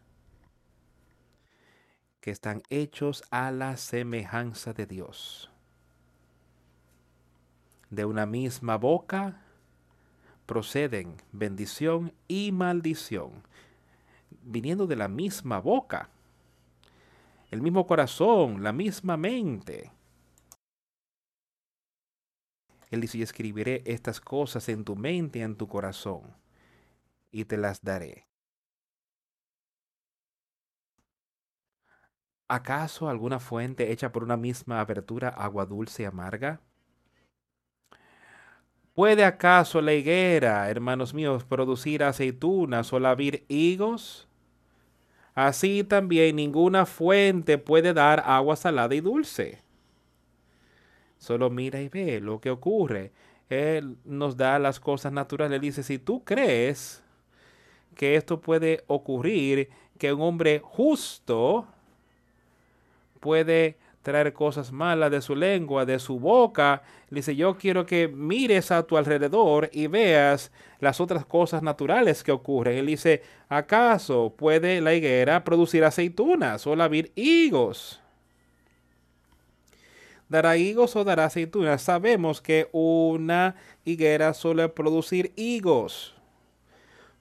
que 2.24 2.30
están 2.30 2.62
hechos 2.70 3.22
a 3.30 3.50
la 3.50 3.76
semejanza 3.76 4.72
de 4.72 4.86
Dios. 4.86 5.50
De 7.90 8.06
una 8.06 8.24
misma 8.24 8.78
boca 8.78 9.42
proceden 10.46 11.16
bendición 11.32 12.14
y 12.26 12.50
maldición, 12.50 13.42
viniendo 14.42 14.86
de 14.86 14.96
la 14.96 15.06
misma 15.06 15.60
boca, 15.60 16.08
el 17.50 17.60
mismo 17.60 17.86
corazón, 17.86 18.62
la 18.62 18.72
misma 18.72 19.18
mente. 19.18 19.92
Él 22.90 23.02
dice, 23.02 23.20
escribiré 23.20 23.82
estas 23.84 24.18
cosas 24.22 24.70
en 24.70 24.82
tu 24.82 24.96
mente 24.96 25.40
y 25.40 25.42
en 25.42 25.56
tu 25.56 25.68
corazón, 25.68 26.22
y 27.30 27.44
te 27.44 27.58
las 27.58 27.82
daré. 27.82 28.24
¿Acaso 32.54 33.08
alguna 33.08 33.40
fuente 33.40 33.90
hecha 33.90 34.12
por 34.12 34.22
una 34.22 34.36
misma 34.36 34.78
abertura 34.78 35.28
agua 35.28 35.66
dulce 35.66 36.04
y 36.04 36.06
amarga? 36.06 36.60
¿Puede 38.94 39.24
acaso 39.24 39.80
la 39.80 39.92
higuera, 39.92 40.70
hermanos 40.70 41.14
míos, 41.14 41.42
producir 41.42 42.04
aceitunas 42.04 42.92
o 42.92 43.00
la 43.00 43.16
higos? 43.48 44.28
Así 45.34 45.82
también 45.82 46.36
ninguna 46.36 46.86
fuente 46.86 47.58
puede 47.58 47.92
dar 47.92 48.22
agua 48.24 48.54
salada 48.54 48.94
y 48.94 49.00
dulce. 49.00 49.60
Solo 51.18 51.50
mira 51.50 51.80
y 51.80 51.88
ve 51.88 52.20
lo 52.20 52.40
que 52.40 52.50
ocurre. 52.50 53.10
Él 53.48 53.96
nos 54.04 54.36
da 54.36 54.60
las 54.60 54.78
cosas 54.78 55.12
naturales. 55.12 55.56
Él 55.56 55.60
dice, 55.60 55.82
si 55.82 55.98
tú 55.98 56.22
crees 56.22 57.02
que 57.96 58.14
esto 58.14 58.40
puede 58.40 58.84
ocurrir, 58.86 59.70
que 59.98 60.12
un 60.12 60.22
hombre 60.22 60.60
justo 60.62 61.66
puede 63.24 63.78
traer 64.02 64.34
cosas 64.34 64.70
malas 64.70 65.10
de 65.10 65.22
su 65.22 65.34
lengua, 65.34 65.86
de 65.86 65.98
su 65.98 66.20
boca. 66.20 66.82
dice, 67.08 67.34
yo 67.34 67.56
quiero 67.56 67.86
que 67.86 68.06
mires 68.06 68.70
a 68.70 68.82
tu 68.82 68.98
alrededor 68.98 69.70
y 69.72 69.86
veas 69.86 70.52
las 70.78 71.00
otras 71.00 71.24
cosas 71.24 71.62
naturales 71.62 72.22
que 72.22 72.30
ocurren. 72.30 72.76
Él 72.76 72.86
dice, 72.86 73.22
¿acaso 73.48 74.34
puede 74.36 74.82
la 74.82 74.92
higuera 74.92 75.42
producir 75.42 75.84
aceitunas 75.84 76.66
o 76.66 76.76
la 76.76 76.90
higos? 77.14 78.02
¿Dará 80.28 80.58
higos 80.58 80.96
o 80.96 81.04
dará 81.04 81.24
aceitunas? 81.24 81.80
Sabemos 81.80 82.42
que 82.42 82.68
una 82.72 83.56
higuera 83.86 84.34
suele 84.34 84.68
producir 84.68 85.32
higos. 85.34 86.14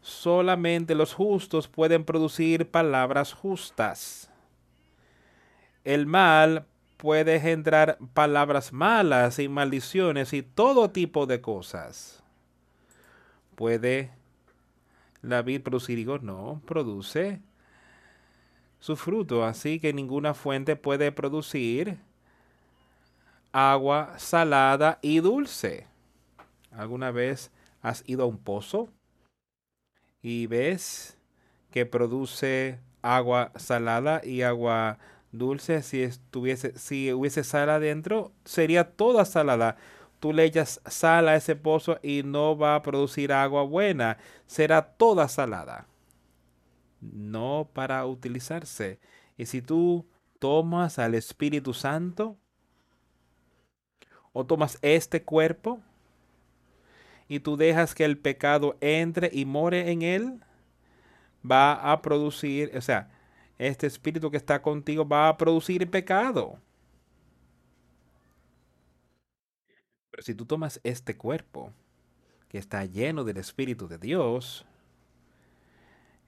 Solamente 0.01 0.95
los 0.95 1.13
justos 1.13 1.69
pueden 1.69 2.03
producir 2.03 2.69
palabras 2.69 3.31
justas. 3.31 4.32
El 5.83 6.05
mal 6.05 6.65
puede 6.97 7.35
engendrar 7.35 7.97
palabras 8.13 8.71
malas 8.71 9.39
y 9.39 9.49
maldiciones 9.49 10.31
y 10.33 10.41
todo 10.41 10.91
tipo 10.91 11.25
de 11.25 11.41
cosas. 11.41 12.23
¿Puede 13.55 14.11
la 15.21 15.41
vid 15.41 15.61
producir 15.61 15.99
higos? 15.99 16.23
No, 16.23 16.61
produce 16.65 17.41
su 18.79 18.95
fruto, 18.95 19.43
así 19.45 19.79
que 19.79 19.93
ninguna 19.93 20.33
fuente 20.33 20.75
puede 20.75 21.11
producir 21.11 21.99
agua 23.51 24.17
salada 24.17 24.99
y 25.01 25.19
dulce. 25.19 25.87
¿Alguna 26.71 27.11
vez 27.11 27.51
has 27.81 28.03
ido 28.07 28.23
a 28.23 28.27
un 28.27 28.37
pozo 28.37 28.89
y 30.21 30.47
ves 30.47 31.17
que 31.71 31.85
produce 31.85 32.79
agua 33.01 33.51
salada 33.55 34.21
y 34.23 34.41
agua 34.41 34.97
dulce, 34.97 35.12
si 35.81 36.03
estuviese, 36.03 36.77
si 36.77 37.11
hubiese 37.11 37.43
sal 37.43 37.69
adentro, 37.69 38.31
sería 38.45 38.95
toda 38.95 39.25
salada. 39.25 39.77
Tú 40.19 40.31
le 40.31 40.45
echas 40.45 40.79
sal 40.85 41.27
a 41.27 41.35
ese 41.35 41.55
pozo 41.55 41.99
y 42.01 42.23
no 42.23 42.57
va 42.57 42.75
a 42.75 42.81
producir 42.81 43.33
agua 43.33 43.63
buena, 43.63 44.17
será 44.47 44.81
toda 44.81 45.27
salada. 45.27 45.87
No 47.01 47.69
para 47.73 48.05
utilizarse. 48.05 48.99
Y 49.37 49.47
si 49.47 49.61
tú 49.61 50.05
tomas 50.39 50.99
al 50.99 51.15
Espíritu 51.15 51.73
Santo, 51.73 52.37
o 54.31 54.45
tomas 54.45 54.77
este 54.81 55.23
cuerpo, 55.23 55.81
y 57.27 57.39
tú 57.39 57.57
dejas 57.57 57.95
que 57.95 58.05
el 58.05 58.17
pecado 58.17 58.77
entre 58.81 59.29
y 59.33 59.45
more 59.45 59.91
en 59.91 60.03
él, 60.03 60.39
va 61.49 61.91
a 61.91 62.01
producir, 62.01 62.71
o 62.77 62.81
sea, 62.81 63.09
este 63.67 63.87
espíritu 63.87 64.29
que 64.31 64.37
está 64.37 64.61
contigo 64.61 65.07
va 65.07 65.29
a 65.29 65.37
producir 65.37 65.89
pecado. 65.89 66.59
Pero 70.11 70.23
si 70.23 70.35
tú 70.35 70.45
tomas 70.45 70.79
este 70.83 71.17
cuerpo, 71.17 71.71
que 72.53 72.59
está 72.59 72.85
lleno 72.85 73.23
del 73.23 73.37
Espíritu 73.37 73.87
de 73.87 73.97
Dios, 73.97 74.63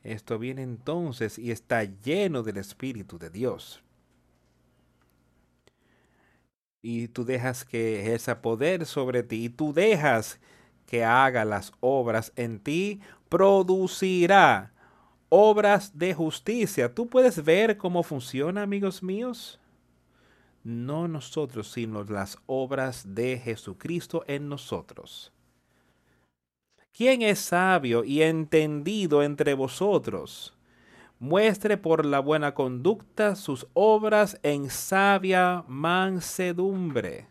esto 0.03 0.39
viene 0.39 0.63
entonces 0.63 1.37
y 1.37 1.51
está 1.51 1.83
lleno 1.83 2.41
del 2.41 2.57
Espíritu 2.57 3.19
de 3.19 3.29
Dios. 3.29 3.83
Y 6.81 7.09
tú 7.09 7.25
dejas 7.25 7.63
que 7.63 8.01
ejerza 8.01 8.41
poder 8.41 8.87
sobre 8.87 9.21
ti 9.21 9.45
y 9.45 9.49
tú 9.49 9.71
dejas 9.71 10.39
que 10.87 11.03
haga 11.03 11.45
las 11.45 11.71
obras 11.79 12.33
en 12.35 12.59
ti, 12.59 13.01
producirá 13.29 14.74
obras 15.37 15.97
de 15.97 16.13
justicia. 16.13 16.95
¿Tú 16.95 17.09
puedes 17.09 17.43
ver 17.43 17.77
cómo 17.77 18.03
funciona, 18.03 18.61
amigos 18.61 19.03
míos? 19.03 19.59
No 20.63 21.09
nosotros, 21.09 21.69
sino 21.73 22.05
las 22.05 22.37
obras 22.45 23.03
de 23.13 23.37
Jesucristo 23.37 24.23
en 24.27 24.47
nosotros. 24.47 25.33
¿Quién 26.93 27.21
es 27.21 27.39
sabio 27.39 28.05
y 28.05 28.21
entendido 28.21 29.23
entre 29.23 29.53
vosotros? 29.55 30.57
Muestre 31.19 31.75
por 31.75 32.05
la 32.05 32.19
buena 32.19 32.53
conducta 32.53 33.35
sus 33.35 33.67
obras 33.73 34.39
en 34.41 34.69
sabia 34.69 35.65
mansedumbre. 35.67 37.27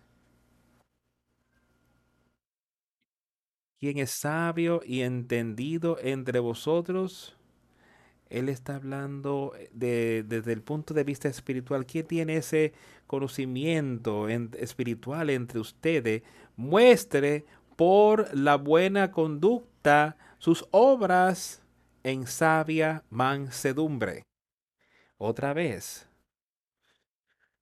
¿Quién 3.80 3.96
es 3.96 4.10
sabio 4.10 4.82
y 4.84 5.00
entendido 5.00 5.96
entre 6.00 6.38
vosotros? 6.38 7.34
Él 8.34 8.48
está 8.48 8.74
hablando 8.74 9.52
de, 9.72 10.24
desde 10.26 10.52
el 10.52 10.60
punto 10.60 10.92
de 10.92 11.04
vista 11.04 11.28
espiritual. 11.28 11.86
¿Quién 11.86 12.04
tiene 12.04 12.36
ese 12.38 12.72
conocimiento 13.06 14.28
espiritual 14.28 15.30
entre 15.30 15.60
ustedes? 15.60 16.22
Muestre 16.56 17.44
por 17.76 18.36
la 18.36 18.56
buena 18.56 19.12
conducta 19.12 20.16
sus 20.38 20.66
obras 20.72 21.62
en 22.02 22.26
sabia 22.26 23.04
mansedumbre. 23.08 24.24
Otra 25.16 25.52
vez, 25.54 26.08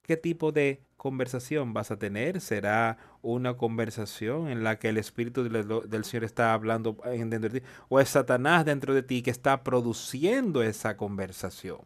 ¿qué 0.01 0.17
tipo 0.17 0.53
de 0.53 0.81
conversación 1.03 1.73
vas 1.75 1.91
a 1.91 1.99
tener? 1.99 2.41
¿Será 2.41 2.97
una 3.23 3.57
conversación 3.57 4.47
en 4.47 4.63
la 4.63 4.79
que 4.79 4.89
el 4.89 4.99
Espíritu 4.99 5.43
del, 5.43 6.05
Señor 6.05 6.23
está 6.23 6.53
hablando 6.53 6.97
dentro 7.05 7.41
de 7.41 7.61
ti? 7.61 7.67
¿O 7.89 7.99
es 7.99 8.11
Satanás 8.11 8.65
dentro 8.65 8.95
de 8.95 9.03
ti 9.03 9.21
que 9.21 9.33
está 9.33 9.65
produciendo 9.65 10.63
esa 10.63 10.97
conversación? 10.97 11.81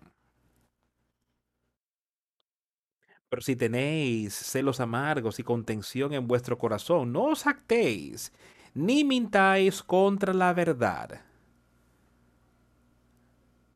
Pero 3.30 3.40
si 3.40 3.56
tenéis 3.56 4.34
celos 4.34 4.80
amargos 4.80 5.38
y 5.38 5.42
contención 5.42 6.12
en 6.12 6.28
vuestro 6.28 6.58
corazón, 6.58 7.10
no 7.10 7.24
os 7.24 7.46
actéis, 7.46 8.34
ni 8.74 9.02
mintáis 9.02 9.82
contra 9.82 10.34
la 10.34 10.52
verdad. 10.52 11.22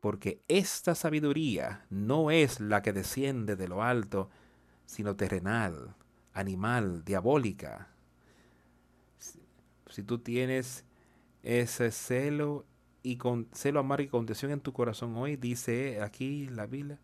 Porque 0.01 0.43
esta 0.47 0.93
sabiduría 0.93 1.83
no 1.89 2.29
es 2.29 2.59
la 2.59 2.83
que 2.83 2.93
desciende 2.93 3.55
de 3.55 3.67
lo 3.67 3.81
alto, 3.81 4.29
sino 4.91 5.15
terrenal, 5.15 5.95
animal, 6.33 7.05
diabólica. 7.05 7.87
Si, 9.89 10.03
tú 10.03 10.19
tienes 10.19 10.83
ese 11.43 11.91
celo 11.91 12.65
y 13.01 13.15
con 13.15 13.47
celo 13.53 13.79
amargo 13.79 14.03
y 14.03 14.09
contención 14.09 14.51
en 14.51 14.59
tu 14.59 14.73
corazón 14.73 15.15
hoy, 15.15 15.37
dice 15.37 16.01
aquí 16.01 16.47
la 16.47 16.65
Biblia, 16.65 16.99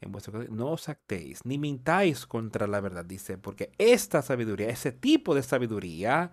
en 0.00 0.12
vuestro 0.12 0.44
no 0.44 0.70
os 0.70 0.88
actéis, 0.88 1.40
ni 1.44 1.58
mintáis 1.58 2.24
contra 2.24 2.68
la 2.68 2.80
verdad, 2.80 3.04
dice, 3.04 3.36
porque 3.36 3.72
esta 3.76 4.22
sabiduría, 4.22 4.68
ese 4.68 4.92
tipo 4.92 5.34
de 5.34 5.42
sabiduría, 5.42 6.30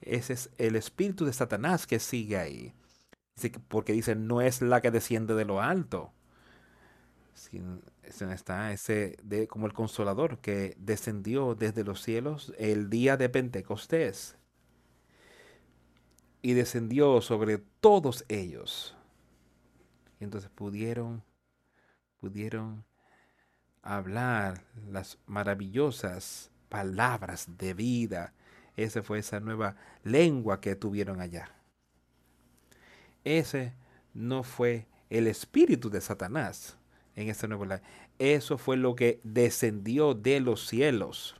ese 0.00 0.32
es 0.32 0.50
el 0.58 0.74
espíritu 0.74 1.24
de 1.24 1.32
Satanás 1.32 1.86
que 1.86 2.00
sigue 2.00 2.36
ahí. 2.36 2.74
porque 3.68 3.92
dice, 3.92 4.16
no 4.16 4.40
es 4.40 4.60
la 4.60 4.80
que 4.80 4.90
desciende 4.90 5.34
de 5.36 5.44
lo 5.44 5.60
alto, 5.60 6.12
está 8.32 8.72
ese 8.72 9.16
de, 9.22 9.46
como 9.48 9.66
el 9.66 9.72
consolador 9.72 10.38
que 10.38 10.76
descendió 10.78 11.54
desde 11.54 11.84
los 11.84 12.02
cielos 12.02 12.52
el 12.58 12.90
día 12.90 13.16
de 13.16 13.28
Pentecostés 13.28 14.36
y 16.42 16.52
descendió 16.52 17.20
sobre 17.20 17.58
todos 17.80 18.24
ellos. 18.28 18.94
Y 20.20 20.24
entonces 20.24 20.50
pudieron, 20.50 21.22
pudieron 22.20 22.84
hablar 23.82 24.64
las 24.90 25.18
maravillosas 25.26 26.50
palabras 26.68 27.46
de 27.58 27.74
vida. 27.74 28.34
Esa 28.76 29.02
fue 29.02 29.20
esa 29.20 29.40
nueva 29.40 29.76
lengua 30.02 30.60
que 30.60 30.76
tuvieron 30.76 31.20
allá. 31.20 31.50
Ese 33.24 33.72
no 34.12 34.42
fue 34.42 34.86
el 35.08 35.26
espíritu 35.26 35.88
de 35.88 36.00
Satanás 36.00 36.76
en 37.16 37.28
esta 37.28 37.46
nueva 37.46 37.80
Eso 38.18 38.58
fue 38.58 38.76
lo 38.76 38.94
que 38.94 39.20
descendió 39.22 40.14
de 40.14 40.40
los 40.40 40.66
cielos. 40.66 41.36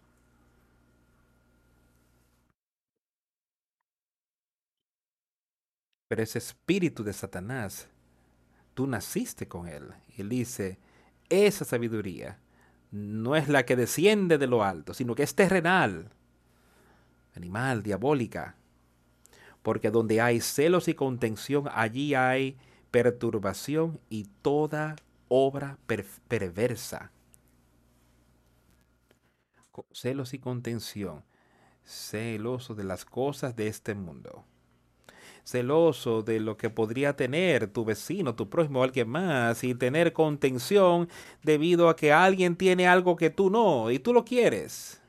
Pero 6.08 6.22
ese 6.22 6.38
espíritu 6.38 7.02
de 7.02 7.12
Satanás, 7.12 7.88
tú 8.74 8.86
naciste 8.86 9.48
con 9.48 9.66
él. 9.66 9.88
Y 10.16 10.20
él 10.20 10.28
dice, 10.28 10.78
esa 11.28 11.64
sabiduría 11.64 12.38
no 12.90 13.34
es 13.34 13.48
la 13.48 13.64
que 13.64 13.74
desciende 13.74 14.38
de 14.38 14.46
lo 14.46 14.62
alto, 14.62 14.94
sino 14.94 15.14
que 15.14 15.24
es 15.24 15.34
terrenal, 15.34 16.10
animal, 17.34 17.82
diabólica. 17.82 18.54
Porque 19.62 19.90
donde 19.90 20.20
hay 20.20 20.40
celos 20.40 20.86
y 20.88 20.94
contención, 20.94 21.68
allí 21.72 22.14
hay 22.14 22.56
perturbación 22.90 23.98
y 24.08 24.28
toda 24.42 24.94
obra 25.28 25.78
perversa. 25.86 27.12
Celos 29.92 30.34
y 30.34 30.38
contención, 30.38 31.24
celoso 31.84 32.74
de 32.74 32.84
las 32.84 33.04
cosas 33.04 33.56
de 33.56 33.66
este 33.66 33.94
mundo, 33.94 34.44
celoso 35.44 36.22
de 36.22 36.40
lo 36.40 36.56
que 36.56 36.70
podría 36.70 37.16
tener 37.16 37.66
tu 37.66 37.84
vecino, 37.84 38.34
tu 38.34 38.48
prójimo 38.48 38.82
alguien 38.82 39.08
más, 39.08 39.64
y 39.64 39.74
tener 39.74 40.12
contención 40.12 41.08
debido 41.42 41.88
a 41.88 41.96
que 41.96 42.12
alguien 42.12 42.56
tiene 42.56 42.86
algo 42.86 43.16
que 43.16 43.30
tú 43.30 43.50
no, 43.50 43.90
y 43.90 43.98
tú 43.98 44.12
lo 44.12 44.24
quieres, 44.24 45.02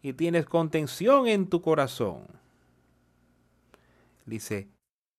y 0.00 0.12
tienes 0.12 0.46
contención 0.46 1.26
en 1.26 1.48
tu 1.48 1.60
corazón. 1.60 2.26
Dice, 4.26 4.68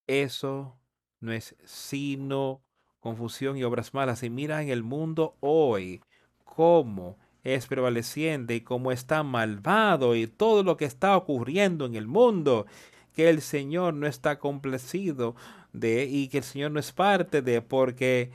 eso 0.08 0.78
no 1.20 1.34
es 1.34 1.56
sino 1.66 2.62
confusión 3.04 3.58
y 3.58 3.64
obras 3.64 3.94
malas. 3.94 4.24
Y 4.24 4.30
mira 4.30 4.64
en 4.64 4.70
el 4.70 4.82
mundo 4.82 5.36
hoy 5.42 6.02
cómo 6.46 7.18
es 7.44 7.68
prevaleciente 7.68 8.56
y 8.56 8.62
cómo 8.62 8.94
está 8.94 9.22
malvado 9.24 10.16
y 10.16 10.26
todo 10.26 10.64
lo 10.64 10.78
que 10.78 10.86
está 10.86 11.18
ocurriendo 11.18 11.86
en 11.86 11.96
el 11.96 12.08
mundo, 12.08 12.66
que 13.14 13.30
el 13.30 13.42
Señor 13.42 13.94
no 13.94 14.08
está 14.08 14.40
complacido 14.40 15.36
de 15.74 16.06
y 16.06 16.30
que 16.30 16.38
el 16.38 16.44
Señor 16.46 16.72
no 16.72 16.80
es 16.80 16.94
parte 16.94 17.42
de, 17.42 17.62
porque 17.62 18.32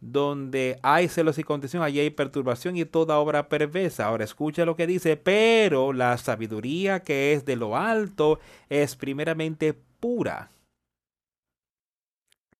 donde 0.00 0.78
hay 0.82 1.08
celos 1.08 1.38
y 1.38 1.44
contención, 1.44 1.82
allí 1.82 1.98
hay 1.98 2.10
perturbación 2.10 2.76
y 2.76 2.84
toda 2.84 3.18
obra 3.18 3.48
perversa. 3.48 4.06
Ahora 4.06 4.24
escucha 4.24 4.66
lo 4.66 4.76
que 4.76 4.86
dice, 4.86 5.16
pero 5.16 5.94
la 5.94 6.18
sabiduría 6.18 7.00
que 7.00 7.32
es 7.32 7.46
de 7.46 7.56
lo 7.56 7.74
alto 7.74 8.38
es 8.68 8.96
primeramente 8.96 9.72
pura 9.72 10.50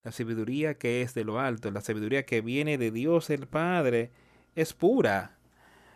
la 0.05 0.12
sabiduría 0.12 0.74
que 0.74 1.00
es 1.02 1.14
de 1.14 1.24
lo 1.24 1.40
alto, 1.40 1.70
la 1.70 1.80
sabiduría 1.80 2.26
que 2.26 2.42
viene 2.42 2.76
de 2.76 2.90
Dios 2.90 3.30
el 3.30 3.48
Padre, 3.48 4.11
es 4.55 4.74
pura. 4.74 5.38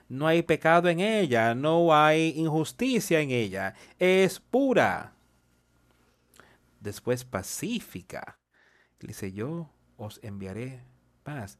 No 0.09 0.27
hay 0.27 0.43
pecado 0.43 0.89
en 0.89 1.01
ella, 1.01 1.55
no 1.55 1.95
hay 1.95 2.33
injusticia 2.35 3.21
en 3.21 3.31
ella, 3.31 3.75
es 3.99 4.41
pura. 4.41 5.13
Después 6.81 7.27
pacífica. 7.27 8.39
Dice, 8.99 9.31
yo 9.33 9.71
os 9.99 10.19
enviaré 10.23 10.83
paz. 11.23 11.59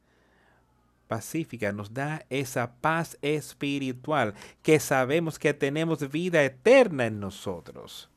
Pacífica 1.07 1.71
nos 1.71 1.93
da 1.93 2.25
esa 2.29 2.75
paz 2.81 3.17
espiritual 3.21 4.33
que 4.63 4.79
sabemos 4.79 5.37
que 5.37 5.53
tenemos 5.53 6.09
vida 6.09 6.43
eterna 6.43 7.05
en 7.05 7.19
nosotros. 7.19 8.09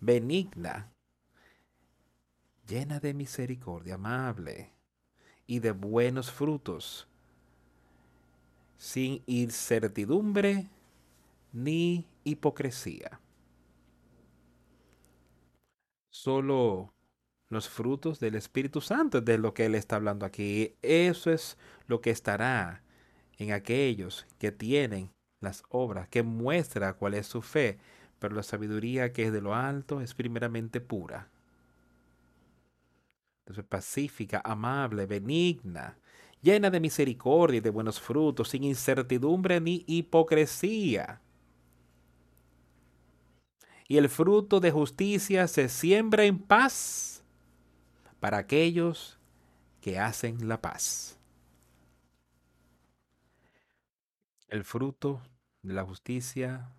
Benigna 0.00 0.92
llena 2.66 3.00
de 3.00 3.14
misericordia, 3.14 3.94
amable 3.94 4.72
y 5.46 5.60
de 5.60 5.72
buenos 5.72 6.30
frutos, 6.30 7.06
sin 8.76 9.22
incertidumbre 9.26 10.68
ni 11.52 12.06
hipocresía. 12.24 13.20
Solo 16.10 16.92
los 17.48 17.68
frutos 17.68 18.18
del 18.20 18.34
Espíritu 18.34 18.80
Santo 18.80 19.20
de 19.20 19.38
lo 19.38 19.54
que 19.54 19.66
Él 19.66 19.74
está 19.74 19.96
hablando 19.96 20.26
aquí. 20.26 20.74
Eso 20.82 21.30
es 21.30 21.56
lo 21.86 22.00
que 22.00 22.10
estará 22.10 22.82
en 23.38 23.52
aquellos 23.52 24.26
que 24.38 24.50
tienen 24.50 25.10
las 25.40 25.62
obras, 25.68 26.08
que 26.08 26.22
muestra 26.22 26.94
cuál 26.94 27.14
es 27.14 27.26
su 27.26 27.42
fe, 27.42 27.78
pero 28.18 28.34
la 28.34 28.42
sabiduría 28.42 29.12
que 29.12 29.24
es 29.24 29.32
de 29.32 29.40
lo 29.40 29.54
alto 29.54 30.00
es 30.00 30.14
primeramente 30.14 30.80
pura. 30.80 31.28
Entonces, 33.46 33.64
pacífica, 33.64 34.42
amable, 34.44 35.06
benigna, 35.06 35.96
llena 36.42 36.68
de 36.68 36.80
misericordia 36.80 37.58
y 37.58 37.60
de 37.60 37.70
buenos 37.70 38.00
frutos, 38.00 38.48
sin 38.48 38.64
incertidumbre 38.64 39.60
ni 39.60 39.84
hipocresía. 39.86 41.20
Y 43.86 43.98
el 43.98 44.08
fruto 44.08 44.58
de 44.58 44.72
justicia 44.72 45.46
se 45.46 45.68
siembra 45.68 46.24
en 46.24 46.40
paz 46.40 47.22
para 48.18 48.38
aquellos 48.38 49.16
que 49.80 50.00
hacen 50.00 50.48
la 50.48 50.60
paz. 50.60 51.16
El 54.48 54.64
fruto 54.64 55.22
de 55.62 55.74
la 55.74 55.84
justicia 55.84 56.72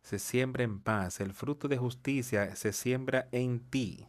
se 0.00 0.18
siembra 0.18 0.64
en 0.64 0.80
paz. 0.80 1.20
El 1.20 1.34
fruto 1.34 1.68
de 1.68 1.76
justicia 1.76 2.56
se 2.56 2.72
siembra 2.72 3.28
en 3.30 3.60
ti. 3.60 4.06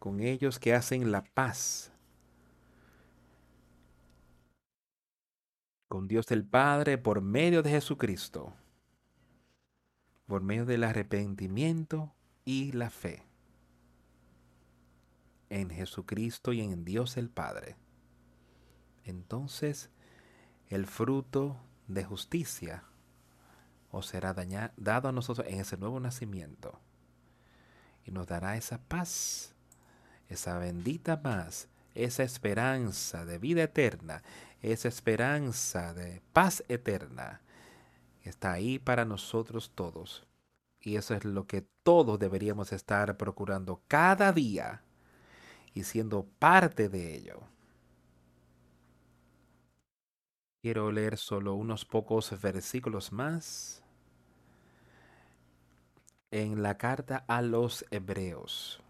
Con 0.00 0.18
ellos 0.18 0.58
que 0.58 0.74
hacen 0.74 1.12
la 1.12 1.22
paz. 1.22 1.92
Con 5.86 6.08
Dios 6.08 6.28
el 6.32 6.44
Padre 6.44 6.98
por 6.98 7.20
medio 7.20 7.62
de 7.62 7.70
Jesucristo. 7.70 8.52
Por 10.26 10.42
medio 10.42 10.66
del 10.66 10.82
arrepentimiento 10.82 12.12
y 12.44 12.72
la 12.72 12.90
fe. 12.90 13.22
En 15.48 15.70
Jesucristo 15.70 16.52
y 16.52 16.62
en 16.62 16.84
Dios 16.84 17.16
el 17.16 17.30
Padre. 17.30 17.76
Entonces, 19.04 19.90
el 20.68 20.86
fruto 20.86 21.56
de 21.88 22.04
justicia 22.04 22.84
os 23.90 24.06
será 24.06 24.34
dado 24.76 25.08
a 25.08 25.12
nosotros 25.12 25.46
en 25.48 25.60
ese 25.60 25.76
nuevo 25.76 25.98
nacimiento. 26.00 26.78
Y 28.04 28.12
nos 28.12 28.26
dará 28.26 28.56
esa 28.56 28.78
paz, 28.78 29.49
esa 30.30 30.58
bendita 30.58 31.20
paz, 31.20 31.68
esa 31.94 32.22
esperanza 32.22 33.24
de 33.26 33.38
vida 33.38 33.64
eterna, 33.64 34.22
esa 34.62 34.88
esperanza 34.88 35.92
de 35.92 36.22
paz 36.32 36.64
eterna. 36.68 37.40
Está 38.22 38.52
ahí 38.52 38.78
para 38.78 39.04
nosotros 39.04 39.72
todos. 39.74 40.26
Y 40.80 40.96
eso 40.96 41.14
es 41.14 41.24
lo 41.24 41.46
que 41.46 41.66
todos 41.82 42.18
deberíamos 42.18 42.72
estar 42.72 43.16
procurando 43.16 43.82
cada 43.88 44.32
día 44.32 44.82
y 45.74 45.82
siendo 45.82 46.24
parte 46.38 46.88
de 46.88 47.16
ello. 47.16 47.40
Quiero 50.62 50.92
leer 50.92 51.16
solo 51.16 51.54
unos 51.54 51.84
pocos 51.84 52.40
versículos 52.40 53.12
más 53.12 53.82
en 56.30 56.62
la 56.62 56.76
carta 56.78 57.24
a 57.26 57.42
los 57.42 57.84
hebreos. 57.90 58.80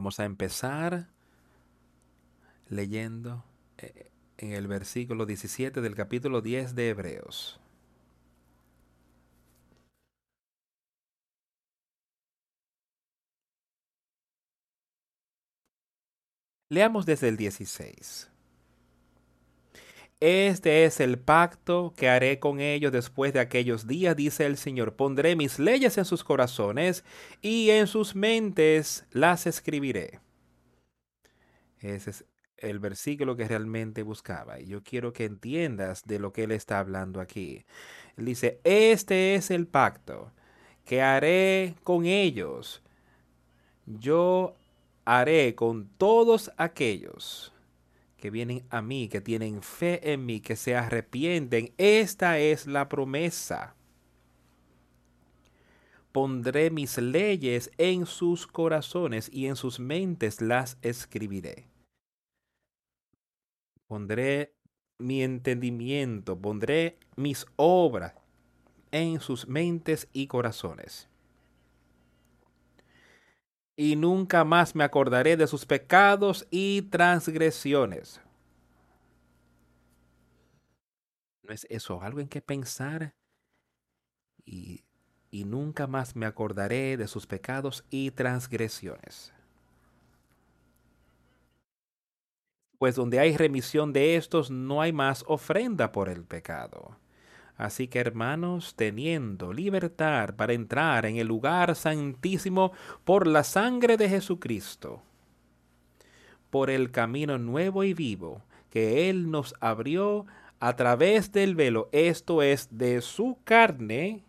Vamos 0.00 0.18
a 0.18 0.24
empezar 0.24 1.10
leyendo 2.70 3.44
eh, 3.76 4.10
en 4.38 4.52
el 4.52 4.66
versículo 4.66 5.26
17 5.26 5.82
del 5.82 5.94
capítulo 5.94 6.40
10 6.40 6.74
de 6.74 6.88
Hebreos. 6.88 7.60
Leamos 16.70 17.04
desde 17.04 17.28
el 17.28 17.36
16. 17.36 18.29
Este 20.20 20.84
es 20.84 21.00
el 21.00 21.18
pacto 21.18 21.94
que 21.96 22.10
haré 22.10 22.38
con 22.38 22.60
ellos 22.60 22.92
después 22.92 23.32
de 23.32 23.40
aquellos 23.40 23.86
días, 23.86 24.14
dice 24.14 24.44
el 24.44 24.58
Señor. 24.58 24.94
Pondré 24.94 25.34
mis 25.34 25.58
leyes 25.58 25.96
en 25.96 26.04
sus 26.04 26.24
corazones 26.24 27.04
y 27.40 27.70
en 27.70 27.86
sus 27.86 28.14
mentes 28.14 29.06
las 29.12 29.46
escribiré. 29.46 30.20
Ese 31.78 32.10
es 32.10 32.26
el 32.58 32.80
versículo 32.80 33.34
que 33.34 33.48
realmente 33.48 34.02
buscaba. 34.02 34.60
Y 34.60 34.66
yo 34.66 34.82
quiero 34.82 35.14
que 35.14 35.24
entiendas 35.24 36.02
de 36.04 36.18
lo 36.18 36.34
que 36.34 36.44
él 36.44 36.52
está 36.52 36.80
hablando 36.80 37.22
aquí. 37.22 37.64
Él 38.18 38.26
dice, 38.26 38.60
este 38.62 39.36
es 39.36 39.50
el 39.50 39.66
pacto 39.66 40.32
que 40.84 41.00
haré 41.00 41.76
con 41.82 42.04
ellos. 42.04 42.82
Yo 43.86 44.54
haré 45.06 45.54
con 45.54 45.88
todos 45.96 46.52
aquellos 46.58 47.54
que 48.20 48.30
vienen 48.30 48.64
a 48.70 48.82
mí, 48.82 49.08
que 49.08 49.20
tienen 49.20 49.62
fe 49.62 50.12
en 50.12 50.26
mí, 50.26 50.40
que 50.40 50.54
se 50.54 50.76
arrepienten. 50.76 51.72
Esta 51.78 52.38
es 52.38 52.66
la 52.66 52.88
promesa. 52.88 53.74
Pondré 56.12 56.70
mis 56.70 56.98
leyes 56.98 57.70
en 57.78 58.06
sus 58.06 58.46
corazones 58.46 59.30
y 59.32 59.46
en 59.46 59.56
sus 59.56 59.80
mentes 59.80 60.40
las 60.40 60.76
escribiré. 60.82 61.66
Pondré 63.86 64.54
mi 64.98 65.22
entendimiento, 65.22 66.38
pondré 66.38 66.98
mis 67.16 67.46
obras 67.56 68.14
en 68.92 69.20
sus 69.20 69.48
mentes 69.48 70.08
y 70.12 70.26
corazones. 70.26 71.08
Y 73.82 73.96
nunca 73.96 74.44
más 74.44 74.74
me 74.74 74.84
acordaré 74.84 75.38
de 75.38 75.46
sus 75.46 75.64
pecados 75.64 76.46
y 76.50 76.82
transgresiones. 76.82 78.20
¿No 81.42 81.54
es 81.54 81.66
eso 81.70 82.02
algo 82.02 82.20
en 82.20 82.28
que 82.28 82.42
pensar? 82.42 83.14
Y, 84.44 84.84
y 85.30 85.44
nunca 85.46 85.86
más 85.86 86.14
me 86.14 86.26
acordaré 86.26 86.98
de 86.98 87.08
sus 87.08 87.26
pecados 87.26 87.82
y 87.88 88.10
transgresiones. 88.10 89.32
pues 92.76 92.96
donde 92.96 93.18
hay 93.18 93.36
remisión 93.36 93.92
de 93.92 94.16
estos 94.16 94.50
no 94.50 94.80
hay 94.80 94.92
más 94.92 95.22
ofrenda 95.26 95.92
por 95.92 96.08
el 96.08 96.24
pecado. 96.24 96.96
Así 97.60 97.86
que 97.88 97.98
hermanos, 97.98 98.74
teniendo 98.74 99.52
libertad 99.52 100.34
para 100.34 100.54
entrar 100.54 101.04
en 101.04 101.18
el 101.18 101.26
lugar 101.26 101.76
santísimo 101.76 102.72
por 103.04 103.26
la 103.26 103.44
sangre 103.44 103.98
de 103.98 104.08
Jesucristo, 104.08 105.02
por 106.48 106.70
el 106.70 106.90
camino 106.90 107.36
nuevo 107.36 107.84
y 107.84 107.92
vivo 107.92 108.40
que 108.70 109.10
Él 109.10 109.30
nos 109.30 109.54
abrió 109.60 110.24
a 110.58 110.74
través 110.74 111.32
del 111.32 111.54
velo, 111.54 111.90
esto 111.92 112.40
es, 112.40 112.66
de 112.70 113.02
su 113.02 113.36
carne, 113.44 114.24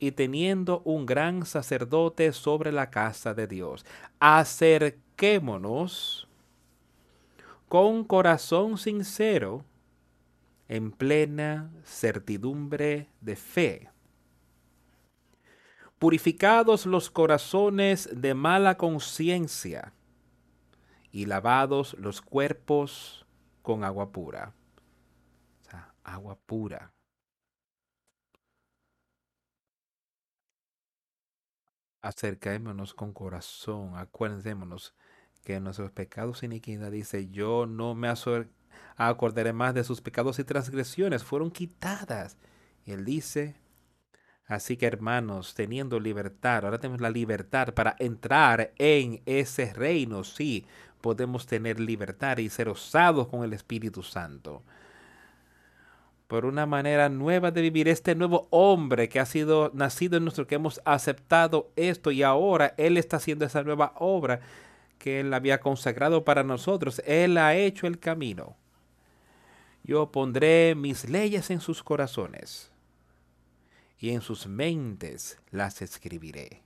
y 0.00 0.10
teniendo 0.10 0.82
un 0.84 1.06
gran 1.06 1.46
sacerdote 1.46 2.32
sobre 2.32 2.72
la 2.72 2.90
casa 2.90 3.34
de 3.34 3.46
Dios, 3.46 3.86
acerquémonos 4.18 6.26
con 7.68 8.02
corazón 8.02 8.78
sincero, 8.78 9.64
en 10.70 10.92
plena 10.92 11.68
certidumbre 11.82 13.08
de 13.20 13.34
fe. 13.34 13.90
Purificados 15.98 16.86
los 16.86 17.10
corazones 17.10 18.08
de 18.12 18.34
mala 18.34 18.76
conciencia 18.76 19.92
y 21.10 21.26
lavados 21.26 21.94
los 21.94 22.22
cuerpos 22.22 23.26
con 23.62 23.82
agua 23.82 24.12
pura. 24.12 24.54
Agua 26.04 26.38
pura. 26.46 26.94
Acerquémonos 32.00 32.94
con 32.94 33.12
corazón, 33.12 33.96
acuérdémonos 33.96 34.94
que 35.44 35.60
nuestros 35.60 35.90
pecados 35.90 36.42
y 36.42 36.46
iniquidad, 36.46 36.90
dice, 36.90 37.28
yo 37.30 37.66
no 37.66 37.94
me 37.94 38.12
acordaré 38.96 39.52
más 39.52 39.74
de 39.74 39.84
sus 39.84 40.00
pecados 40.00 40.38
y 40.38 40.44
transgresiones, 40.44 41.24
fueron 41.24 41.50
quitadas. 41.50 42.36
Y 42.84 42.92
él 42.92 43.04
dice, 43.04 43.56
Así 44.50 44.76
que 44.76 44.86
hermanos, 44.86 45.54
teniendo 45.54 46.00
libertad, 46.00 46.64
ahora 46.64 46.80
tenemos 46.80 47.00
la 47.00 47.10
libertad 47.10 47.72
para 47.72 47.94
entrar 48.00 48.72
en 48.78 49.22
ese 49.24 49.72
reino. 49.72 50.24
Sí, 50.24 50.66
podemos 51.00 51.46
tener 51.46 51.78
libertad 51.78 52.38
y 52.38 52.48
ser 52.48 52.68
osados 52.68 53.28
con 53.28 53.44
el 53.44 53.52
Espíritu 53.52 54.02
Santo. 54.02 54.64
Por 56.26 56.46
una 56.46 56.66
manera 56.66 57.08
nueva 57.08 57.52
de 57.52 57.62
vivir 57.62 57.86
este 57.86 58.16
nuevo 58.16 58.48
hombre 58.50 59.08
que 59.08 59.20
ha 59.20 59.24
sido 59.24 59.70
nacido 59.72 60.16
en 60.16 60.24
nuestro, 60.24 60.48
que 60.48 60.56
hemos 60.56 60.80
aceptado 60.84 61.70
esto 61.76 62.10
y 62.10 62.24
ahora 62.24 62.74
Él 62.76 62.96
está 62.96 63.18
haciendo 63.18 63.44
esa 63.44 63.62
nueva 63.62 63.92
obra 64.00 64.40
que 65.00 65.18
Él 65.18 65.34
había 65.34 65.58
consagrado 65.60 66.24
para 66.24 66.44
nosotros. 66.44 67.02
Él 67.06 67.38
ha 67.38 67.56
hecho 67.56 67.88
el 67.88 67.98
camino. 67.98 68.56
Yo 69.82 70.12
pondré 70.12 70.76
mis 70.76 71.08
leyes 71.08 71.50
en 71.50 71.60
sus 71.60 71.82
corazones 71.82 72.70
y 73.98 74.10
en 74.10 74.20
sus 74.20 74.46
mentes 74.46 75.40
las 75.50 75.82
escribiré. 75.82 76.62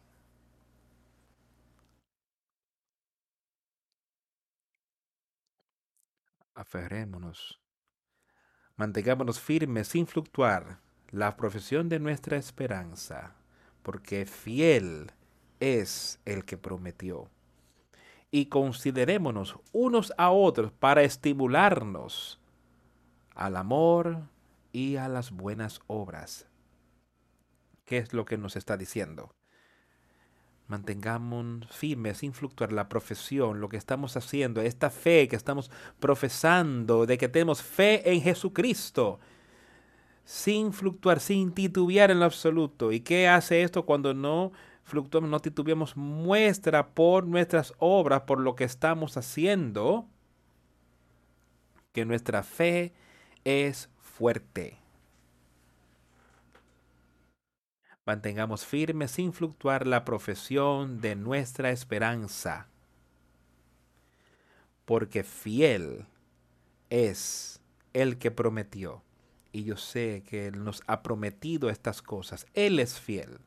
Aferrémonos. 6.54 7.60
Mantengámonos 8.76 9.40
firmes 9.40 9.88
sin 9.88 10.06
fluctuar 10.06 10.80
la 11.10 11.36
profesión 11.36 11.88
de 11.88 12.00
nuestra 12.00 12.36
esperanza, 12.36 13.36
porque 13.82 14.26
fiel 14.26 15.12
es 15.60 16.18
el 16.24 16.44
que 16.44 16.56
prometió. 16.56 17.30
Y 18.34 18.46
considerémonos 18.46 19.56
unos 19.70 20.12
a 20.18 20.32
otros 20.32 20.72
para 20.72 21.04
estimularnos 21.04 22.40
al 23.36 23.56
amor 23.56 24.22
y 24.72 24.96
a 24.96 25.06
las 25.06 25.30
buenas 25.30 25.80
obras 25.86 26.48
¿Qué 27.84 27.98
es 27.98 28.12
lo 28.12 28.24
que 28.24 28.36
nos 28.36 28.56
está 28.56 28.76
diciendo? 28.76 29.32
Mantengamos 30.66 31.68
firmes, 31.70 32.18
sin 32.18 32.32
fluctuar 32.32 32.72
la 32.72 32.88
profesión, 32.88 33.60
lo 33.60 33.68
que 33.68 33.76
estamos 33.76 34.16
haciendo, 34.16 34.62
esta 34.62 34.90
fe 34.90 35.28
que 35.28 35.36
estamos 35.36 35.70
profesando, 36.00 37.06
de 37.06 37.18
que 37.18 37.28
tenemos 37.28 37.62
fe 37.62 38.10
en 38.12 38.20
Jesucristo, 38.20 39.20
sin 40.24 40.72
fluctuar, 40.72 41.20
sin 41.20 41.52
titubear 41.52 42.10
en 42.10 42.18
lo 42.18 42.24
absoluto. 42.24 42.90
¿Y 42.90 42.98
qué 42.98 43.28
hace 43.28 43.62
esto 43.62 43.86
cuando 43.86 44.12
no 44.12 44.50
fluctuamos, 44.84 45.30
no 45.30 45.40
titubeamos? 45.40 45.96
Muestra 45.96 46.88
por 46.88 47.26
nuestras 47.26 47.72
obras, 47.78 48.22
por 48.22 48.40
lo 48.40 48.54
que 48.54 48.64
estamos 48.64 49.16
haciendo, 49.16 50.06
que 51.92 52.04
nuestra 52.04 52.42
fe 52.42 52.92
es 53.44 53.88
fuerte. 53.98 54.78
Mantengamos 58.06 58.66
firme 58.66 59.08
sin 59.08 59.32
fluctuar 59.32 59.86
la 59.86 60.04
profesión 60.04 61.00
de 61.00 61.16
nuestra 61.16 61.70
esperanza, 61.70 62.68
porque 64.84 65.24
fiel 65.24 66.06
es 66.90 67.62
el 67.94 68.18
que 68.18 68.30
prometió. 68.30 69.02
Y 69.52 69.64
yo 69.64 69.76
sé 69.76 70.22
que 70.28 70.48
Él 70.48 70.64
nos 70.64 70.82
ha 70.86 71.02
prometido 71.02 71.70
estas 71.70 72.02
cosas. 72.02 72.46
Él 72.54 72.78
es 72.80 72.98
fiel. 72.98 73.38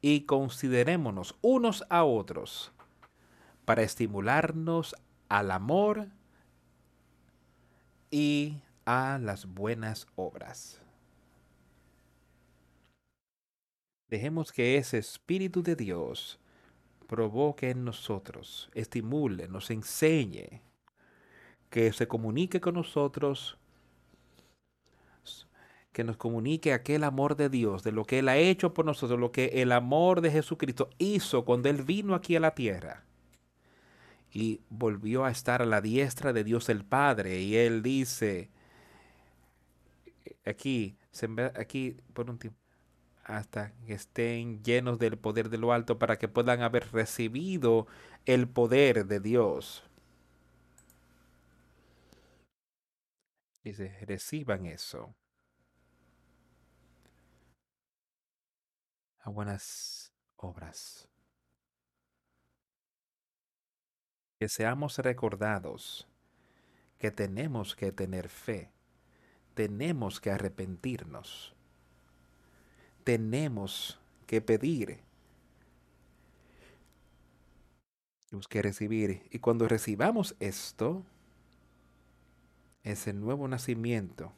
Y 0.00 0.22
considerémonos 0.22 1.36
unos 1.40 1.84
a 1.88 2.04
otros 2.04 2.72
para 3.64 3.82
estimularnos 3.82 4.94
al 5.28 5.50
amor 5.50 6.08
y 8.10 8.62
a 8.84 9.18
las 9.20 9.46
buenas 9.46 10.06
obras. 10.14 10.80
Dejemos 14.08 14.52
que 14.52 14.76
ese 14.76 14.98
Espíritu 14.98 15.62
de 15.64 15.74
Dios 15.74 16.38
provoque 17.08 17.70
en 17.70 17.84
nosotros, 17.84 18.70
estimule, 18.72 19.48
nos 19.48 19.70
enseñe, 19.70 20.62
que 21.70 21.92
se 21.92 22.06
comunique 22.06 22.60
con 22.60 22.74
nosotros, 22.74 23.58
que 25.96 26.04
nos 26.04 26.18
comunique 26.18 26.74
aquel 26.74 27.04
amor 27.04 27.36
de 27.36 27.48
Dios, 27.48 27.82
de 27.82 27.90
lo 27.90 28.04
que 28.04 28.18
Él 28.18 28.28
ha 28.28 28.36
hecho 28.36 28.74
por 28.74 28.84
nosotros, 28.84 29.18
lo 29.18 29.32
que 29.32 29.46
el 29.62 29.72
amor 29.72 30.20
de 30.20 30.30
Jesucristo 30.30 30.90
hizo 30.98 31.46
cuando 31.46 31.70
Él 31.70 31.84
vino 31.84 32.14
aquí 32.14 32.36
a 32.36 32.40
la 32.40 32.54
tierra 32.54 33.06
y 34.30 34.60
volvió 34.68 35.24
a 35.24 35.30
estar 35.30 35.62
a 35.62 35.64
la 35.64 35.80
diestra 35.80 36.34
de 36.34 36.44
Dios 36.44 36.68
el 36.68 36.84
Padre. 36.84 37.40
Y 37.40 37.56
Él 37.56 37.82
dice, 37.82 38.50
aquí, 40.44 40.98
aquí 41.54 41.96
por 42.12 42.28
un 42.28 42.38
tiempo, 42.38 42.60
hasta 43.24 43.72
que 43.86 43.94
estén 43.94 44.62
llenos 44.62 44.98
del 44.98 45.16
poder 45.16 45.48
de 45.48 45.56
lo 45.56 45.72
alto 45.72 45.98
para 45.98 46.18
que 46.18 46.28
puedan 46.28 46.60
haber 46.60 46.92
recibido 46.92 47.86
el 48.26 48.46
poder 48.46 49.06
de 49.06 49.20
Dios. 49.20 49.82
Dice, 53.64 53.96
reciban 54.06 54.66
eso. 54.66 55.14
A 59.26 59.30
buenas 59.30 60.14
obras. 60.36 61.06
Que 64.38 64.48
seamos 64.48 64.96
recordados 64.98 66.08
que 66.98 67.10
tenemos 67.10 67.76
que 67.76 67.92
tener 67.92 68.30
fe, 68.30 68.70
tenemos 69.54 70.18
que 70.20 70.30
arrepentirnos 70.30 71.56
tenemos 73.06 74.00
que 74.26 74.40
pedir. 74.40 74.98
Tenemos 78.28 78.48
que 78.48 78.60
recibir. 78.60 79.22
Y 79.30 79.38
cuando 79.38 79.68
recibamos 79.68 80.34
esto, 80.40 81.04
ese 82.82 83.12
nuevo 83.12 83.46
nacimiento, 83.46 84.32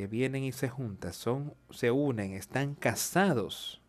que 0.00 0.06
vienen 0.06 0.44
y 0.44 0.52
se 0.52 0.70
juntan, 0.70 1.12
son, 1.12 1.52
se 1.68 1.90
unen, 1.90 2.32
están 2.32 2.74
casados, 2.74 3.82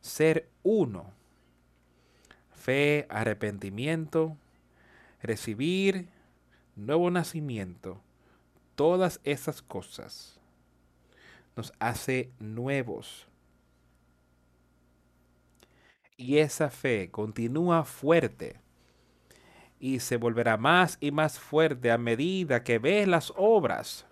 ser 0.00 0.48
uno. 0.62 1.10
Fe, 2.52 3.08
arrepentimiento, 3.10 4.36
recibir 5.20 6.10
nuevo 6.76 7.10
nacimiento, 7.10 8.00
todas 8.76 9.18
esas 9.24 9.60
cosas 9.60 10.38
nos 11.56 11.72
hace 11.80 12.30
nuevos. 12.38 13.26
Y 16.16 16.38
esa 16.38 16.70
fe 16.70 17.10
continúa 17.10 17.82
fuerte 17.82 18.60
y 19.80 19.98
se 19.98 20.18
volverá 20.18 20.56
más 20.56 20.98
y 21.00 21.10
más 21.10 21.40
fuerte 21.40 21.90
a 21.90 21.98
medida 21.98 22.62
que 22.62 22.78
ves 22.78 23.08
las 23.08 23.32
obras 23.34 24.07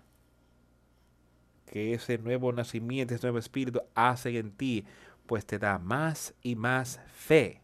que 1.67 1.93
ese 1.93 2.17
nuevo 2.17 2.51
nacimiento, 2.51 3.13
ese 3.13 3.27
nuevo 3.27 3.39
espíritu 3.39 3.81
hace 3.93 4.37
en 4.39 4.51
ti, 4.51 4.85
pues 5.25 5.45
te 5.45 5.59
da 5.59 5.77
más 5.77 6.33
y 6.41 6.55
más 6.55 6.99
fe. 7.13 7.61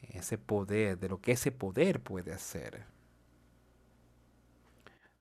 Ese 0.00 0.38
poder, 0.38 0.98
de 0.98 1.08
lo 1.08 1.20
que 1.20 1.32
ese 1.32 1.52
poder 1.52 2.02
puede 2.02 2.32
hacer. 2.32 2.84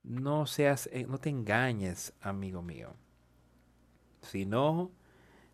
No 0.04 0.48
seas, 0.48 0.90
eh, 0.92 1.06
no 1.08 1.20
te 1.20 1.30
engañes, 1.30 2.14
amigo 2.22 2.62
mío. 2.62 2.96
Si 4.22 4.46
no 4.46 4.92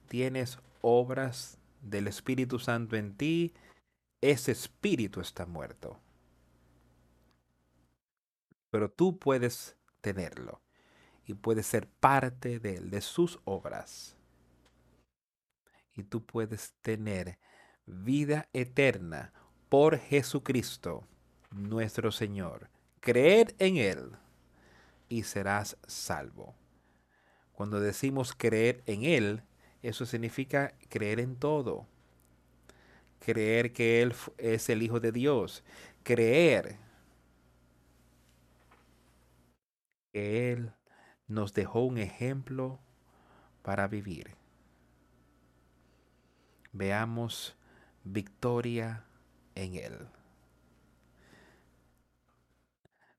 tienes 0.08 0.60
obras 0.82 1.58
del 1.82 2.08
Espíritu 2.08 2.60
Santo 2.60 2.96
en 2.96 3.16
ti, 3.16 3.54
ese 4.22 4.54
espíritu 4.54 5.20
está 5.20 5.46
muerto. 5.46 6.00
Pero 8.70 8.90
tú 8.90 9.20
puedes 9.20 9.76
tenerlo 10.00 10.64
y 11.26 11.34
puedes 11.34 11.66
ser 11.66 11.88
parte 11.88 12.60
de 12.60 12.76
él, 12.76 12.90
de 12.90 13.02
sus 13.02 13.40
obras. 13.46 14.16
Y 15.96 16.04
tú 16.04 16.26
puedes 16.26 16.74
tener 16.82 17.38
vida 17.86 18.50
eterna 18.54 19.32
por 19.70 19.98
Jesucristo, 19.98 21.08
nuestro 21.52 22.12
Señor. 22.12 22.70
Creer 23.00 23.56
en 23.60 23.78
Él 23.78 24.12
y 25.10 25.24
serás 25.24 25.78
salvo. 25.88 26.56
Cuando 27.54 27.80
decimos 27.80 28.34
creer 28.36 28.82
en 28.86 29.04
Él, 29.04 29.44
eso 29.82 30.06
significa 30.06 30.74
creer 30.90 31.20
en 31.20 31.36
todo. 31.36 31.88
Creer 33.20 33.74
que 33.74 34.02
Él 34.02 34.14
es 34.38 34.70
el 34.70 34.82
Hijo 34.82 35.00
de 35.00 35.12
Dios. 35.12 35.64
Creer 36.04 36.78
que 40.12 40.54
Él 40.54 40.74
nos 41.28 41.54
dejó 41.54 41.82
un 41.82 41.98
ejemplo 41.98 42.80
para 43.62 43.88
vivir. 43.88 44.36
Veamos 46.72 47.56
victoria 48.04 49.06
en 49.56 49.76
Él. 49.76 50.08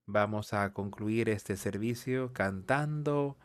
Vamos 0.06 0.52
a 0.52 0.72
concluir 0.74 1.30
este 1.30 1.56
servicio 1.56 2.32
cantando 2.32 3.36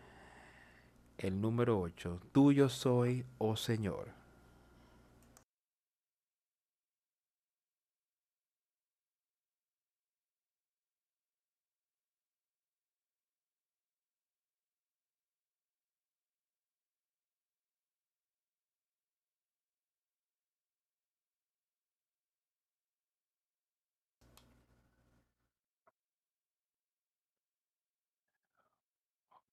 El 1.17 1.39
número 1.39 1.79
8. 1.79 2.19
Tuyo 2.33 2.67
soy, 2.69 3.25
oh 3.37 3.55
Señor. 3.55 4.18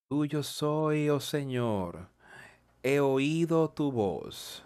Tuyo 0.09 0.45
soy, 0.45 1.11
oh 1.11 1.19
Señor. 1.19 2.09
He 2.85 3.01
oído 3.01 3.69
tu 3.71 3.91
voz. 3.91 4.63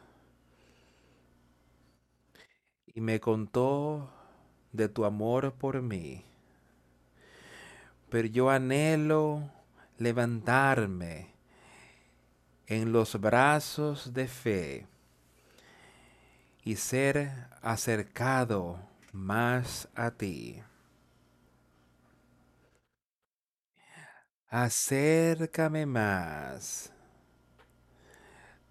Y 2.87 3.01
me 3.01 3.21
contó 3.21 4.13
de 4.71 4.91
tu 4.91 5.07
amor 5.07 5.55
por 5.55 5.81
mí. 5.81 6.23
Pero 8.11 8.29
yo 8.29 8.51
anhelo 8.51 9.51
levantarme 9.97 11.33
en 12.67 12.93
los 12.93 13.19
brazos 13.19 14.13
de 14.13 14.29
fe 14.29 14.87
y 16.65 16.77
ser 16.77 17.49
acercado 17.63 18.79
más 19.13 19.89
a 19.95 20.11
ti. 20.11 20.63
Acércame 24.53 25.87
más, 25.87 26.93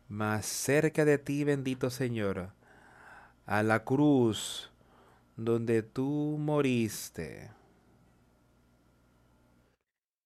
más 0.10 0.46
cerca 0.46 1.06
de 1.06 1.18
ti, 1.18 1.46
bendito 1.46 1.90
Señor, 1.90 2.52
a 3.46 3.64
la 3.64 3.86
cruz 3.86 4.70
donde 5.38 5.82
tú 5.84 6.38
moriste. 6.38 7.52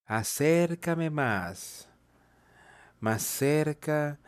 Acércame 0.06 1.10
más, 1.10 1.88
más 3.00 3.22
cerca, 3.22 4.18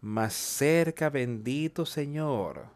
más 0.00 0.34
cerca, 0.34 1.10
bendito 1.10 1.84
Señor, 1.86 2.66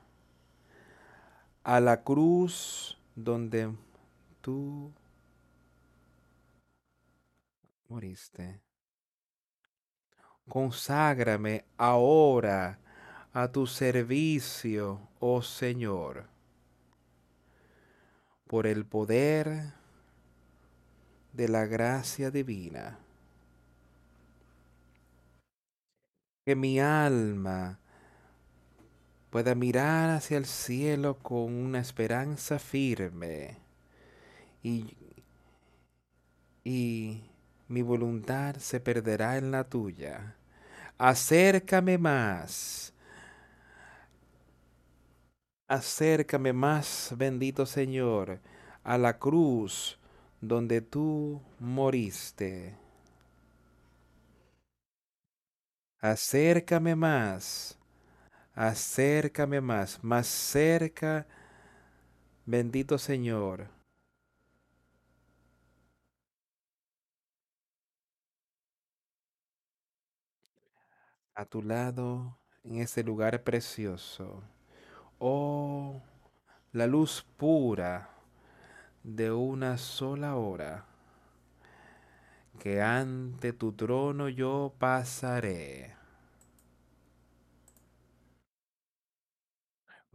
a 1.62 1.80
la 1.80 2.02
cruz 2.02 2.98
donde 3.16 3.72
tú 4.40 4.92
moriste. 4.92 5.03
Conságrame 10.48 11.64
ahora 11.76 12.78
a 13.32 13.48
tu 13.48 13.66
servicio, 13.66 15.08
oh 15.20 15.42
Señor, 15.42 16.26
por 18.46 18.66
el 18.66 18.84
poder 18.84 19.72
de 21.32 21.48
la 21.48 21.66
gracia 21.66 22.30
divina. 22.30 22.98
Que 26.44 26.54
mi 26.54 26.78
alma 26.78 27.78
pueda 29.30 29.54
mirar 29.54 30.10
hacia 30.10 30.36
el 30.36 30.46
cielo 30.46 31.18
con 31.18 31.52
una 31.52 31.80
esperanza 31.80 32.58
firme 32.58 33.56
y, 34.62 34.96
y 36.62 37.22
mi 37.68 37.82
voluntad 37.82 38.56
se 38.56 38.80
perderá 38.80 39.36
en 39.38 39.50
la 39.50 39.64
tuya. 39.64 40.36
Acércame 40.98 41.98
más. 41.98 42.92
Acércame 45.66 46.52
más, 46.52 47.14
bendito 47.16 47.66
Señor, 47.66 48.40
a 48.82 48.98
la 48.98 49.18
cruz 49.18 49.98
donde 50.40 50.82
tú 50.82 51.40
moriste. 51.58 52.76
Acércame 56.00 56.94
más, 56.94 57.78
acércame 58.54 59.62
más, 59.62 60.04
más 60.04 60.26
cerca, 60.26 61.26
bendito 62.44 62.98
Señor. 62.98 63.68
A 71.36 71.44
tu 71.46 71.62
lado, 71.62 72.38
en 72.62 72.76
ese 72.76 73.02
lugar 73.02 73.42
precioso. 73.42 74.42
Oh, 75.18 76.00
la 76.72 76.86
luz 76.86 77.26
pura 77.36 78.08
de 79.02 79.32
una 79.32 79.76
sola 79.76 80.36
hora, 80.36 80.86
que 82.60 82.80
ante 82.80 83.52
tu 83.52 83.72
trono 83.72 84.28
yo 84.28 84.74
pasaré. 84.78 85.96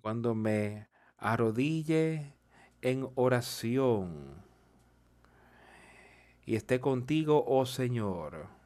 Cuando 0.02 0.36
me 0.36 0.88
arrodille 1.18 2.34
en 2.82 3.10
oración 3.16 4.42
y 6.46 6.56
esté 6.56 6.80
contigo, 6.80 7.44
oh 7.46 7.66
Señor, 7.66 8.59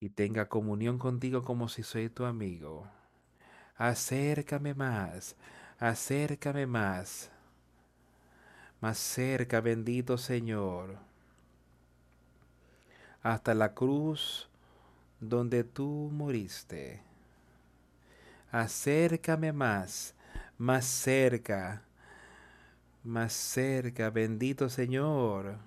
y 0.00 0.10
tenga 0.10 0.48
comunión 0.48 0.98
contigo 0.98 1.42
como 1.42 1.68
si 1.68 1.82
soy 1.82 2.08
tu 2.08 2.24
amigo. 2.24 2.86
Acércame 3.76 4.74
más, 4.74 5.36
acércame 5.78 6.66
más, 6.66 7.30
más 8.80 8.98
cerca, 8.98 9.60
bendito 9.60 10.18
Señor, 10.18 10.96
hasta 13.22 13.54
la 13.54 13.74
cruz 13.74 14.48
donde 15.20 15.64
tú 15.64 16.10
moriste. 16.12 17.02
Acércame 18.50 19.52
más, 19.52 20.14
más 20.56 20.84
cerca, 20.84 21.82
más 23.02 23.32
cerca, 23.32 24.10
bendito 24.10 24.68
Señor. 24.68 25.58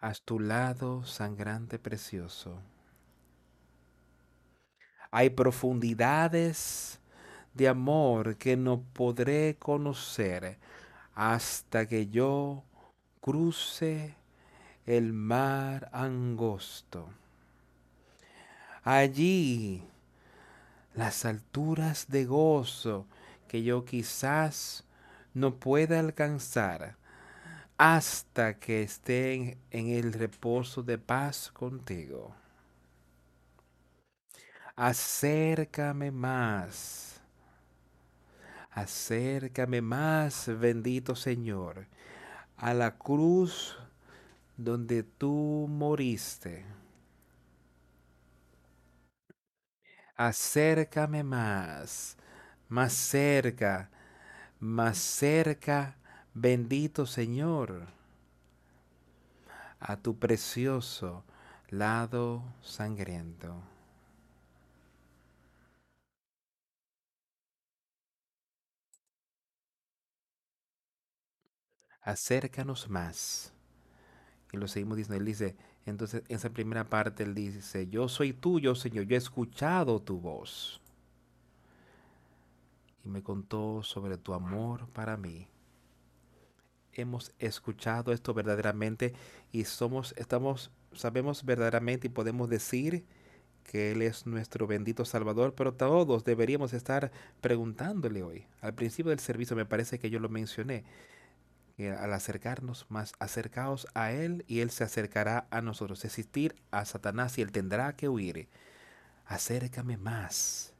Haz 0.00 0.22
tu 0.22 0.38
lado 0.38 1.04
sangrante 1.04 1.76
precioso. 1.80 2.60
Hay 5.10 5.30
profundidades 5.30 7.00
de 7.52 7.66
amor 7.66 8.36
que 8.36 8.56
no 8.56 8.80
podré 8.92 9.56
conocer 9.58 10.56
hasta 11.16 11.86
que 11.86 12.06
yo 12.06 12.62
cruce 13.20 14.14
el 14.86 15.12
mar 15.12 15.90
angosto. 15.92 17.08
Allí 18.84 19.82
las 20.94 21.24
alturas 21.24 22.06
de 22.08 22.24
gozo 22.24 23.04
que 23.48 23.64
yo 23.64 23.84
quizás 23.84 24.84
no 25.34 25.56
pueda 25.56 25.98
alcanzar 25.98 26.97
hasta 27.78 28.58
que 28.58 28.82
esté 28.82 29.56
en 29.70 29.88
el 29.88 30.12
reposo 30.12 30.82
de 30.82 30.98
paz 30.98 31.50
contigo. 31.50 32.34
Acércame 34.76 36.10
más. 36.10 37.20
Acércame 38.70 39.80
más, 39.82 40.48
bendito 40.58 41.14
Señor, 41.14 41.86
a 42.56 42.74
la 42.74 42.96
cruz 42.98 43.78
donde 44.56 45.02
tú 45.04 45.66
moriste. 45.70 46.64
Acércame 50.16 51.22
más, 51.22 52.16
más 52.68 52.92
cerca, 52.92 53.90
más 54.60 54.98
cerca, 54.98 55.96
bendito 56.40 57.04
Señor, 57.06 57.88
a 59.80 59.96
tu 59.96 60.18
precioso 60.18 61.24
lado 61.70 62.42
sangriento. 62.62 63.60
Acércanos 72.02 72.88
más. 72.88 73.52
Y 74.52 74.56
lo 74.56 74.66
seguimos 74.66 74.96
diciendo, 74.96 75.18
él 75.20 75.26
dice, 75.26 75.56
entonces 75.84 76.22
en 76.28 76.36
esa 76.36 76.50
primera 76.50 76.88
parte 76.88 77.24
él 77.24 77.34
dice, 77.34 77.88
yo 77.88 78.08
soy 78.08 78.32
tuyo, 78.32 78.74
Señor, 78.74 79.04
yo 79.04 79.14
he 79.14 79.18
escuchado 79.18 80.00
tu 80.00 80.18
voz. 80.18 80.80
Y 83.04 83.08
me 83.08 83.22
contó 83.22 83.82
sobre 83.82 84.16
tu 84.16 84.32
amor 84.32 84.88
para 84.90 85.16
mí. 85.16 85.48
Hemos 86.92 87.32
escuchado 87.38 88.12
esto 88.12 88.34
verdaderamente 88.34 89.14
y 89.52 89.64
somos, 89.64 90.14
estamos, 90.16 90.70
sabemos 90.92 91.44
verdaderamente 91.44 92.08
y 92.08 92.10
podemos 92.10 92.48
decir 92.48 93.04
que 93.64 93.92
Él 93.92 94.02
es 94.02 94.26
nuestro 94.26 94.66
bendito 94.66 95.04
Salvador, 95.04 95.54
pero 95.54 95.74
todos 95.74 96.24
deberíamos 96.24 96.72
estar 96.72 97.12
preguntándole 97.40 98.22
hoy. 98.22 98.46
Al 98.60 98.74
principio 98.74 99.10
del 99.10 99.20
servicio 99.20 99.54
me 99.54 99.66
parece 99.66 99.98
que 99.98 100.10
yo 100.10 100.18
lo 100.20 100.28
mencioné, 100.28 100.84
al 101.78 102.12
acercarnos 102.12 102.86
más, 102.88 103.12
acercaos 103.20 103.86
a 103.94 104.10
Él 104.10 104.44
y 104.48 104.60
Él 104.60 104.70
se 104.70 104.84
acercará 104.84 105.46
a 105.50 105.60
nosotros. 105.60 106.04
Existir 106.04 106.56
a 106.70 106.84
Satanás 106.84 107.38
y 107.38 107.42
Él 107.42 107.52
tendrá 107.52 107.94
que 107.94 108.08
huir. 108.08 108.48
Acércame 109.26 109.98
más, 109.98 110.72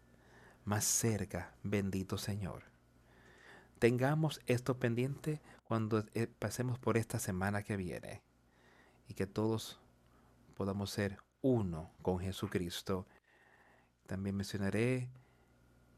más 0.64 0.84
cerca, 0.84 1.52
bendito 1.62 2.16
Señor. 2.16 2.64
Tengamos 3.78 4.40
esto 4.46 4.78
pendiente 4.78 5.40
cuando 5.68 6.02
eh, 6.14 6.26
pasemos 6.26 6.78
por 6.78 6.96
esta 6.96 7.18
semana 7.18 7.62
que 7.62 7.76
viene 7.76 8.22
y 9.06 9.12
que 9.12 9.26
todos 9.26 9.78
podamos 10.54 10.90
ser 10.90 11.18
uno 11.42 11.92
con 12.00 12.20
Jesucristo. 12.20 13.06
También 14.06 14.34
mencionaré 14.34 15.10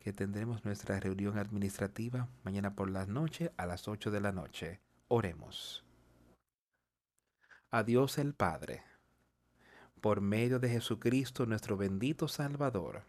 que 0.00 0.12
tendremos 0.12 0.64
nuestra 0.64 0.98
reunión 0.98 1.38
administrativa 1.38 2.28
mañana 2.42 2.74
por 2.74 2.90
la 2.90 3.06
noche 3.06 3.52
a 3.56 3.64
las 3.64 3.86
8 3.86 4.10
de 4.10 4.20
la 4.20 4.32
noche. 4.32 4.80
Oremos. 5.06 5.84
A 7.70 7.84
Dios 7.84 8.18
el 8.18 8.34
Padre, 8.34 8.82
por 10.00 10.20
medio 10.20 10.58
de 10.58 10.68
Jesucristo 10.68 11.46
nuestro 11.46 11.76
bendito 11.76 12.26
Salvador. 12.26 13.04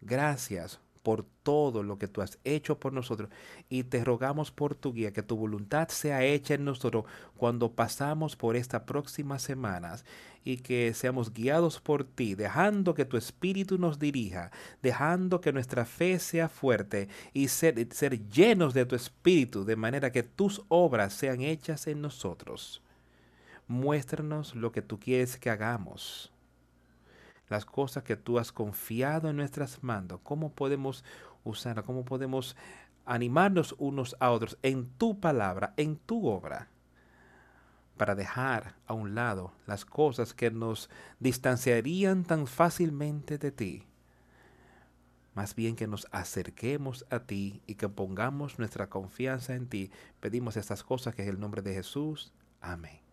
Gracias 0.00 0.80
por 1.06 1.24
todo 1.44 1.84
lo 1.84 2.00
que 2.00 2.08
tú 2.08 2.20
has 2.20 2.40
hecho 2.42 2.80
por 2.80 2.92
nosotros 2.92 3.30
y 3.68 3.84
te 3.84 4.02
rogamos 4.02 4.50
por 4.50 4.74
tu 4.74 4.92
guía, 4.92 5.12
que 5.12 5.22
tu 5.22 5.36
voluntad 5.36 5.86
sea 5.86 6.24
hecha 6.24 6.54
en 6.54 6.64
nosotros 6.64 7.04
cuando 7.36 7.70
pasamos 7.70 8.34
por 8.34 8.56
estas 8.56 8.82
próximas 8.82 9.40
semanas 9.40 10.04
y 10.42 10.56
que 10.56 10.92
seamos 10.94 11.32
guiados 11.32 11.78
por 11.78 12.02
ti, 12.02 12.34
dejando 12.34 12.94
que 12.94 13.04
tu 13.04 13.16
espíritu 13.16 13.78
nos 13.78 14.00
dirija, 14.00 14.50
dejando 14.82 15.40
que 15.40 15.52
nuestra 15.52 15.84
fe 15.84 16.18
sea 16.18 16.48
fuerte 16.48 17.08
y 17.32 17.46
ser, 17.46 17.86
ser 17.94 18.28
llenos 18.28 18.74
de 18.74 18.84
tu 18.84 18.96
espíritu, 18.96 19.64
de 19.64 19.76
manera 19.76 20.10
que 20.10 20.24
tus 20.24 20.64
obras 20.66 21.12
sean 21.12 21.40
hechas 21.40 21.86
en 21.86 22.02
nosotros. 22.02 22.82
Muéstranos 23.68 24.56
lo 24.56 24.72
que 24.72 24.82
tú 24.82 24.98
quieres 24.98 25.36
que 25.36 25.50
hagamos 25.50 26.32
las 27.48 27.64
cosas 27.64 28.02
que 28.02 28.16
tú 28.16 28.38
has 28.38 28.52
confiado 28.52 29.30
en 29.30 29.36
nuestras 29.36 29.82
manos, 29.82 30.20
cómo 30.22 30.52
podemos 30.52 31.04
usarlas, 31.44 31.84
cómo 31.84 32.04
podemos 32.04 32.56
animarnos 33.04 33.74
unos 33.78 34.16
a 34.20 34.30
otros 34.30 34.58
en 34.62 34.88
tu 34.98 35.20
palabra, 35.20 35.72
en 35.76 35.96
tu 35.96 36.26
obra, 36.26 36.68
para 37.96 38.14
dejar 38.14 38.74
a 38.86 38.92
un 38.92 39.14
lado 39.14 39.52
las 39.66 39.84
cosas 39.84 40.34
que 40.34 40.50
nos 40.50 40.90
distanciarían 41.20 42.24
tan 42.24 42.46
fácilmente 42.46 43.38
de 43.38 43.52
ti. 43.52 43.86
Más 45.34 45.54
bien 45.54 45.76
que 45.76 45.86
nos 45.86 46.06
acerquemos 46.12 47.06
a 47.10 47.20
ti 47.20 47.62
y 47.66 47.74
que 47.74 47.88
pongamos 47.88 48.58
nuestra 48.58 48.88
confianza 48.88 49.54
en 49.54 49.68
ti. 49.68 49.90
Pedimos 50.18 50.56
estas 50.56 50.82
cosas 50.82 51.14
que 51.14 51.22
es 51.22 51.28
el 51.28 51.38
nombre 51.38 51.60
de 51.62 51.74
Jesús. 51.74 52.32
Amén. 52.60 53.05